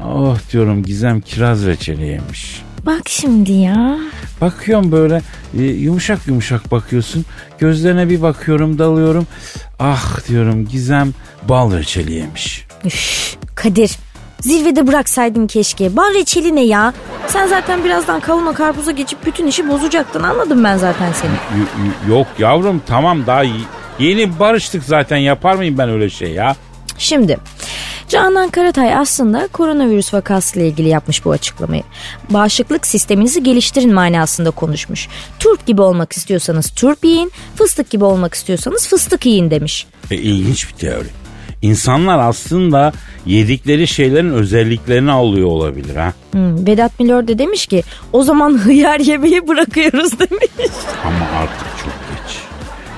Oh 0.06 0.38
diyorum 0.52 0.84
Gizem 0.84 1.22
kiraz 1.22 1.66
reçeli 1.66 2.06
yemiş. 2.06 2.62
Bak 2.86 3.02
şimdi 3.10 3.52
ya. 3.52 3.98
Bakıyorum 4.42 4.92
böyle 4.92 5.22
e, 5.60 5.64
yumuşak 5.64 6.28
yumuşak 6.28 6.72
bakıyorsun. 6.72 7.26
Gözlerine 7.60 8.10
bir 8.10 8.22
bakıyorum 8.22 8.80
dalıyorum. 8.80 9.28
Ah 9.80 10.28
diyorum 10.30 10.68
Gizem 10.68 11.14
bal 11.50 11.78
reçeli 11.78 12.14
yemiş. 12.14 12.68
Üf, 12.86 13.36
Kadir. 13.56 13.92
Zirvede 14.40 14.88
bıraksaydın 14.88 15.48
keşke. 15.48 15.96
Bal 15.98 16.14
reçeli 16.14 16.56
ne 16.56 16.64
ya? 16.66 16.94
Sen 17.28 17.48
zaten 17.48 17.84
birazdan 17.84 18.20
kavuna 18.20 18.54
karpuza 18.54 18.92
geçip 18.92 19.26
bütün 19.26 19.48
işi 19.48 19.70
bozacaktın. 19.70 20.24
Anladım 20.24 20.64
ben 20.64 20.78
zaten 20.78 21.12
seni. 21.14 21.32
Y- 21.32 21.86
y- 21.86 22.16
yok 22.16 22.28
yavrum 22.40 22.82
tamam 22.88 23.26
daha 23.28 23.44
y- 23.44 23.52
yeni 24.00 24.40
barıştık 24.40 24.84
zaten 24.84 25.18
yapar 25.18 25.56
mıyım 25.56 25.78
ben 25.78 25.90
öyle 25.90 26.10
şey 26.10 26.32
ya? 26.32 26.56
Şimdi 26.98 27.38
Canan 28.10 28.50
Karatay 28.50 28.96
aslında 28.96 29.48
koronavirüs 29.48 30.14
vakasıyla 30.14 30.68
ilgili 30.68 30.90
yapmış 30.90 31.26
bu 31.26 31.32
açıklamayı. 31.32 31.84
Bağışıklık 32.30 32.88
sisteminizi 32.88 33.44
geliştirin 33.44 33.94
manasında 33.94 34.52
konuşmuş. 34.52 35.08
Turp 35.40 35.66
gibi 35.66 35.82
olmak 35.82 36.14
istiyorsanız 36.14 36.72
turp 36.72 37.06
yiyin, 37.06 37.32
fıstık 37.56 37.90
gibi 37.90 38.04
olmak 38.04 38.34
istiyorsanız 38.34 38.88
fıstık 38.88 39.26
yiyin 39.26 39.52
demiş. 39.52 39.88
E, 40.12 40.16
ilginç 40.16 40.70
bir 40.70 40.74
teori. 40.74 41.08
İnsanlar 41.62 42.20
aslında 42.20 42.94
yedikleri 43.26 43.88
şeylerin 43.88 44.30
özelliklerini 44.32 45.12
alıyor 45.12 45.48
olabilir 45.48 45.96
ha. 45.96 46.14
Hmm, 46.32 46.68
Vedat 46.68 47.00
Milor 47.00 47.28
de 47.28 47.40
demiş 47.40 47.68
ki 47.68 47.84
o 48.14 48.24
zaman 48.24 48.58
hıyar 48.66 49.00
yemeği 49.00 49.48
bırakıyoruz 49.48 50.20
demiş. 50.20 50.72
Ama 51.06 51.26
artık 51.40 51.68
çok 51.84 51.94
geç. 52.28 52.38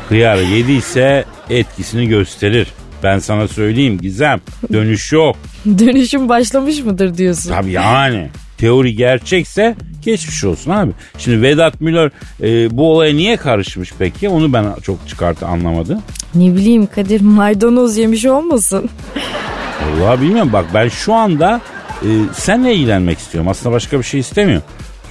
Hıyar 0.10 0.38
yediyse 0.38 1.26
etkisini 1.50 2.08
gösterir. 2.08 2.68
Ben 3.04 3.20
sana 3.20 3.48
söyleyeyim 3.48 3.98
Gizem 4.02 4.42
dönüş 4.74 5.12
yok. 5.12 5.36
Dönüşüm 5.66 6.30
başlamış 6.30 6.84
mıdır 6.84 7.18
diyorsun? 7.18 7.50
Tabii 7.50 7.72
yani 7.72 8.30
teori 8.58 8.96
gerçekse 8.96 9.76
geçmiş 10.06 10.44
olsun 10.44 10.72
abi. 10.72 10.92
Şimdi 11.18 11.42
Vedat 11.42 11.82
Milor 11.82 12.10
e, 12.42 12.78
bu 12.78 12.92
olaya 12.92 13.14
niye 13.14 13.38
karışmış 13.38 13.94
peki? 14.00 14.30
Onu 14.30 14.54
ben 14.54 14.66
çok 14.84 15.08
çıkartı 15.08 15.46
anlamadım. 15.48 16.02
Ne 16.36 16.56
bileyim 16.56 16.88
Kadir 16.96 17.22
maydanoz 17.22 17.98
yemiş 17.98 18.26
olmasın? 18.26 18.90
Vallahi 20.00 20.22
bilmiyorum 20.22 20.54
bak 20.54 20.66
ben 20.74 20.90
şu 20.90 21.14
anda 21.14 21.62
e, 22.02 22.08
senle 22.34 22.76
ilgilenmek 22.76 23.20
istiyorum. 23.20 23.50
Aslında 23.50 23.76
başka 23.76 24.00
bir 24.00 24.04
şey 24.04 24.20
istemiyorum. 24.20 24.64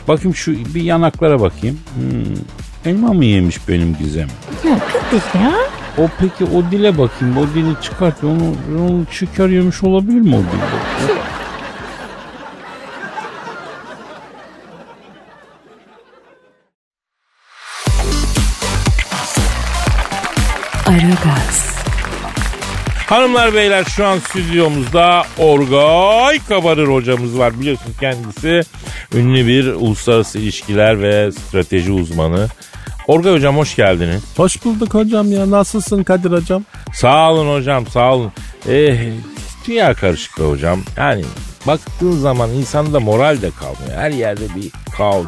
Bakayım 0.08 0.34
şu 0.34 0.74
bir 0.74 0.82
yanaklara 0.82 1.40
bakayım. 1.40 1.78
Hmm, 1.94 2.92
elma 2.92 3.12
mı 3.12 3.24
yemiş 3.24 3.68
benim 3.68 3.96
Gizem? 3.98 4.28
Ya 4.64 4.78
Kadir 4.78 5.40
ya. 5.40 5.52
O 5.98 6.08
peki 6.20 6.44
o 6.44 6.70
dile 6.70 6.98
bakayım. 6.98 7.36
O 7.36 7.46
dili 7.54 7.82
çıkart. 7.82 8.24
Onu, 8.24 8.54
onu 8.78 9.06
şeker 9.10 9.48
yemiş 9.48 9.82
olabilir 9.82 10.20
mi 10.20 10.36
o 10.36 10.38
dilde? 10.38 11.12
Hanımlar 23.06 23.54
beyler 23.54 23.84
şu 23.84 24.06
an 24.06 24.18
stüdyomuzda 24.18 25.22
Orgay 25.38 26.38
Kabarır 26.48 26.88
hocamız 26.88 27.38
var. 27.38 27.60
Biliyorsunuz 27.60 27.96
kendisi 28.00 28.60
ünlü 29.14 29.46
bir 29.46 29.66
uluslararası 29.66 30.38
ilişkiler 30.38 31.02
ve 31.02 31.32
strateji 31.32 31.92
uzmanı. 31.92 32.46
Orgay 33.06 33.32
hocam 33.32 33.56
hoş 33.56 33.76
geldiniz. 33.76 34.22
Hoş 34.36 34.64
bulduk 34.64 34.94
hocam 34.94 35.32
ya. 35.32 35.50
Nasılsın 35.50 36.02
Kadir 36.02 36.30
hocam? 36.30 36.64
Sağ 36.94 37.32
olun 37.32 37.54
hocam 37.54 37.86
sağ 37.86 38.14
olun. 38.14 38.32
Eh, 38.68 38.98
dünya 39.66 39.94
karışık 39.94 40.38
be 40.38 40.44
hocam. 40.44 40.80
Yani 40.96 41.24
baktığın 41.66 42.12
zaman 42.18 42.50
insanda 42.50 43.00
moral 43.00 43.42
de 43.42 43.50
kalmıyor. 43.50 44.00
Her 44.00 44.10
yerde 44.10 44.54
bir 44.54 44.70
kaos, 44.96 45.26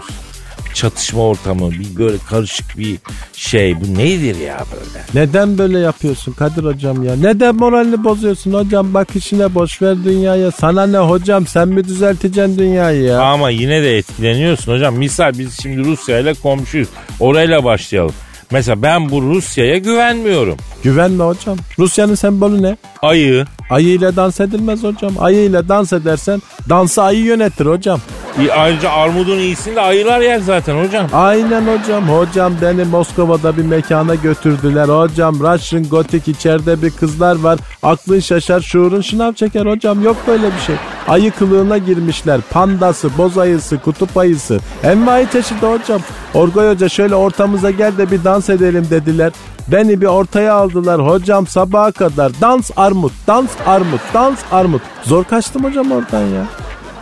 çatışma 0.75 1.23
ortamı, 1.23 1.71
bir 1.71 1.97
böyle 1.97 2.17
karışık 2.31 2.79
bir 2.79 2.97
şey. 3.33 3.81
Bu 3.81 3.99
nedir 3.99 4.41
ya 4.41 4.65
böyle? 4.73 5.05
Neden 5.27 5.59
böyle 5.59 5.79
yapıyorsun 5.79 6.33
Kadir 6.33 6.65
hocam 6.65 7.05
ya? 7.05 7.17
Neden 7.17 7.57
moralini 7.57 8.05
bozuyorsun 8.05 8.53
hocam? 8.53 8.95
Bak 8.95 9.09
işine 9.17 9.55
boş 9.55 9.83
ver 9.83 9.97
dünyaya. 10.05 10.51
Sana 10.51 10.87
ne 10.87 10.99
hocam? 10.99 11.47
Sen 11.47 11.69
mi 11.69 11.85
düzelteceksin 11.85 12.59
dünyayı 12.59 13.03
ya? 13.03 13.21
Ama 13.23 13.51
yine 13.51 13.83
de 13.83 13.97
etkileniyorsun 13.99 14.73
hocam. 14.73 14.95
Misal 14.95 15.33
biz 15.39 15.63
şimdi 15.63 15.85
Rusya 15.85 16.19
ile 16.19 16.35
komşuyuz. 16.35 16.89
Orayla 17.21 17.65
başlayalım. 17.65 18.15
Mesela 18.51 18.83
ben 18.83 19.11
bu 19.11 19.23
Rusya'ya 19.23 19.79
güvenmiyorum. 19.79 20.57
Güvenme 20.83 21.25
hocam. 21.25 21.57
Rusya'nın 21.79 22.15
sembolü 22.15 22.63
ne? 22.63 22.77
Ayı, 23.03 23.45
Ayı 23.71 23.89
ile 23.89 24.17
dans 24.17 24.41
edilmez 24.41 24.85
hocam. 24.85 25.13
Ayı 25.19 25.45
ile 25.45 25.69
dans 25.69 25.93
edersen 25.93 26.43
dansı 26.69 27.03
ayı 27.03 27.25
yönetir 27.25 27.67
hocam. 27.67 28.01
e, 28.47 28.53
ayrıca 28.53 28.91
armudun 28.91 29.39
iyisini 29.39 29.77
de 29.77 29.81
ayılar 29.81 30.21
yer 30.21 30.39
zaten 30.39 30.85
hocam. 30.85 31.07
Aynen 31.13 31.63
hocam. 31.63 32.09
Hocam 32.09 32.53
beni 32.63 32.85
Moskova'da 32.85 33.57
bir 33.57 33.65
mekana 33.65 34.15
götürdüler. 34.15 34.89
Hocam 34.89 35.41
Russian 35.41 35.85
Gothic 35.85 36.31
içeride 36.33 36.83
bir 36.83 36.91
kızlar 36.91 37.37
var. 37.39 37.59
Aklın 37.83 38.21
şaşar 38.21 38.61
şuurun 38.61 39.01
şınav 39.01 39.33
çeker 39.33 39.67
hocam. 39.67 40.05
Yok 40.05 40.17
böyle 40.27 40.47
bir 40.47 40.61
şey. 40.67 40.77
Ayı 41.09 41.31
kılığına 41.31 41.79
girmişler. 41.79 42.41
Pandası, 42.51 43.11
boz 43.19 43.39
ayısı, 43.39 43.79
kutup 43.79 44.17
ayısı. 44.17 44.61
Envai 44.85 45.27
çeşidi 45.33 45.67
hocam. 45.67 46.01
Orgoy 46.35 46.71
Hoca 46.75 46.89
şöyle 46.89 47.15
ortamıza 47.15 47.71
gel 47.71 47.99
de 47.99 48.11
bir 48.11 48.25
dans 48.25 48.38
edelim 48.51 48.87
dediler. 48.91 49.33
Beni 49.69 50.01
bir 50.01 50.07
ortaya 50.07 50.55
aldılar 50.55 51.07
hocam 51.07 51.47
sabaha 51.47 51.93
kadar. 51.93 52.33
Dans 52.41 52.71
armut, 52.77 53.13
dans 53.27 53.51
armut, 53.67 54.01
dans 54.15 54.39
armut. 54.53 54.83
Zor 55.03 55.25
kaçtım 55.25 55.65
hocam 55.65 55.93
oradan 55.93 56.23
ya. 56.23 56.47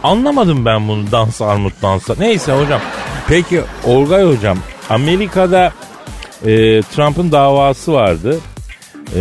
Anlamadım 0.02 0.64
ben 0.64 0.88
bunu 0.88 1.12
dans 1.12 1.42
armut 1.42 1.82
dansa. 1.82 2.14
Neyse 2.18 2.52
hocam. 2.52 2.80
Peki 3.28 3.60
Orgay 3.84 4.24
hocam 4.24 4.58
Amerika'da 4.90 5.72
e, 6.44 6.82
Trump'ın 6.82 7.32
davası 7.32 7.92
vardı. 7.92 8.40
E, 9.14 9.20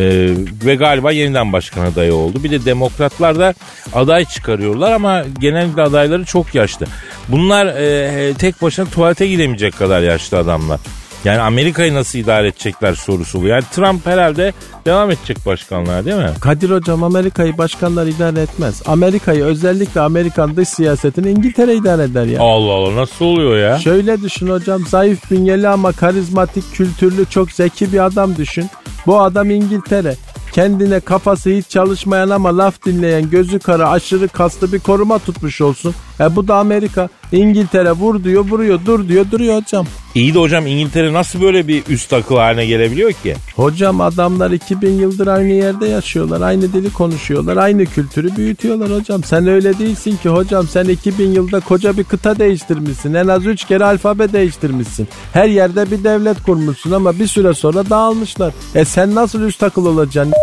ve 0.65 0.75
galiba 0.75 1.12
yeniden 1.12 1.54
başkan 1.54 1.86
adayı 1.86 2.13
oldu. 2.13 2.43
Bir 2.43 2.51
de 2.51 2.65
demokratlar 2.65 3.39
da 3.39 3.54
aday 3.93 4.25
çıkarıyorlar 4.25 4.91
ama 4.91 5.23
genellikle 5.39 5.82
adayları 5.82 6.25
çok 6.25 6.56
yaşlı. 6.56 6.86
Bunlar 7.28 7.65
e, 7.65 8.34
tek 8.34 8.62
başına 8.62 8.86
tuvalete 8.86 9.28
gidemeyecek 9.28 9.78
kadar 9.78 10.01
yaşlı 10.01 10.38
adamlar. 10.38 10.80
Yani 11.23 11.41
Amerika'yı 11.41 11.93
nasıl 11.93 12.19
idare 12.19 12.47
edecekler 12.47 12.93
sorusu 12.93 13.41
bu. 13.41 13.47
Yani 13.47 13.63
Trump 13.71 14.06
herhalde 14.06 14.54
devam 14.86 15.12
edecek 15.12 15.45
başkanlığa 15.45 16.06
değil 16.06 16.17
mi? 16.17 16.30
Kadir 16.41 16.69
hocam 16.69 17.04
Amerika'yı 17.04 17.58
başkanlar 17.58 18.08
idare 18.08 18.41
etmez. 18.41 18.82
Amerika'yı 18.86 19.43
özellikle 19.43 20.01
Amerikan 20.01 20.56
dış 20.56 20.69
siyasetini 20.69 21.30
İngiltere 21.30 21.75
idare 21.75 22.04
eder 22.04 22.25
ya. 22.25 22.41
Allah 22.41 22.71
Allah 22.71 22.95
nasıl 22.95 23.25
oluyor 23.25 23.58
ya? 23.58 23.80
Şöyle 23.80 24.21
düşün 24.21 24.47
hocam 24.47 24.88
zayıf 24.88 25.32
bünyeli 25.32 25.67
ama 25.67 25.91
karizmatik, 25.91 26.73
kültürlü, 26.73 27.25
çok 27.25 27.51
zeki 27.51 27.93
bir 27.93 28.06
adam 28.06 28.36
düşün. 28.36 28.69
Bu 29.06 29.19
adam 29.21 29.49
İngiltere. 29.49 30.15
Kendine 30.54 30.99
kafası 30.99 31.49
hiç 31.49 31.69
çalışmayan 31.69 32.30
ama 32.30 32.58
laf 32.58 32.86
dinleyen 32.86 33.30
gözü 33.30 33.60
kara 33.60 33.89
aşırı 33.89 34.28
kaslı 34.28 34.73
bir 34.73 34.80
koruma 34.80 35.19
tutmuş 35.19 35.62
olsun. 35.62 35.95
E 36.19 36.36
bu 36.36 36.47
da 36.47 36.56
Amerika. 36.56 37.10
İngiltere 37.32 37.91
vur 37.91 38.23
diyor 38.23 38.45
vuruyor 38.45 38.80
dur 38.86 39.08
diyor 39.08 39.25
duruyor 39.32 39.62
hocam. 39.62 39.86
İyi 40.15 40.34
de 40.34 40.39
hocam 40.39 40.67
İngiltere 40.67 41.13
nasıl 41.13 41.41
böyle 41.41 41.67
bir 41.67 41.84
üst 41.89 42.13
akıl 42.13 42.36
haline 42.36 42.65
gelebiliyor 42.65 43.12
ki? 43.12 43.36
Hocam 43.56 44.01
adamlar 44.01 44.51
2000 44.51 44.91
yıldır 44.91 45.28
aynı 45.28 45.54
yerde 45.54 45.88
yaşıyorlar. 45.88 46.41
Aynı 46.41 46.73
dili 46.73 46.93
konuşuyorlar. 46.93 47.58
Aynı 47.58 47.86
kültürü 47.86 48.36
büyütüyorlar 48.36 48.99
hocam. 48.99 49.23
Sen 49.23 49.47
öyle 49.47 49.80
değilsin 49.80 50.17
ki 50.17 50.30
hocam. 50.30 50.67
Sen 50.67 50.86
2000 50.86 51.32
yılda 51.32 51.60
koca 51.60 51.97
bir 51.97 52.04
kıta 52.04 52.39
değiştirmişsin. 52.39 53.13
En 53.13 53.28
az 53.28 53.45
3 53.45 53.65
kere 53.65 53.86
alfabe 53.86 54.34
değiştirmişsin. 54.34 55.08
Her 55.34 55.47
yerde 55.47 55.91
bir 55.91 56.04
devlet 56.04 56.43
kurmuşsun 56.43 56.91
ama 56.91 57.19
bir 57.19 57.28
süre 57.28 57.54
sonra 57.54 57.89
dağılmışlar. 57.89 58.54
E 58.75 58.86
sen 58.86 59.15
nasıl 59.15 59.41
üst 59.41 59.63
akıl 59.63 59.86
olacaksın? 59.86 60.34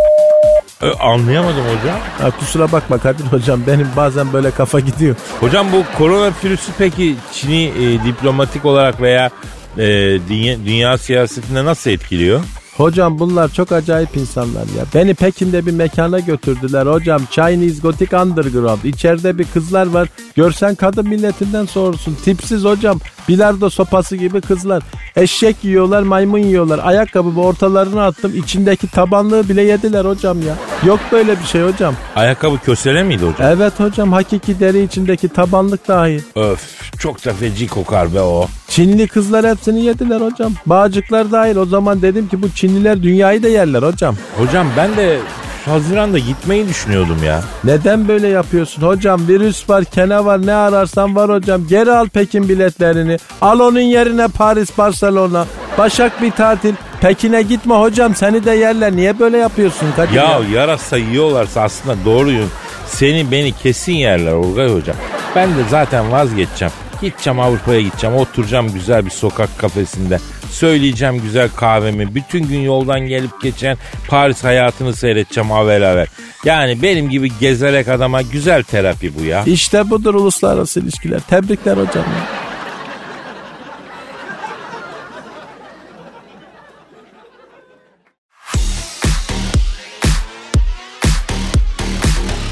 Ö, 0.80 0.92
anlayamadım 1.00 1.64
hocam. 1.64 1.98
Ha, 2.18 2.30
kusura 2.30 2.72
bakma 2.72 2.98
Kadir 2.98 3.24
hocam 3.24 3.60
benim 3.66 3.88
bazen 3.96 4.32
böyle 4.32 4.50
kafa 4.50 4.80
gidiyor. 4.80 5.16
Hocam 5.40 5.66
bu 5.72 5.98
koronavirüsü 5.98 6.72
peki 6.78 7.16
Çin'i 7.32 7.64
e, 7.64 8.04
diplomatik 8.04 8.64
olarak 8.64 9.00
veya 9.00 9.30
e, 9.78 10.18
dünya, 10.28 10.56
dünya 10.66 10.98
siyasetinde 10.98 11.64
nasıl 11.64 11.90
etkiliyor? 11.90 12.40
Hocam 12.76 13.18
bunlar 13.18 13.52
çok 13.52 13.72
acayip 13.72 14.16
insanlar 14.16 14.62
ya. 14.78 14.84
Beni 14.94 15.14
Pekin'de 15.14 15.66
bir 15.66 15.72
mekana 15.72 16.18
götürdüler 16.18 16.86
hocam. 16.86 17.22
Chinese 17.30 17.80
Gothic 17.80 18.16
Underground. 18.16 18.84
İçeride 18.84 19.38
bir 19.38 19.44
kızlar 19.44 19.86
var. 19.86 20.08
Görsen 20.36 20.74
kadın 20.74 21.08
milletinden 21.08 21.66
sorursun. 21.66 22.16
Tipsiz 22.24 22.64
hocam. 22.64 23.00
Bilardo 23.28 23.70
sopası 23.70 24.16
gibi 24.16 24.40
kızlar. 24.40 24.82
Eşek 25.16 25.64
yiyorlar, 25.64 26.02
maymun 26.02 26.38
yiyorlar. 26.38 26.80
Ayakkabımı 26.82 27.42
ortalarına 27.42 28.06
attım. 28.06 28.32
içindeki 28.36 28.88
tabanlığı 28.88 29.48
bile 29.48 29.62
yediler 29.62 30.04
hocam 30.04 30.42
ya. 30.42 30.54
Yok 30.86 31.00
böyle 31.12 31.40
bir 31.40 31.44
şey 31.44 31.62
hocam. 31.62 31.94
Ayakkabı 32.16 32.58
kösele 32.58 33.02
miydi 33.02 33.24
hocam? 33.24 33.50
Evet 33.50 33.80
hocam 33.80 34.12
hakiki 34.12 34.60
deri 34.60 34.82
içindeki 34.82 35.28
tabanlık 35.28 35.88
dahil. 35.88 36.20
Öf 36.36 36.92
çok 36.98 37.24
da 37.24 37.32
feci 37.32 37.68
kokar 37.68 38.14
be 38.14 38.20
o. 38.20 38.46
Çinli 38.68 39.08
kızlar 39.08 39.46
hepsini 39.46 39.84
yediler 39.84 40.20
hocam. 40.20 40.52
Bağcıklar 40.66 41.32
dahil. 41.32 41.56
O 41.56 41.66
zaman 41.66 42.02
dedim 42.02 42.28
ki 42.28 42.42
bu 42.42 42.50
Çinliler 42.50 43.02
dünyayı 43.02 43.42
da 43.42 43.48
yerler 43.48 43.82
hocam. 43.82 44.16
Hocam 44.38 44.66
ben 44.76 44.96
de 44.96 45.18
Haziran'da 45.64 46.18
gitmeyi 46.18 46.68
düşünüyordum 46.68 47.18
ya. 47.24 47.42
Neden 47.64 48.08
böyle 48.08 48.28
yapıyorsun 48.28 48.82
hocam? 48.82 49.28
Virüs 49.28 49.68
var, 49.70 49.84
kene 49.84 50.24
var, 50.24 50.46
ne 50.46 50.54
ararsan 50.54 51.16
var 51.16 51.30
hocam. 51.30 51.66
Geri 51.68 51.92
al 51.92 52.08
Pekin 52.08 52.48
biletlerini. 52.48 53.16
Al 53.40 53.60
onun 53.60 53.80
yerine 53.80 54.28
Paris, 54.28 54.78
Barcelona. 54.78 55.46
Başak 55.78 56.22
bir 56.22 56.30
tatil. 56.30 56.74
Pekin'e 57.00 57.42
gitme 57.42 57.74
hocam 57.74 58.14
seni 58.14 58.44
de 58.44 58.50
yerler. 58.50 58.96
Niye 58.96 59.18
böyle 59.18 59.38
yapıyorsun 59.38 59.86
Kadir 59.96 60.12
Ya 60.12 60.24
ya? 60.24 60.40
yarasa 60.52 60.96
yiyorlarsa 60.96 61.62
aslında 61.62 61.96
doğruyum. 62.04 62.50
Seni 62.86 63.30
beni 63.30 63.52
kesin 63.52 63.92
yerler 63.92 64.32
Orgay 64.32 64.68
hocam. 64.74 64.96
Ben 65.36 65.48
de 65.48 65.62
zaten 65.70 66.12
vazgeçeceğim. 66.12 66.72
Gideceğim 67.02 67.40
Avrupa'ya 67.40 67.80
gideceğim. 67.80 68.16
Oturacağım 68.16 68.72
güzel 68.72 69.04
bir 69.04 69.10
sokak 69.10 69.58
kafesinde. 69.58 70.18
Söyleyeceğim 70.50 71.20
güzel 71.22 71.48
kahvemi. 71.56 72.14
Bütün 72.14 72.48
gün 72.48 72.60
yoldan 72.60 73.00
gelip 73.00 73.42
geçen 73.42 73.76
Paris 74.08 74.44
hayatını 74.44 74.94
seyredeceğim 74.94 75.50
havel 75.50 75.82
havel. 75.82 76.06
Yani 76.44 76.82
benim 76.82 77.10
gibi 77.10 77.32
gezerek 77.40 77.88
adama 77.88 78.22
güzel 78.22 78.62
terapi 78.62 79.18
bu 79.18 79.24
ya. 79.24 79.42
İşte 79.46 79.90
budur 79.90 80.14
uluslararası 80.14 80.80
ilişkiler. 80.80 81.20
Tebrikler 81.20 81.76
hocam. 81.76 82.04
ya. 82.04 82.42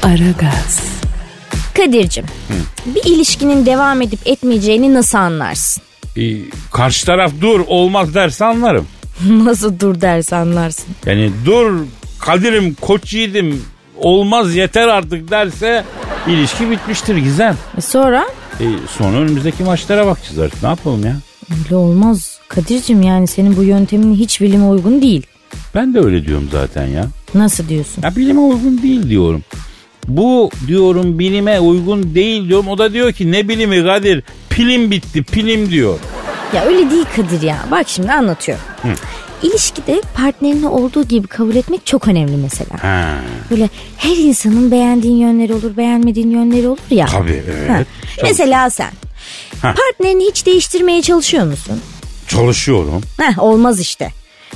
Aragaz. 0.03 0.90
Kadir'cim 1.85 2.25
bir 2.85 3.03
ilişkinin 3.11 3.65
devam 3.65 4.01
edip 4.01 4.19
etmeyeceğini 4.25 4.93
nasıl 4.93 5.17
anlarsın? 5.17 5.83
Ee, 6.17 6.21
karşı 6.71 7.05
taraf 7.05 7.31
dur 7.41 7.59
olmaz 7.67 8.15
derse 8.15 8.45
anlarım. 8.45 8.87
nasıl 9.29 9.79
dur 9.79 10.01
derse 10.01 10.35
anlarsın. 10.35 10.85
Yani 11.05 11.31
dur 11.45 11.71
Kadir'im 12.19 12.73
koç 12.81 13.13
yiğidim 13.13 13.61
olmaz 13.97 14.55
yeter 14.55 14.87
artık 14.87 15.31
derse 15.31 15.83
ilişki 16.27 16.69
bitmiştir 16.71 17.17
Gizem. 17.17 17.57
E 17.77 17.81
sonra? 17.81 18.25
E, 18.59 18.65
sonra 18.97 19.17
önümüzdeki 19.17 19.63
maçlara 19.63 20.05
bakacağız 20.07 20.39
artık 20.39 20.63
ne 20.63 20.69
yapalım 20.69 21.05
ya. 21.05 21.15
Öyle 21.65 21.75
olmaz. 21.75 22.39
Kadir'cim 22.47 23.01
yani 23.01 23.27
senin 23.27 23.57
bu 23.57 23.63
yöntemin 23.63 24.15
hiç 24.15 24.41
bilime 24.41 24.65
uygun 24.65 25.01
değil. 25.01 25.25
Ben 25.75 25.93
de 25.93 25.99
öyle 25.99 26.25
diyorum 26.25 26.49
zaten 26.51 26.87
ya. 26.87 27.05
Nasıl 27.33 27.69
diyorsun? 27.69 28.01
Ya 28.03 28.15
bilime 28.15 28.39
uygun 28.39 28.81
değil 28.81 29.09
diyorum. 29.09 29.43
Bu 30.07 30.49
diyorum 30.67 31.19
bilime 31.19 31.59
uygun 31.59 32.15
değil 32.15 32.49
diyorum. 32.49 32.67
O 32.67 32.77
da 32.77 32.93
diyor 32.93 33.11
ki 33.11 33.31
ne 33.31 33.47
bilimi 33.49 33.83
Kadir 33.85 34.23
pilim 34.49 34.91
bitti 34.91 35.23
pilim 35.23 35.69
diyor. 35.69 35.99
Ya 36.55 36.65
öyle 36.65 36.89
değil 36.89 37.05
Kadir 37.15 37.41
ya. 37.41 37.65
Bak 37.71 37.89
şimdi 37.89 38.11
anlatıyorum. 38.11 38.63
İlişkide 39.43 40.01
partnerini 40.15 40.67
olduğu 40.67 41.03
gibi 41.03 41.27
kabul 41.27 41.55
etmek 41.55 41.85
çok 41.85 42.07
önemli 42.07 42.37
mesela. 42.37 42.83
Ha, 42.83 43.15
Böyle 43.51 43.69
her 43.97 44.15
insanın 44.17 44.71
beğendiğin 44.71 45.15
yönleri 45.17 45.53
olur, 45.53 45.77
beğenmediğin 45.77 46.31
yönleri 46.31 46.67
olur 46.67 46.77
ya. 46.91 47.05
tabii 47.05 47.43
evet. 47.57 47.69
Ha. 47.69 47.83
Mesela 48.23 48.69
sen 48.69 48.91
Ha. 49.61 49.73
partnerini 49.77 50.23
hiç 50.25 50.45
değiştirmeye 50.45 51.01
çalışıyor 51.01 51.45
musun? 51.45 51.79
Çalışıyorum. 52.27 53.01
Heh, 53.21 53.39
olmaz 53.43 53.79
işte. 53.79 54.09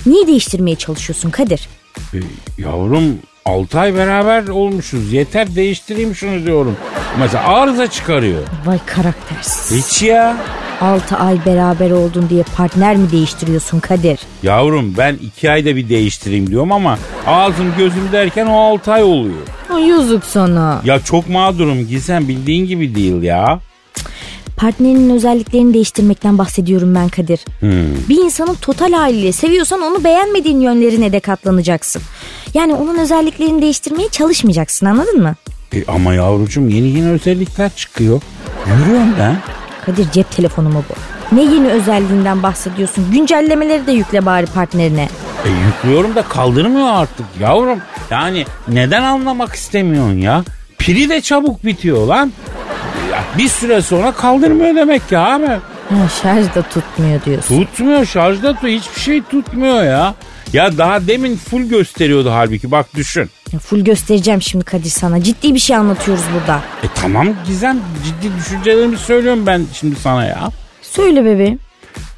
Niye 0.06 0.28
değiştirmeye 0.28 0.76
çalışıyorsun 0.76 1.30
Kadir? 1.30 1.68
E, 2.14 2.18
yavrum 2.58 3.18
6 3.46 3.80
ay 3.80 3.96
beraber 3.96 4.48
olmuşuz. 4.48 5.14
Yeter 5.14 5.56
değiştireyim 5.56 6.16
şunu 6.16 6.46
diyorum. 6.46 6.78
Mesela 7.20 7.48
arıza 7.48 7.88
çıkarıyor. 7.88 8.42
Vay 8.66 8.80
karaktersiz. 8.86 9.78
Hiç 9.86 10.04
ya. 10.04 10.38
6 10.82 11.16
ay 11.16 11.38
beraber 11.46 11.92
oldun 11.92 12.30
diye 12.30 12.44
partner 12.58 12.96
mi 12.96 13.12
değiştiriyorsun 13.12 13.80
Kadir? 13.80 14.20
Yavrum 14.44 14.94
ben 14.98 15.16
2 15.16 15.52
ayda 15.52 15.76
bir 15.76 15.90
değiştireyim 15.90 16.48
diyorum 16.50 16.72
ama 16.72 16.98
ağzım 17.28 17.74
gözüm 17.78 18.12
derken 18.12 18.46
o 18.46 18.58
6 18.58 18.94
ay 18.94 19.04
oluyor. 19.04 19.48
Ay 19.74 19.88
yazık 19.88 20.26
sana. 20.26 20.82
Ya 20.86 21.00
çok 21.00 21.30
mağdurum 21.30 21.88
Gizem 21.88 22.28
bildiğin 22.28 22.66
gibi 22.66 22.96
değil 22.96 23.24
ya. 23.24 23.60
Partnerinin 24.58 25.10
özelliklerini 25.10 25.74
değiştirmekten 25.74 26.38
bahsediyorum 26.38 26.96
ben 26.96 27.10
Kadir. 27.10 27.40
Hmm. 27.60 28.10
Bir 28.10 28.18
insanın 28.18 28.54
total 28.56 28.94
haliyle 28.94 29.32
seviyorsan 29.32 29.82
onu 29.82 30.04
beğenmediğin 30.04 30.60
yönlerine 30.60 31.12
de 31.12 31.20
katlanacaksın. 31.20 32.02
Yani 32.54 32.74
onun 32.76 32.98
özelliklerini 32.98 33.62
değiştirmeye 33.62 34.10
çalışmayacaksın 34.10 34.86
anladın 34.86 35.22
mı? 35.22 35.36
E, 35.74 35.86
ama 35.88 36.14
yavrucuğum 36.14 36.62
yeni 36.70 36.88
yeni 36.88 37.10
özellikler 37.10 37.72
çıkıyor. 37.76 38.22
Yürüyorum 38.68 39.14
ben. 39.20 39.38
Kadir 39.86 40.12
cep 40.12 40.32
telefonu 40.32 40.70
mu 40.70 40.84
bu? 40.90 40.94
Ne 41.36 41.42
yeni 41.44 41.68
özelliğinden 41.68 42.44
bahsediyorsun? 42.44 43.12
Güncellemeleri 43.12 43.88
de 43.88 43.92
yükle 43.92 44.26
bari 44.26 44.46
partnerine. 44.46 45.10
E, 45.46 45.50
yüklüyorum 45.68 46.16
da 46.16 46.22
kaldırmıyor 46.22 46.88
artık 46.88 47.26
yavrum. 47.40 47.80
Yani 48.10 48.46
neden 48.68 49.04
anlamak 49.04 49.56
istemiyorsun 49.56 50.18
ya? 50.18 50.44
Pili 50.78 51.10
de 51.10 51.22
çabuk 51.22 51.66
bitiyor 51.66 52.08
lan. 52.08 52.32
Bir 53.38 53.48
süre 53.50 53.82
sonra 53.82 54.12
kaldırmıyor 54.12 54.76
demek 54.76 55.10
ki 55.10 55.18
abi. 55.18 55.48
Ha, 55.90 56.10
şarj 56.22 56.56
da 56.56 56.62
tutmuyor 56.62 57.26
diyorsun. 57.26 57.64
Tutmuyor 57.64 58.06
şarjda 58.06 58.54
tut 58.54 58.64
hiçbir 58.70 59.02
şey 59.02 59.22
tutmuyor 59.22 59.84
ya. 59.84 60.16
Ya 60.54 60.78
daha 60.78 61.08
demin 61.08 61.38
full 61.38 61.62
gösteriyordu 61.62 62.32
halbuki 62.32 62.72
bak 62.72 62.96
düşün. 62.96 63.30
Ya 63.52 63.60
full 63.60 63.80
göstereceğim 63.80 64.42
şimdi 64.42 64.66
Kadir 64.66 64.90
sana. 64.90 65.24
Ciddi 65.24 65.54
bir 65.54 65.60
şey 65.60 65.76
anlatıyoruz 65.76 66.24
burada. 66.34 66.62
E 66.84 66.88
tamam 66.96 67.28
Gizem 67.48 67.80
ciddi 68.06 68.36
düşüncelerimi 68.38 68.98
söylüyorum 68.98 69.46
ben 69.46 69.66
şimdi 69.74 69.96
sana 69.96 70.26
ya. 70.26 70.52
Söyle 70.82 71.26
bebeğim. 71.26 71.60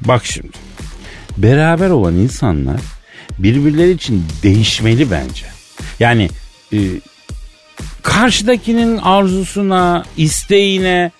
Bak 0.00 0.26
şimdi. 0.26 0.52
Beraber 1.36 1.90
olan 1.90 2.14
insanlar 2.14 2.80
birbirleri 3.38 3.90
için 3.90 4.24
değişmeli 4.42 5.10
bence. 5.10 5.46
Yani 6.00 6.28
e, 6.72 6.78
karşıdakinin 8.08 8.98
arzusuna, 8.98 10.04
isteğine 10.16 11.10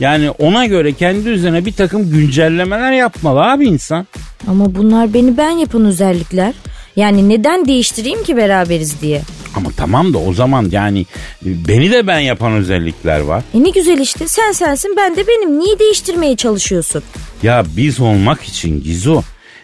yani 0.00 0.30
ona 0.30 0.66
göre 0.66 0.92
kendi 0.92 1.28
üzerine 1.28 1.64
bir 1.64 1.72
takım 1.72 2.10
güncellemeler 2.10 2.92
yapmalı 2.92 3.40
abi 3.42 3.66
insan. 3.66 4.06
Ama 4.48 4.74
bunlar 4.74 5.14
beni 5.14 5.36
ben 5.36 5.50
yapan 5.50 5.84
özellikler. 5.84 6.54
Yani 6.96 7.28
neden 7.28 7.66
değiştireyim 7.66 8.24
ki 8.24 8.36
beraberiz 8.36 9.00
diye. 9.00 9.22
Ama 9.56 9.70
tamam 9.76 10.14
da 10.14 10.18
o 10.18 10.32
zaman 10.32 10.68
yani 10.72 11.00
e, 11.46 11.48
beni 11.68 11.90
de 11.90 12.06
ben 12.06 12.18
yapan 12.18 12.52
özellikler 12.52 13.20
var. 13.20 13.42
E 13.54 13.62
ne 13.62 13.70
güzel 13.70 13.98
işte 13.98 14.28
sen 14.28 14.52
sensin 14.52 14.94
ben 14.96 15.16
de 15.16 15.26
benim. 15.28 15.58
Niye 15.58 15.78
değiştirmeye 15.78 16.36
çalışıyorsun? 16.36 17.02
Ya 17.42 17.64
biz 17.76 18.00
olmak 18.00 18.42
için 18.42 18.82
Gizo. 18.82 19.22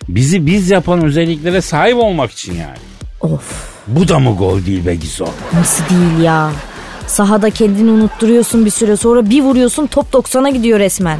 Bizi 0.09 0.47
biz 0.47 0.71
yapan 0.71 1.05
özelliklere 1.05 1.61
sahip 1.61 1.97
olmak 1.97 2.31
için 2.31 2.53
yani. 2.55 2.79
Of 3.21 3.71
Bu 3.87 4.09
da 4.09 4.19
mı 4.19 4.37
gol 4.37 4.67
değil 4.67 4.87
be 4.87 4.95
Gizo? 4.95 5.27
nasıl 5.53 5.85
değil 5.91 6.25
ya. 6.25 6.53
Sahada 7.11 7.51
kendini 7.51 7.91
unutturuyorsun 7.91 8.65
bir 8.65 8.71
süre 8.71 8.97
sonra 8.97 9.31
bir 9.31 9.43
vuruyorsun 9.43 9.87
top 9.87 10.07
90'a 10.15 10.51
gidiyor 10.51 10.79
resmen. 10.79 11.19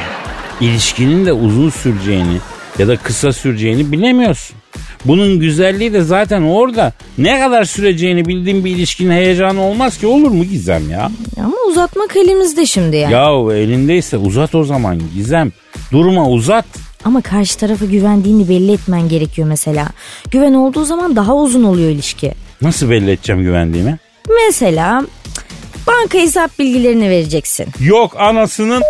İlişkinin 0.60 1.26
de 1.26 1.32
uzun 1.32 1.70
süreceğini 1.70 2.36
ya 2.78 2.88
da 2.88 2.96
kısa 2.96 3.32
süreceğini 3.32 3.92
bilemiyorsun. 3.92 4.56
Bunun 5.04 5.38
güzelliği 5.40 5.92
de 5.92 6.02
zaten 6.02 6.42
orada. 6.42 6.92
Ne 7.18 7.40
kadar 7.40 7.64
süreceğini 7.64 8.24
bildiğin 8.24 8.64
bir 8.64 8.70
ilişkinin 8.70 9.10
heyecanı 9.10 9.62
olmaz 9.62 9.98
ki 9.98 10.06
olur 10.06 10.30
mu 10.30 10.44
Gizem 10.44 10.90
ya? 10.90 11.10
Ama 11.38 11.56
uzatmak 11.68 12.16
elimizde 12.16 12.66
şimdi 12.66 12.96
yani. 12.96 13.12
Yahu 13.12 13.52
elindeyse 13.52 14.16
uzat 14.16 14.54
o 14.54 14.64
zaman 14.64 15.00
Gizem. 15.14 15.52
Durma 15.92 16.28
uzat. 16.28 16.64
Ama 17.04 17.20
karşı 17.20 17.58
tarafa 17.58 17.84
güvendiğini 17.84 18.48
belli 18.48 18.72
etmen 18.72 19.08
gerekiyor 19.08 19.48
mesela. 19.48 19.88
Güven 20.30 20.54
olduğu 20.54 20.84
zaman 20.84 21.16
daha 21.16 21.36
uzun 21.36 21.64
oluyor 21.64 21.90
ilişki. 21.90 22.32
Nasıl 22.62 22.90
belli 22.90 23.10
edeceğim 23.10 23.42
güvendiğimi? 23.42 23.98
Mesela 24.46 25.02
banka 25.86 26.18
hesap 26.18 26.58
bilgilerini 26.58 27.10
vereceksin. 27.10 27.66
Yok 27.80 28.16
anasının 28.20 28.82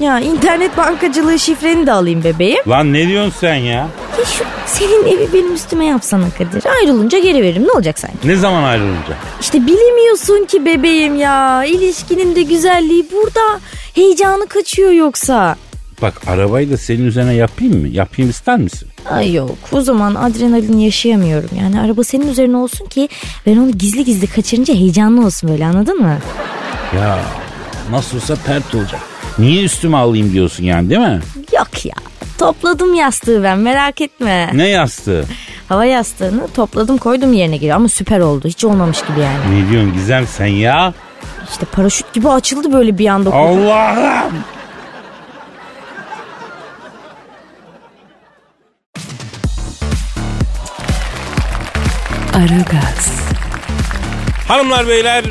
Ya 0.00 0.20
internet 0.20 0.76
bankacılığı 0.76 1.38
şifreni 1.38 1.86
de 1.86 1.92
alayım 1.92 2.24
bebeğim. 2.24 2.60
lan 2.68 2.92
ne 2.92 3.08
diyorsun 3.08 3.32
sen 3.40 3.54
ya? 3.54 3.88
Ya 4.18 4.24
şu 4.38 4.44
senin 4.66 5.06
evi 5.06 5.28
benim 5.32 5.54
üstüme 5.54 5.84
yapsana 5.86 6.24
Kadir. 6.38 6.66
Ayrılınca 6.80 7.18
geri 7.18 7.42
veririm 7.42 7.66
ne 7.66 7.72
olacak 7.72 7.98
sanki? 7.98 8.16
Ne 8.28 8.36
zaman 8.36 8.62
ayrılınca? 8.62 9.14
İşte 9.40 9.66
bilemiyorsun 9.66 10.44
ki 10.44 10.64
bebeğim 10.66 11.16
ya. 11.16 11.64
İlişkinin 11.64 12.36
de 12.36 12.42
güzelliği 12.42 13.06
burada. 13.12 13.60
Heyecanı 13.94 14.46
kaçıyor 14.46 14.90
yoksa. 14.90 15.56
Bak 16.02 16.14
arabayı 16.26 16.70
da 16.70 16.76
senin 16.76 17.06
üzerine 17.06 17.34
yapayım 17.34 17.80
mı? 17.80 17.88
Yapayım 17.88 18.30
ister 18.30 18.58
misin? 18.58 18.88
Ay 19.10 19.32
yok 19.34 19.56
o 19.72 19.80
zaman 19.80 20.14
adrenalin 20.14 20.78
yaşayamıyorum. 20.78 21.50
Yani 21.60 21.80
araba 21.80 22.04
senin 22.04 22.28
üzerine 22.28 22.56
olsun 22.56 22.86
ki 22.86 23.08
ben 23.46 23.56
onu 23.56 23.70
gizli 23.70 24.04
gizli 24.04 24.26
kaçırınca 24.26 24.74
heyecanlı 24.74 25.26
olsun 25.26 25.50
böyle 25.50 25.66
anladın 25.66 26.00
mı? 26.00 26.18
Ya 26.96 27.18
nasıl 27.90 28.16
olsa 28.16 28.34
pert 28.46 28.74
olacak. 28.74 29.00
Niye 29.38 29.62
üstüme 29.64 29.96
alayım 29.96 30.32
diyorsun 30.32 30.64
yani 30.64 30.90
değil 30.90 31.00
mi? 31.00 31.20
Yok 31.58 31.84
ya. 31.84 31.94
Topladım 32.38 32.94
yastığı 32.94 33.42
ben 33.42 33.58
merak 33.58 34.00
etme. 34.00 34.50
Ne 34.54 34.68
yastığı? 34.68 35.24
Hava 35.68 35.84
yastığını 35.84 36.48
topladım 36.48 36.98
koydum 36.98 37.32
yerine 37.32 37.56
geliyor 37.56 37.76
ama 37.76 37.88
süper 37.88 38.20
oldu. 38.20 38.48
Hiç 38.48 38.64
olmamış 38.64 39.02
gibi 39.02 39.20
yani. 39.20 39.64
Ne 39.64 39.70
diyorsun 39.70 39.92
Gizem 39.92 40.26
sen 40.26 40.46
ya? 40.46 40.94
İşte 41.50 41.66
paraşüt 41.66 42.12
gibi 42.12 42.28
açıldı 42.28 42.72
böyle 42.72 42.98
bir 42.98 43.06
anda. 43.06 43.32
Allah'ım. 43.32 44.32
Aragaz, 52.34 53.22
Hanımlar 54.48 54.88
beyler 54.88 55.24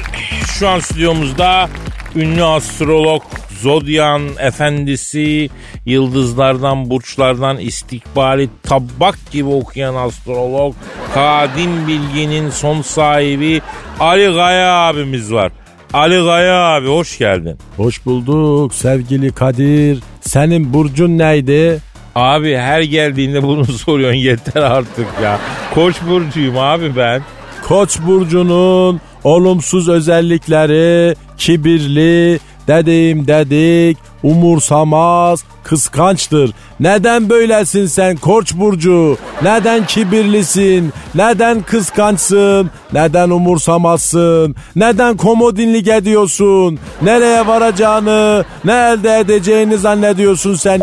şu 0.59 0.67
an 0.69 0.79
stüdyomuzda 0.79 1.69
ünlü 2.15 2.43
astrolog, 2.43 3.21
zodyan 3.61 4.21
efendisi, 4.39 5.49
yıldızlardan, 5.85 6.89
burçlardan 6.89 7.57
istikbali 7.59 8.49
tabak 8.63 9.31
gibi 9.31 9.49
okuyan 9.49 9.95
astrolog, 9.95 10.75
kadim 11.13 11.87
bilginin 11.87 12.49
son 12.49 12.81
sahibi 12.81 13.61
Ali 13.99 14.33
Gaya 14.33 14.73
abimiz 14.73 15.33
var. 15.33 15.51
Ali 15.93 16.23
Gaya 16.23 16.55
abi 16.55 16.87
hoş 16.87 17.17
geldin. 17.17 17.57
Hoş 17.77 18.05
bulduk 18.05 18.73
sevgili 18.73 19.31
Kadir. 19.31 19.99
Senin 20.21 20.73
burcun 20.73 21.17
neydi? 21.17 21.79
Abi 22.15 22.57
her 22.57 22.81
geldiğinde 22.81 23.43
bunu 23.43 23.65
soruyorsun 23.85 24.17
yeter 24.17 24.61
artık 24.61 25.07
ya. 25.23 25.39
Koç 25.73 25.95
burcuyum 26.09 26.57
abi 26.57 26.95
ben. 26.95 27.21
Koç 27.67 27.99
burcunun 28.07 29.01
olumsuz 29.23 29.89
özellikleri 29.89 31.15
kibirli, 31.37 32.39
dediğim 32.67 33.27
dedik, 33.27 33.97
umursamaz, 34.23 35.43
kıskançtır. 35.63 36.51
Neden 36.79 37.29
böylesin 37.29 37.85
sen 37.85 38.17
Koç 38.17 38.53
burcu? 38.53 39.17
Neden 39.41 39.85
kibirlisin? 39.85 40.93
Neden 41.15 41.61
kıskançsın? 41.61 42.71
Neden 42.93 43.29
umursamazsın? 43.29 44.55
Neden 44.75 45.17
komodinlik 45.17 45.87
ediyorsun? 45.87 46.79
Nereye 47.01 47.47
varacağını, 47.47 48.45
ne 48.65 48.73
elde 48.73 49.19
edeceğini 49.19 49.77
zannediyorsun 49.77 50.55
sen? 50.55 50.81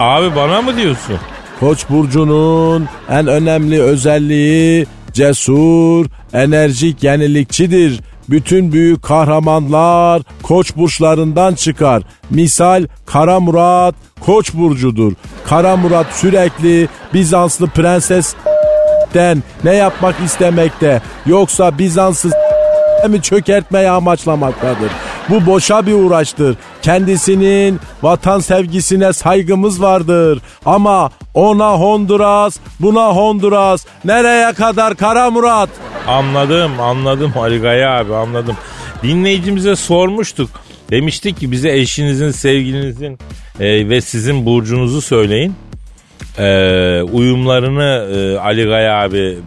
Abi 0.00 0.36
bana 0.36 0.62
mı 0.62 0.76
diyorsun? 0.76 1.16
Koç 1.60 1.90
burcunun 1.90 2.88
en 3.10 3.26
önemli 3.26 3.82
özelliği 3.82 4.86
cesur, 5.12 6.06
enerjik, 6.32 7.02
yenilikçidir. 7.02 8.00
Bütün 8.30 8.72
büyük 8.72 9.02
kahramanlar 9.02 10.22
koç 10.42 10.76
burçlarından 10.76 11.54
çıkar. 11.54 12.02
Misal 12.30 12.86
Kara 13.06 13.40
Murat 13.40 13.94
koç 14.20 14.54
burcudur. 14.54 15.12
Kara 15.46 15.76
Murat 15.76 16.06
sürekli 16.12 16.88
Bizanslı 17.14 17.66
prenses 17.66 18.34
den 19.14 19.42
ne 19.64 19.74
yapmak 19.74 20.14
istemekte 20.24 21.02
yoksa 21.26 21.78
Bizans'ı 21.78 22.30
mi 23.08 23.22
çökertmeyi 23.22 23.90
amaçlamaktadır. 23.90 24.90
Bu 25.28 25.46
boşa 25.46 25.86
bir 25.86 25.92
uğraştır. 25.92 26.56
Kendisinin 26.82 27.80
vatan 28.02 28.40
sevgisine 28.40 29.12
saygımız 29.12 29.82
vardır. 29.82 30.42
Ama 30.64 31.10
ona 31.34 31.72
Honduras, 31.72 32.56
buna 32.80 33.08
Honduras. 33.08 33.86
Nereye 34.04 34.52
kadar 34.52 34.96
Kara 34.96 35.30
Murat? 35.30 35.68
Anladım 36.06 36.80
anladım 36.80 37.32
Ali 37.36 37.60
Gaya 37.60 37.98
abi 37.98 38.14
anladım. 38.14 38.56
Dinleyicimize 39.02 39.76
sormuştuk. 39.76 40.50
Demiştik 40.90 41.40
ki 41.40 41.52
bize 41.52 41.72
eşinizin, 41.78 42.30
sevgilinizin 42.30 43.18
e, 43.60 43.88
ve 43.88 44.00
sizin 44.00 44.46
burcunuzu 44.46 45.00
söyleyin. 45.00 45.54
E, 46.38 47.02
uyumlarını 47.02 48.08
e, 48.16 48.38
Ali 48.38 48.64
Gaya 48.64 49.02
abi 49.02 49.38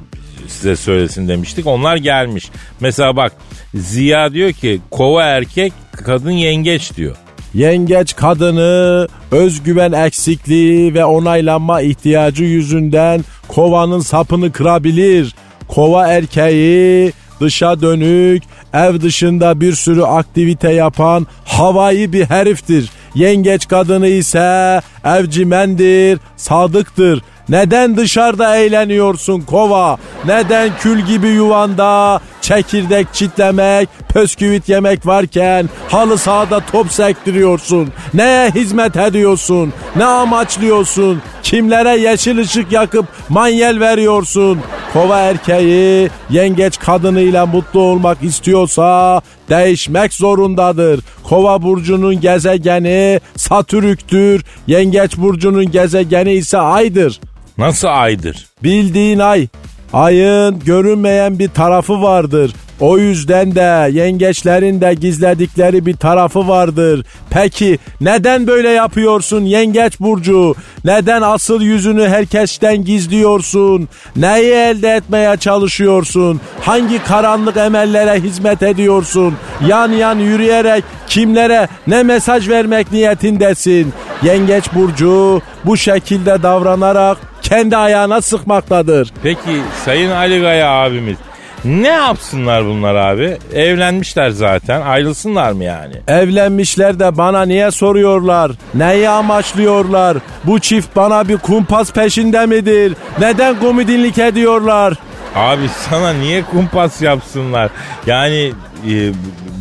size 0.52 0.76
söylesin 0.76 1.28
demiştik. 1.28 1.68
Onlar 1.68 1.98
gelmiş. 1.98 2.50
Mesela 2.80 3.16
bak 3.16 3.34
Ziya 3.76 4.34
diyor 4.34 4.52
ki 4.52 4.82
kova 4.92 5.24
erkek 5.24 5.74
kadın 5.92 6.32
yengeç 6.32 6.96
diyor. 6.96 7.16
Yengeç 7.54 8.16
kadını 8.16 9.08
özgüven 9.32 9.92
eksikliği 9.92 10.94
ve 10.94 11.06
onaylanma 11.06 11.82
ihtiyacı 11.82 12.44
yüzünden 12.44 13.26
kovanın 13.48 14.00
sapını 14.00 14.52
kırabilir. 14.52 15.36
Kova 15.68 16.08
erkeği 16.08 17.12
dışa 17.42 17.82
dönük, 17.82 18.44
ev 18.74 19.02
dışında 19.02 19.62
bir 19.62 19.74
sürü 19.74 20.02
aktivite 20.02 20.72
yapan 20.72 21.28
havai 21.46 22.14
bir 22.14 22.26
heriftir. 22.26 22.90
Yengeç 23.16 23.68
kadını 23.68 24.08
ise 24.08 24.82
evcimendir, 25.06 26.20
sadıktır. 26.38 27.22
Neden 27.50 27.98
dışarıda 27.98 28.56
eğleniyorsun 28.56 29.42
kova? 29.42 29.98
Neden 30.26 30.70
kül 30.80 31.00
gibi 31.00 31.28
yuvanda 31.28 32.20
çekirdek 32.42 33.08
çitlemek, 33.14 33.90
pösküvit 34.10 34.70
yemek 34.70 35.06
varken 35.06 35.70
halı 35.90 36.18
sahada 36.18 36.60
top 36.60 36.92
sektiriyorsun? 36.92 37.90
Neye 38.14 38.50
hizmet 38.52 38.98
ediyorsun? 38.98 39.74
Ne 39.96 40.06
amaçlıyorsun? 40.06 41.22
Kimlere 41.44 41.98
yeşil 41.98 42.38
ışık 42.38 42.72
yakıp 42.72 43.06
manyel 43.30 43.80
veriyorsun? 43.80 44.60
Kova 44.94 45.20
erkeği 45.20 46.10
yengeç 46.30 46.80
kadınıyla 46.80 47.46
mutlu 47.46 47.80
olmak 47.80 48.24
istiyorsa 48.24 49.22
değişmek 49.50 50.14
zorundadır. 50.14 51.00
Kova 51.24 51.62
burcunun 51.62 52.22
gezegeni 52.22 53.20
Satürk'tür. 53.36 54.46
Yengeç 54.68 55.18
burcunun 55.18 55.72
gezegeni 55.72 56.34
ise 56.34 56.58
Ay'dır. 56.58 57.20
Nasıl 57.60 57.88
aydır? 57.88 58.48
Bildiğin 58.64 59.20
ay. 59.20 59.48
Ayın 59.94 60.60
görünmeyen 60.60 61.40
bir 61.40 61.50
tarafı 61.50 62.02
vardır. 62.02 62.52
O 62.80 62.98
yüzden 62.98 63.56
de 63.56 63.92
yengeçlerin 63.92 64.82
de 64.82 64.94
gizledikleri 64.94 65.86
bir 65.86 65.96
tarafı 65.96 66.48
vardır. 66.48 67.06
Peki 67.30 67.80
neden 68.02 68.48
böyle 68.48 68.70
yapıyorsun 68.70 69.42
yengeç 69.42 70.00
burcu? 70.00 70.56
Neden 70.86 71.22
asıl 71.22 71.62
yüzünü 71.62 72.08
herkesten 72.08 72.84
gizliyorsun? 72.84 73.90
Neyi 74.16 74.52
elde 74.52 74.90
etmeye 74.90 75.38
çalışıyorsun? 75.38 76.42
Hangi 76.62 77.04
karanlık 77.04 77.58
emellere 77.58 78.20
hizmet 78.20 78.64
ediyorsun? 78.64 79.36
Yan 79.68 79.92
yan 79.92 80.20
yürüyerek 80.20 80.84
kimlere 81.08 81.68
ne 81.88 82.04
mesaj 82.04 82.50
vermek 82.50 82.92
niyetindesin? 82.92 83.94
Yengeç 84.24 84.74
burcu 84.74 85.42
bu 85.66 85.78
şekilde 85.78 86.44
davranarak 86.44 87.29
kendi 87.42 87.78
ayağına 87.78 88.22
sıkmaktadır. 88.22 89.12
Peki 89.24 89.62
Sayın 89.86 90.12
Ali 90.12 90.42
Gaya 90.42 90.70
abimiz 90.70 91.18
ne 91.66 91.88
yapsınlar 91.88 92.66
bunlar 92.66 92.96
abi? 92.96 93.38
Evlenmişler 93.54 94.30
zaten 94.30 94.82
ayrılsınlar 94.82 95.52
mı 95.52 95.64
yani? 95.64 95.94
Evlenmişler 96.08 97.00
de 97.00 97.18
bana 97.18 97.42
niye 97.46 97.72
soruyorlar? 97.72 98.52
Neyi 98.74 99.10
amaçlıyorlar? 99.10 100.18
Bu 100.44 100.60
çift 100.60 100.96
bana 100.96 101.28
bir 101.28 101.38
kumpas 101.38 101.92
peşinde 101.94 102.46
midir? 102.46 102.94
Neden 103.20 103.60
komidinlik 103.60 104.18
ediyorlar? 104.18 104.94
Abi 105.36 105.70
sana 105.90 106.14
niye 106.14 106.44
kumpas 106.44 107.02
yapsınlar? 107.02 107.70
Yani 108.06 108.52
e, 108.88 109.12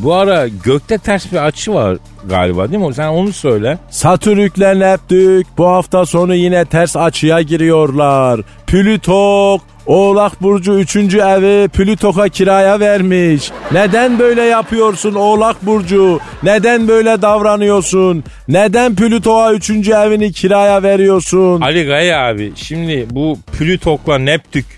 bu 0.03 0.15
ara 0.15 0.49
gökte 0.49 0.99
ters 0.99 1.33
bir 1.33 1.47
açı 1.47 1.75
var 1.75 1.97
galiba 2.29 2.71
değil 2.71 2.85
mi? 2.85 2.95
Sen 2.95 3.09
onu 3.09 3.33
söyle. 3.33 3.79
Satürk'le 3.91 4.79
Neptük 4.81 5.47
bu 5.59 5.67
hafta 5.67 6.07
sonu 6.07 6.35
yine 6.35 6.65
ters 6.65 6.97
açıya 6.97 7.43
giriyorlar. 7.43 8.41
Plütok 8.67 9.61
Oğlak 9.87 10.43
Burcu 10.43 10.79
3. 10.79 10.97
evi 10.97 11.69
Plütok'a 11.69 12.29
kiraya 12.29 12.81
vermiş. 12.81 13.51
Neden 13.73 14.19
böyle 14.19 14.43
yapıyorsun 14.43 15.15
Oğlak 15.15 15.67
Burcu? 15.67 16.21
Neden 16.43 16.89
böyle 16.89 17.23
davranıyorsun? 17.23 18.25
Neden 18.49 18.95
Plütok'a 18.95 19.53
3. 19.53 19.71
evini 19.71 20.33
kiraya 20.33 20.83
veriyorsun? 20.83 21.61
Ali 21.61 21.85
Gaya 21.85 22.27
abi 22.29 22.53
şimdi 22.57 23.07
bu 23.11 23.39
Plütok'la 23.59 24.19
Neptük 24.19 24.78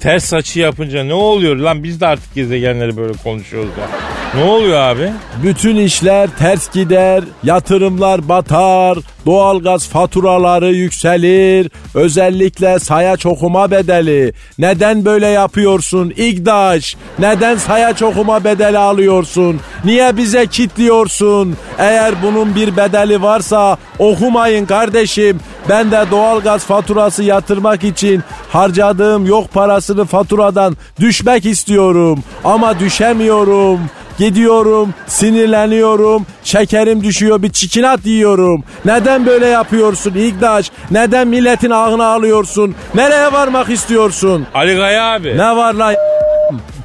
ters 0.00 0.32
açı 0.32 0.60
yapınca 0.60 1.04
ne 1.04 1.14
oluyor 1.14 1.56
lan 1.56 1.84
biz 1.84 2.00
de 2.00 2.06
artık 2.06 2.34
gezegenleri 2.34 2.96
böyle 2.96 3.12
konuşuyoruz 3.12 3.70
ya. 3.80 3.86
Ne 4.34 4.42
oluyor 4.42 4.80
abi? 4.80 5.12
Bütün 5.42 5.76
işler 5.76 6.28
ters 6.38 6.72
gider, 6.72 7.24
yatırımlar 7.42 8.28
batar, 8.28 8.98
doğalgaz 9.26 9.88
faturaları 9.88 10.72
yükselir, 10.72 11.70
özellikle 11.94 12.78
sayaç 12.78 13.26
okuma 13.26 13.70
bedeli. 13.70 14.32
Neden 14.58 15.04
böyle 15.04 15.26
yapıyorsun 15.26 16.12
İgdaş? 16.16 16.96
Neden 17.18 17.56
sayaç 17.56 18.02
okuma 18.02 18.44
bedeli 18.44 18.78
alıyorsun? 18.78 19.60
Niye 19.84 20.16
bize 20.16 20.46
kitliyorsun? 20.46 21.56
Eğer 21.78 22.14
bunun 22.22 22.54
bir 22.54 22.76
bedeli 22.76 23.22
varsa 23.22 23.78
okumayın 23.98 24.66
kardeşim. 24.66 25.40
Ben 25.70 25.90
de 25.90 26.04
doğalgaz 26.10 26.64
faturası 26.64 27.22
yatırmak 27.22 27.84
için 27.84 28.22
harcadığım 28.48 29.26
yok 29.26 29.52
parasını 29.52 30.04
faturadan 30.04 30.76
düşmek 31.00 31.46
istiyorum. 31.46 32.24
Ama 32.44 32.78
düşemiyorum. 32.78 33.80
Gidiyorum, 34.18 34.94
sinirleniyorum, 35.06 36.26
şekerim 36.44 37.04
düşüyor, 37.04 37.42
bir 37.42 37.52
çikinat 37.52 38.06
yiyorum. 38.06 38.64
Neden 38.84 39.26
böyle 39.26 39.46
yapıyorsun 39.46 40.14
İktaş? 40.14 40.70
Neden 40.90 41.28
milletin 41.28 41.70
ağını 41.70 42.06
alıyorsun? 42.06 42.74
Nereye 42.94 43.32
varmak 43.32 43.70
istiyorsun? 43.70 44.46
Ali 44.54 44.76
Kaya 44.76 45.12
abi. 45.12 45.38
Ne 45.38 45.56
var 45.56 45.74
la 45.74 45.94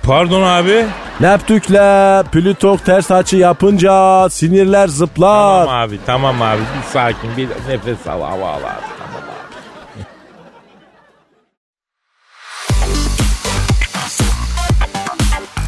Pardon 0.06 0.42
abi. 0.42 0.86
Neptükle 1.20 2.24
Plütok 2.32 2.86
ters 2.86 3.12
açı 3.12 3.38
yapınca 3.38 4.30
sinirler 4.30 4.88
zıplar. 4.88 5.66
Tamam 5.66 5.82
abi 5.82 6.00
tamam 6.06 6.42
abi. 6.42 6.60
Bir 6.62 6.90
sakin 6.94 7.38
bir 7.38 7.48
nefes 7.50 8.08
al 8.08 8.22
hava 8.22 8.50
al 8.50 8.58
abi. 8.58 8.86
Tamam 9.00 9.24
abi. 9.30 10.04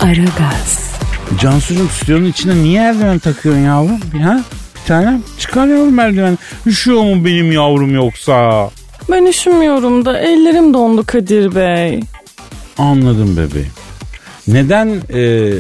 Aragaz, 0.02 0.92
Cansucuğum 1.42 1.88
stüdyonun 1.90 2.26
içine 2.26 2.56
niye 2.56 2.90
eldiven 2.90 3.20
takıyorsun 3.20 3.62
yavrum? 3.62 4.00
Ha? 4.24 4.40
Bir 4.76 4.88
tane 4.88 5.20
çıkar 5.40 5.68
yavrum 5.68 6.00
eldiven. 6.00 6.38
Üşüyor 6.66 7.02
mu 7.02 7.26
benim 7.26 7.52
yavrum 7.52 7.96
yoksa? 7.96 8.70
Ben 9.12 9.26
üşümüyorum 9.26 10.06
da 10.06 10.20
ellerim 10.20 10.74
dondu 10.74 11.04
Kadir 11.08 11.56
Bey. 11.56 12.00
Anladım 12.78 13.38
bebeğim. 13.38 13.72
Neden 14.48 14.88
e, 15.14 15.52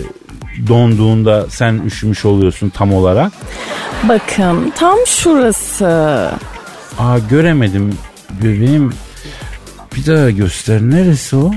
donduğunda 0.67 1.45
sen 1.49 1.81
üşümüş 1.85 2.25
oluyorsun 2.25 2.69
tam 2.69 2.93
olarak? 2.93 3.31
Bakın 4.03 4.73
tam 4.75 4.97
şurası. 5.05 5.85
Aa 6.99 7.19
göremedim 7.29 7.97
bebeğim. 8.43 8.93
Bir 9.95 10.05
daha 10.05 10.29
göster. 10.29 10.81
Neresi 10.81 11.35
o? 11.35 11.51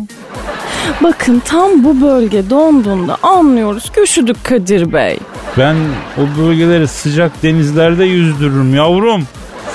Bakın 1.02 1.42
tam 1.44 1.84
bu 1.84 2.00
bölge 2.00 2.50
donduğunda 2.50 3.16
anlıyoruz 3.22 3.92
ki 3.92 4.00
üşüdük 4.00 4.44
Kadir 4.44 4.92
Bey. 4.92 5.18
Ben 5.58 5.76
o 6.18 6.40
bölgeleri 6.42 6.88
sıcak 6.88 7.42
denizlerde 7.42 8.04
yüzdürürüm 8.04 8.74
yavrum. 8.74 9.22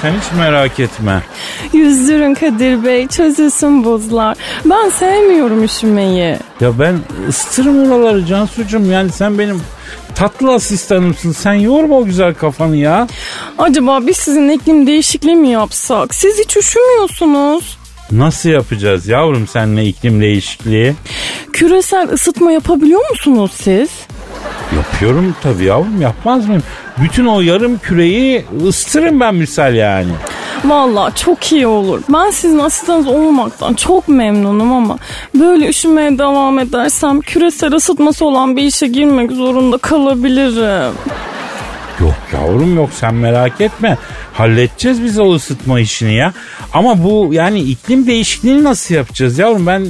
Sen 0.01 0.11
hiç 0.11 0.37
merak 0.37 0.79
etme. 0.79 1.23
Yüzdürün 1.73 2.33
Kadir 2.33 2.83
Bey 2.83 3.07
çözülsün 3.07 3.83
buzlar. 3.83 4.37
Ben 4.65 4.89
sevmiyorum 4.89 5.63
üşümeyi. 5.63 6.37
Ya 6.61 6.79
ben 6.79 6.95
ısıtırım 7.29 7.91
oraları 7.91 8.25
Cansucuğum. 8.25 8.85
Yani 8.91 9.11
sen 9.11 9.39
benim 9.39 9.61
tatlı 10.15 10.53
asistanımsın. 10.53 11.31
Sen 11.31 11.53
yorma 11.53 11.95
o 11.95 12.05
güzel 12.05 12.33
kafanı 12.33 12.75
ya. 12.77 13.07
Acaba 13.57 14.07
biz 14.07 14.17
sizin 14.17 14.49
iklim 14.49 14.87
değişikliği 14.87 15.35
mi 15.35 15.49
yapsak? 15.49 16.15
Siz 16.15 16.39
hiç 16.39 16.57
üşümüyorsunuz. 16.57 17.77
Nasıl 18.11 18.49
yapacağız 18.49 19.07
yavrum 19.07 19.47
seninle 19.47 19.85
iklim 19.85 20.21
değişikliği? 20.21 20.95
Küresel 21.53 22.09
ısıtma 22.13 22.51
yapabiliyor 22.51 23.09
musunuz 23.09 23.51
siz? 23.55 23.89
Yapıyorum 24.75 25.35
tabii 25.43 25.63
yavrum 25.63 26.01
yapmaz 26.01 26.47
mıyım? 26.47 26.63
Bütün 26.97 27.25
o 27.25 27.41
yarım 27.41 27.77
küreyi 27.77 28.45
ısıtırım 28.67 29.19
ben 29.19 29.35
misal 29.35 29.75
yani. 29.75 30.11
Valla 30.65 31.11
çok 31.15 31.51
iyi 31.51 31.67
olur. 31.67 32.01
Ben 32.09 32.29
sizin 32.29 32.59
asistanınız 32.59 33.07
olmaktan 33.07 33.73
çok 33.73 34.07
memnunum 34.07 34.73
ama 34.73 34.97
böyle 35.39 35.69
üşümeye 35.69 36.17
devam 36.17 36.59
edersem 36.59 37.21
küresel 37.21 37.73
ısıtması 37.73 38.25
olan 38.25 38.57
bir 38.57 38.63
işe 38.63 38.87
girmek 38.87 39.31
zorunda 39.31 39.77
kalabilirim. 39.77 40.93
Yok 41.99 42.15
yavrum 42.33 42.75
yok 42.75 42.89
sen 42.93 43.15
merak 43.15 43.61
etme. 43.61 43.97
Halledeceğiz 44.33 45.03
biz 45.03 45.19
o 45.19 45.33
ısıtma 45.35 45.79
işini 45.79 46.15
ya. 46.15 46.33
Ama 46.73 47.03
bu 47.03 47.29
yani 47.31 47.59
iklim 47.59 48.07
değişikliğini 48.07 48.63
nasıl 48.63 48.95
yapacağız 48.95 49.39
yavrum 49.39 49.67
ben 49.67 49.85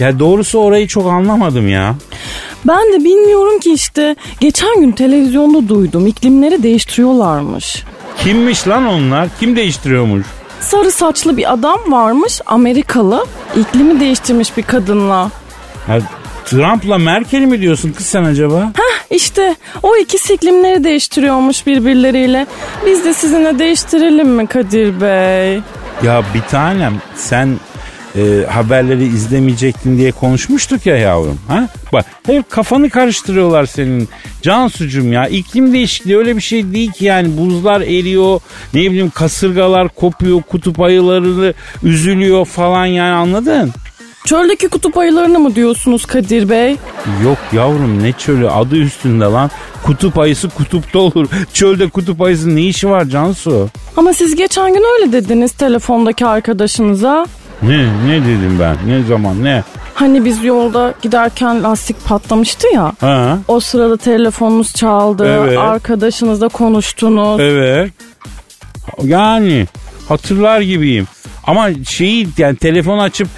ya 0.00 0.18
doğrusu 0.18 0.58
orayı 0.58 0.86
çok 0.86 1.06
anlamadım 1.06 1.68
ya. 1.68 1.94
Ben 2.64 2.92
de 2.92 3.04
bilmiyorum 3.04 3.58
ki 3.58 3.72
işte 3.72 4.16
geçen 4.40 4.80
gün 4.80 4.92
televizyonda 4.92 5.68
duydum 5.68 6.06
iklimleri 6.06 6.62
değiştiriyorlarmış. 6.62 7.84
Kimmiş 8.18 8.68
lan 8.68 8.86
onlar? 8.86 9.28
Kim 9.40 9.56
değiştiriyormuş? 9.56 10.26
Sarı 10.60 10.90
saçlı 10.90 11.36
bir 11.36 11.52
adam 11.52 11.78
varmış 11.88 12.40
Amerikalı 12.46 13.26
iklimi 13.56 14.00
değiştirmiş 14.00 14.56
bir 14.56 14.62
kadınla. 14.62 15.30
Ha, 15.86 15.98
Trump'la 16.44 16.98
Merkel'i 16.98 17.46
mi 17.46 17.60
diyorsun 17.60 17.92
kız 17.92 18.06
sen 18.06 18.24
acaba? 18.24 18.72
İşte 19.10 19.56
o 19.82 19.96
ikisi 19.96 20.34
iklimleri 20.34 20.84
değiştiriyormuş 20.84 21.66
birbirleriyle. 21.66 22.46
Biz 22.86 23.04
de 23.04 23.14
sizinle 23.14 23.58
değiştirelim 23.58 24.28
mi 24.28 24.46
Kadir 24.46 25.00
Bey? 25.00 25.60
Ya 26.02 26.22
bir 26.34 26.42
tanem 26.42 26.94
sen 27.16 27.56
e, 28.16 28.46
haberleri 28.50 29.04
izlemeyecektin 29.04 29.98
diye 29.98 30.12
konuşmuştuk 30.12 30.86
ya 30.86 30.96
yavrum. 30.96 31.38
Ha? 31.48 31.68
Bak 31.92 32.06
hep 32.26 32.50
kafanı 32.50 32.90
karıştırıyorlar 32.90 33.66
senin. 33.66 34.08
Cansucum 34.42 35.12
ya 35.12 35.26
iklim 35.26 35.72
değişikliği 35.72 36.18
öyle 36.18 36.36
bir 36.36 36.42
şey 36.42 36.72
değil 36.72 36.92
ki 36.92 37.04
yani 37.04 37.38
buzlar 37.38 37.80
eriyor 37.80 38.40
ne 38.74 38.80
bileyim 38.80 39.10
kasırgalar 39.10 39.88
kopuyor 39.88 40.42
kutup 40.42 40.80
ayıları 40.80 41.54
üzülüyor 41.82 42.44
falan 42.44 42.86
yani 42.86 43.14
anladın? 43.14 43.72
Çöldeki 44.24 44.68
kutup 44.68 44.98
ayılarını 44.98 45.38
mı 45.38 45.54
diyorsunuz 45.54 46.06
Kadir 46.06 46.48
Bey? 46.48 46.76
Yok 47.24 47.38
yavrum 47.52 48.02
ne 48.02 48.12
çölü 48.12 48.50
adı 48.50 48.76
üstünde 48.76 49.24
lan. 49.24 49.50
Kutup 49.82 50.18
ayısı 50.18 50.48
kutupta 50.48 50.98
olur. 50.98 51.28
Çölde 51.52 51.88
kutup 51.88 52.22
ayısı 52.22 52.56
ne 52.56 52.62
işi 52.62 52.88
var 52.88 53.04
Cansu? 53.04 53.68
Ama 53.96 54.12
siz 54.12 54.36
geçen 54.36 54.74
gün 54.74 54.84
öyle 54.94 55.12
dediniz 55.12 55.52
telefondaki 55.52 56.26
arkadaşınıza. 56.26 57.26
Ne 57.62 57.78
ne 58.06 58.20
dedim 58.20 58.56
ben 58.60 58.76
ne 58.86 59.02
zaman 59.02 59.44
ne? 59.44 59.62
Hani 59.94 60.24
biz 60.24 60.44
yolda 60.44 60.94
giderken 61.02 61.62
lastik 61.62 62.04
patlamıştı 62.04 62.66
ya. 62.74 62.92
Ha 63.00 63.38
O 63.48 63.60
sırada 63.60 63.96
telefonunuz 63.96 64.74
çaldı. 64.74 65.26
Evet. 65.44 65.58
Arkadaşınızla 65.58 66.48
konuştunuz. 66.48 67.40
evet. 67.40 67.92
Yani 69.02 69.66
hatırlar 70.08 70.60
gibiyim. 70.60 71.06
Ama 71.44 71.68
şeyi 71.88 72.28
yani 72.38 72.56
telefon 72.56 72.98
açıp 72.98 73.28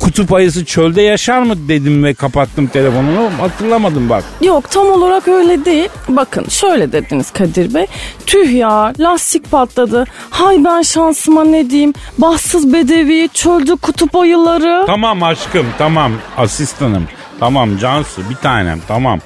kutup 0.00 0.32
ayısı 0.32 0.64
çölde 0.64 1.02
yaşar 1.02 1.42
mı 1.42 1.68
dedim 1.68 2.04
ve 2.04 2.14
kapattım 2.14 2.66
telefonunu 2.66 3.30
hatırlamadım 3.38 4.08
bak. 4.10 4.24
Yok 4.42 4.70
tam 4.70 4.86
olarak 4.90 5.28
öyle 5.28 5.64
değil. 5.64 5.88
Bakın 6.08 6.44
şöyle 6.48 6.92
dediniz 6.92 7.30
Kadir 7.30 7.74
Bey. 7.74 7.86
Tüh 8.26 8.52
ya 8.52 8.92
lastik 8.98 9.50
patladı. 9.50 10.04
Hay 10.30 10.64
ben 10.64 10.82
şansıma 10.82 11.44
ne 11.44 11.70
diyeyim. 11.70 11.92
Bahtsız 12.18 12.72
bedevi, 12.72 13.28
çölde 13.34 13.74
kutup 13.74 14.16
ayıları. 14.16 14.84
Tamam 14.86 15.22
aşkım 15.22 15.66
tamam 15.78 16.12
asistanım 16.36 17.04
tamam 17.40 17.78
Cansu 17.78 18.30
bir 18.30 18.34
tanem 18.36 18.80
tamam. 18.88 19.20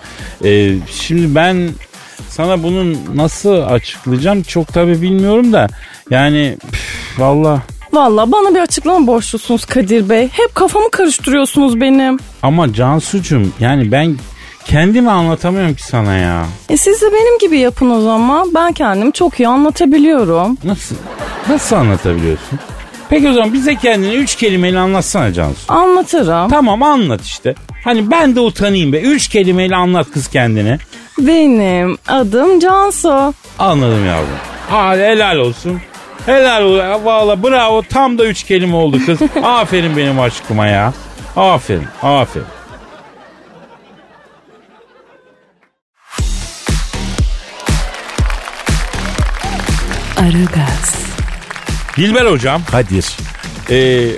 Ee, 0.45 0.75
şimdi 0.91 1.35
ben 1.35 1.71
sana 2.29 2.63
bunu 2.63 2.95
nasıl 3.15 3.63
açıklayacağım 3.63 4.43
çok 4.43 4.69
tabi 4.69 5.03
bilmiyorum 5.03 5.53
da 5.53 5.67
yani 6.11 6.57
valla 7.19 7.63
Valla 7.95 8.33
bana 8.33 8.55
bir 8.55 8.61
açıklama 8.61 9.07
borçlusunuz 9.07 9.65
Kadir 9.65 10.09
Bey. 10.09 10.29
Hep 10.33 10.55
kafamı 10.55 10.91
karıştırıyorsunuz 10.91 11.81
benim. 11.81 12.19
ama 12.43 12.73
Cansucum 12.73 13.53
yani 13.61 13.93
ben 13.93 14.17
kendimi 14.65 15.11
anlatamıyorum 15.11 15.75
ki 15.75 15.83
sana 15.83 16.15
ya. 16.15 16.47
E 16.69 16.77
siz 16.77 17.03
de 17.03 17.07
benim 17.13 17.39
gibi 17.39 17.59
yapın 17.59 17.91
o 17.91 18.01
zaman. 18.01 18.55
Ben 18.55 18.73
kendimi 18.73 19.13
çok 19.13 19.41
iyi 19.41 19.49
anlatabiliyorum. 19.49 20.59
Nasıl 20.65 20.95
nasıl 21.49 21.77
anlatabiliyorsun? 21.77 22.59
Peki 23.09 23.29
o 23.29 23.33
zaman 23.33 23.53
bize 23.53 23.75
kendini 23.75 24.15
üç 24.15 24.35
kelimeyle 24.37 24.79
anlatsana 24.79 25.33
Cansu. 25.33 25.73
Anlatırım. 25.73 26.51
Tamam 26.51 26.83
anlat 26.83 27.21
işte. 27.25 27.55
Hani 27.85 28.11
ben 28.11 28.37
de 28.37 28.41
utanayım 28.41 28.93
be. 28.93 29.01
Üç 29.01 29.29
kelimeyle 29.29 29.77
anlat 29.77 30.07
kız 30.13 30.29
kendini. 30.29 30.79
Benim 31.19 31.99
adım 32.09 32.61
Cansu. 32.61 33.35
Anladım 33.59 34.07
yavrum. 34.07 34.29
Hadi 34.71 35.01
helal 35.03 35.37
olsun. 35.37 35.81
Helal 36.27 36.63
olsun. 36.63 37.05
Valla 37.05 37.43
bravo 37.43 37.83
tam 37.83 38.19
da 38.19 38.25
üç 38.27 38.43
kelime 38.43 38.77
oldu 38.77 38.99
kız. 39.07 39.19
aferin 39.43 39.97
benim 39.97 40.21
aşkıma 40.21 40.67
ya. 40.67 40.93
Aferin 41.37 41.87
aferin. 42.03 42.47
Aragaz, 50.17 50.95
Dilber 51.97 52.27
hocam 52.27 52.63
Kadir. 52.71 53.07
E, 53.71 54.09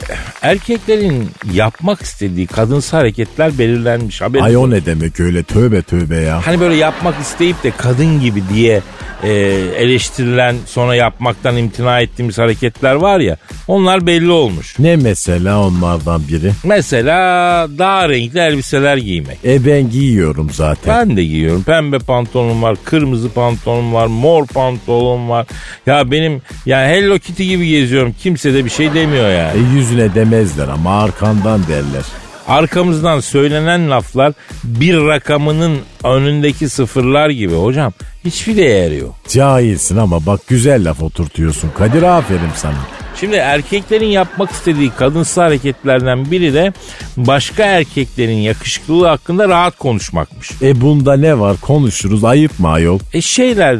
erkeklerin 0.42 1.30
yapmak 1.52 2.02
istediği 2.02 2.46
kadınsı 2.46 2.96
hareketler 2.96 3.58
belirlenmiş. 3.58 4.20
Haberiniz 4.20 4.46
Ay 4.46 4.56
o 4.56 4.70
ne 4.70 4.86
demek 4.86 5.20
öyle 5.20 5.42
tövbe 5.42 5.82
tövbe 5.82 6.16
ya. 6.16 6.46
Hani 6.46 6.60
böyle 6.60 6.74
yapmak 6.74 7.20
isteyip 7.20 7.62
de 7.62 7.70
kadın 7.70 8.20
gibi 8.20 8.42
diye 8.54 8.82
e, 9.22 9.30
eleştirilen 9.76 10.56
sonra 10.66 10.94
yapmaktan 10.94 11.56
imtina 11.56 12.00
ettiğimiz 12.00 12.38
hareketler 12.38 12.94
var 12.94 13.20
ya 13.20 13.36
onlar 13.68 14.06
belli 14.06 14.30
olmuş. 14.30 14.78
Ne 14.78 14.96
mesela 14.96 15.60
onlardan 15.66 16.22
biri? 16.28 16.52
Mesela 16.64 17.68
daha 17.78 18.08
renkli 18.08 18.40
elbiseler 18.40 18.96
giymek. 18.96 19.38
E 19.44 19.66
ben 19.66 19.90
giyiyorum 19.90 20.50
zaten. 20.52 21.08
Ben 21.08 21.16
de 21.16 21.24
giyiyorum. 21.24 21.62
Pembe 21.62 21.98
pantolonum 21.98 22.62
var, 22.62 22.76
kırmızı 22.84 23.30
pantolonum 23.32 23.94
var, 23.94 24.06
mor 24.06 24.46
pantolon 24.46 25.28
var. 25.28 25.46
Ya 25.86 26.10
benim 26.10 26.42
yani 26.66 26.88
Hello 26.88 27.18
Kitty 27.18 27.44
gibi 27.44 27.68
geziyorum. 27.68 28.14
Kimse 28.22 28.54
de 28.54 28.64
bir 28.64 28.70
şey 28.70 28.94
demiyor 28.94 29.28
yani. 29.36 29.58
E 29.58 29.74
yüzüne 29.76 30.14
demezler 30.14 30.68
ama 30.68 31.02
arkandan 31.02 31.66
derler. 31.66 32.04
Arkamızdan 32.48 33.20
söylenen 33.20 33.90
laflar 33.90 34.32
bir 34.64 35.06
rakamının 35.06 35.78
önündeki 36.04 36.68
sıfırlar 36.68 37.30
gibi 37.30 37.54
hocam. 37.54 37.92
Hiçbir 38.24 38.56
değeri 38.56 38.98
yok. 38.98 39.14
Cahilsin 39.28 39.96
ama 39.96 40.26
bak 40.26 40.40
güzel 40.46 40.90
laf 40.90 41.02
oturtuyorsun. 41.02 41.70
Kadir 41.78 42.02
aferin 42.02 42.40
sana. 42.56 42.74
Şimdi 43.20 43.36
erkeklerin 43.36 44.06
yapmak 44.06 44.50
istediği 44.50 44.90
kadınsı 44.90 45.40
hareketlerden 45.40 46.30
biri 46.30 46.54
de 46.54 46.72
başka 47.16 47.64
erkeklerin 47.64 48.36
yakışıklılığı 48.36 49.06
hakkında 49.08 49.48
rahat 49.48 49.78
konuşmakmış. 49.78 50.50
E 50.62 50.80
bunda 50.80 51.16
ne 51.16 51.38
var 51.38 51.56
konuşuruz 51.60 52.24
ayıp 52.24 52.60
mı 52.60 52.68
ayol? 52.68 52.98
E 53.12 53.20
şeyler 53.20 53.78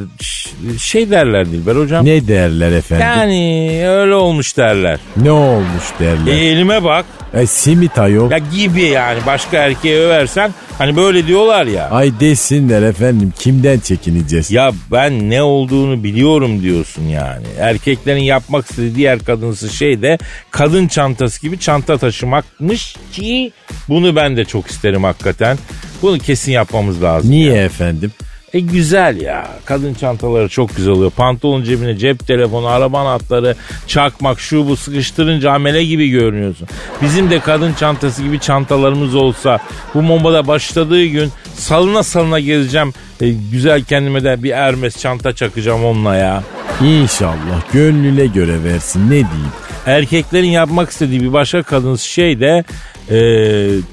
şey 0.78 1.11
derler 1.11 1.47
Dilber 1.47 1.76
hocam. 1.76 2.05
Ne 2.05 2.28
derler 2.28 2.72
efendim? 2.72 3.07
Yani 3.07 3.82
öyle 3.89 4.14
olmuş 4.14 4.57
derler. 4.57 4.99
Ne 5.16 5.30
olmuş 5.30 5.84
E 6.01 6.05
derler? 6.05 6.32
elime 6.32 6.84
bak. 6.84 7.05
E 7.34 7.47
simit 7.47 7.99
ayol. 7.99 8.30
Ya 8.30 8.39
gibi 8.39 8.82
yani 8.82 9.18
başka 9.26 9.57
erkeğe 9.59 10.01
översen 10.01 10.51
hani 10.79 10.97
böyle 10.97 11.27
diyorlar 11.27 11.66
ya. 11.66 11.91
Ay 11.91 12.20
desinler 12.20 12.83
efendim 12.83 13.33
kimden 13.39 13.79
çekineceğiz? 13.79 14.51
Ya 14.51 14.72
ben 14.93 15.31
ne 15.31 15.43
olduğunu 15.43 16.05
biliyorum 16.05 16.62
diyorsun 16.62 17.03
yani. 17.03 17.47
Erkeklerin 17.59 18.22
yapmak 18.22 18.70
istediği 18.70 18.95
diğer 18.95 19.18
kadınsı 19.18 19.68
şey 19.70 20.03
de 20.03 20.18
kadın 20.51 20.89
çantası 20.89 21.43
gibi 21.43 21.59
çanta 21.59 21.99
taşımakmış 21.99 22.97
ki 23.12 23.53
bunu 23.89 24.16
ben 24.16 24.37
de 24.37 24.45
çok 24.45 24.66
isterim 24.66 25.05
hakikaten. 25.05 25.59
Bunu 26.03 26.18
kesin 26.18 26.53
yapmamız 26.53 27.03
lazım. 27.03 27.31
Niye 27.31 27.55
efendim? 27.55 28.12
E 28.53 28.61
güzel 28.61 29.21
ya. 29.21 29.49
Kadın 29.65 29.95
çantaları 29.95 30.49
çok 30.49 30.77
güzel 30.77 30.93
oluyor. 30.93 31.11
Pantolon 31.11 31.63
cebine 31.63 31.97
cep 31.97 32.27
telefonu, 32.27 32.67
araba 32.67 33.01
anahtarı, 33.01 33.57
çakmak, 33.87 34.41
şu 34.41 34.69
bu 34.69 34.77
sıkıştırınca 34.77 35.53
amele 35.53 35.85
gibi 35.85 36.09
görünüyorsun. 36.09 36.69
Bizim 37.03 37.31
de 37.31 37.41
kadın 37.41 37.73
çantası 37.75 38.23
gibi 38.23 38.41
çantalarımız 38.41 39.15
olsa 39.15 39.59
bu 39.95 40.09
bombada 40.09 40.47
başladığı 40.47 41.05
gün 41.05 41.33
salına 41.55 42.03
salına 42.03 42.41
gezeceğim. 42.41 42.93
E, 43.21 43.31
güzel 43.53 43.85
kendime 43.85 44.25
de 44.25 44.43
bir 44.43 44.53
Hermes 44.53 44.99
çanta 44.99 45.35
çakacağım 45.35 45.85
onunla 45.85 46.17
ya. 46.17 46.43
İnşallah 46.85 47.73
gönlüne 47.73 48.27
göre 48.27 48.65
versin 48.65 49.07
ne 49.07 49.11
diyeyim. 49.11 49.53
Erkeklerin 49.87 50.51
yapmak 50.51 50.91
istediği 50.91 51.23
bir 51.23 51.33
başka 51.33 51.63
kadın 51.63 51.97
şey 51.97 52.41
de 52.41 52.65
e, 53.11 53.19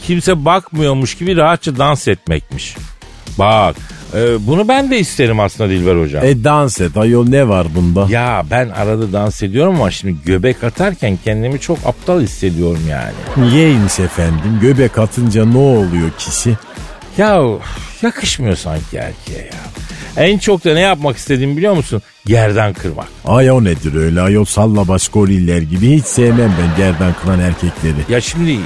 kimse 0.08 0.46
bakmıyormuş 0.46 1.18
gibi 1.18 1.36
rahatça 1.36 1.78
dans 1.78 2.08
etmekmiş. 2.08 2.76
Bak 3.40 3.76
e, 4.16 4.48
bunu 4.48 4.68
ben 4.68 4.92
de 4.92 5.00
isterim 5.00 5.40
aslında 5.40 5.70
Dilber 5.70 5.96
Hocam. 5.96 6.26
E 6.26 6.44
dans 6.44 6.82
et 6.82 6.98
ayol 6.98 7.28
ne 7.30 7.48
var 7.48 7.68
bunda? 7.76 8.08
Ya 8.10 8.46
ben 8.52 8.70
arada 8.70 9.14
dans 9.14 9.44
ediyorum 9.44 9.76
ama 9.76 9.92
şimdi 9.92 10.16
göbek 10.26 10.64
atarken 10.64 11.18
kendimi 11.24 11.60
çok 11.60 11.78
aptal 11.86 12.22
hissediyorum 12.22 12.82
yani. 12.90 13.50
Niyeymiş 13.50 14.00
efendim 14.00 14.60
göbek 14.62 14.98
atınca 14.98 15.46
ne 15.46 15.58
oluyor 15.58 16.12
kişi? 16.18 16.58
Ya 17.18 17.42
yakışmıyor 18.02 18.56
sanki 18.56 18.98
erkeğe 18.98 19.46
ya. 19.46 19.64
En 20.18 20.38
çok 20.38 20.66
da 20.66 20.74
ne 20.74 20.80
yapmak 20.80 21.18
istediğimi 21.18 21.58
biliyor 21.58 21.74
musun? 21.74 22.02
Yerden 22.28 22.74
kırmak. 22.74 23.08
Ay 23.26 23.52
o 23.52 23.64
nedir 23.64 23.96
öyle 23.96 24.22
ayol 24.22 24.46
salla 24.46 24.88
baş 24.88 25.08
goriller 25.08 25.62
gibi 25.62 25.98
hiç 25.98 26.06
sevmem 26.06 26.54
ben 26.62 26.78
gerdan 26.78 27.14
kıran 27.24 27.40
erkekleri. 27.40 27.96
Ya 28.10 28.22
şimdi 28.22 28.60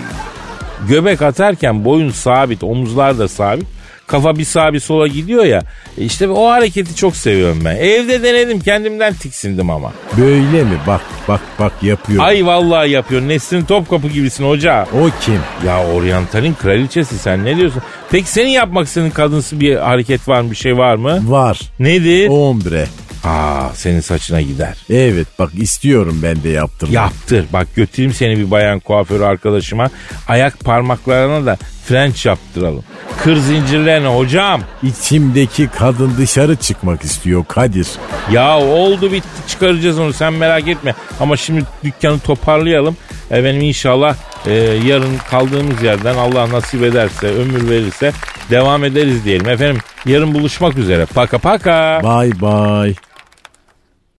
göbek 0.89 1.21
atarken 1.21 1.85
boyun 1.85 2.09
sabit, 2.09 2.63
omuzlar 2.63 3.19
da 3.19 3.27
sabit. 3.27 3.76
Kafa 4.07 4.37
bir 4.37 4.45
sağa 4.45 4.73
bir 4.73 4.79
sola 4.79 5.07
gidiyor 5.07 5.43
ya. 5.45 5.63
E 5.97 6.03
İşte 6.03 6.27
o 6.29 6.47
hareketi 6.49 6.95
çok 6.95 7.15
seviyorum 7.15 7.61
ben. 7.65 7.75
Evde 7.75 8.23
denedim 8.23 8.59
kendimden 8.59 9.13
tiksindim 9.13 9.69
ama. 9.69 9.93
Böyle 10.17 10.63
mi? 10.63 10.77
Bak 10.87 11.01
bak 11.27 11.41
bak 11.59 11.71
yapıyor. 11.81 12.23
Ay 12.23 12.45
vallahi 12.45 12.89
yapıyor. 12.89 13.21
Nesrin 13.21 13.65
Topkapı 13.65 14.07
gibisin 14.07 14.43
hoca. 14.47 14.83
O 14.93 15.09
kim? 15.21 15.39
Ya 15.65 15.85
oryantalin 15.87 16.53
kraliçesi 16.53 17.17
sen 17.17 17.45
ne 17.45 17.57
diyorsun? 17.57 17.81
Peki 18.11 18.29
senin 18.29 18.49
yapmak 18.49 18.87
istediğin 18.87 19.11
kadınsı 19.11 19.59
bir 19.59 19.75
hareket 19.75 20.27
var 20.27 20.41
mı 20.41 20.51
bir 20.51 20.55
şey 20.55 20.77
var 20.77 20.95
mı? 20.95 21.31
Var. 21.31 21.59
Nedir? 21.79 22.27
Ombre. 22.29 22.87
Aa 23.23 23.69
senin 23.73 23.99
saçına 23.99 24.41
gider. 24.41 24.77
Evet 24.89 25.27
bak 25.39 25.51
istiyorum 25.55 26.19
ben 26.23 26.43
de 26.43 26.49
yaptırmak. 26.49 26.93
Yaptır. 26.93 27.45
Bak 27.53 27.67
götüreyim 27.75 28.13
seni 28.13 28.37
bir 28.37 28.51
bayan 28.51 28.79
kuaförü 28.79 29.23
arkadaşıma. 29.23 29.89
Ayak 30.27 30.59
parmaklarına 30.59 31.45
da 31.45 31.57
French 31.87 32.25
yaptıralım. 32.25 32.83
Kır 33.23 33.35
zincirlerine 33.35 34.07
hocam. 34.07 34.61
İçimdeki 34.83 35.69
kadın 35.77 36.13
dışarı 36.17 36.55
çıkmak 36.55 37.03
istiyor 37.03 37.45
Kadir. 37.47 37.87
Ya 38.31 38.59
oldu 38.59 39.11
bitti 39.11 39.27
çıkaracağız 39.47 39.99
onu 39.99 40.13
sen 40.13 40.33
merak 40.33 40.67
etme. 40.67 40.95
Ama 41.19 41.37
şimdi 41.37 41.63
dükkanı 41.83 42.19
toparlayalım. 42.19 42.97
Efendim 43.31 43.61
inşallah 43.61 44.15
e, 44.45 44.53
yarın 44.85 45.17
kaldığımız 45.29 45.83
yerden 45.83 46.15
Allah 46.15 46.49
nasip 46.49 46.83
ederse 46.83 47.27
ömür 47.27 47.69
verirse 47.69 48.11
devam 48.49 48.83
ederiz 48.83 49.25
diyelim. 49.25 49.49
Efendim 49.49 49.81
yarın 50.05 50.33
buluşmak 50.33 50.77
üzere. 50.77 51.05
Paka 51.05 51.37
paka. 51.37 52.01
Bye 52.03 52.31
bye. 52.31 53.06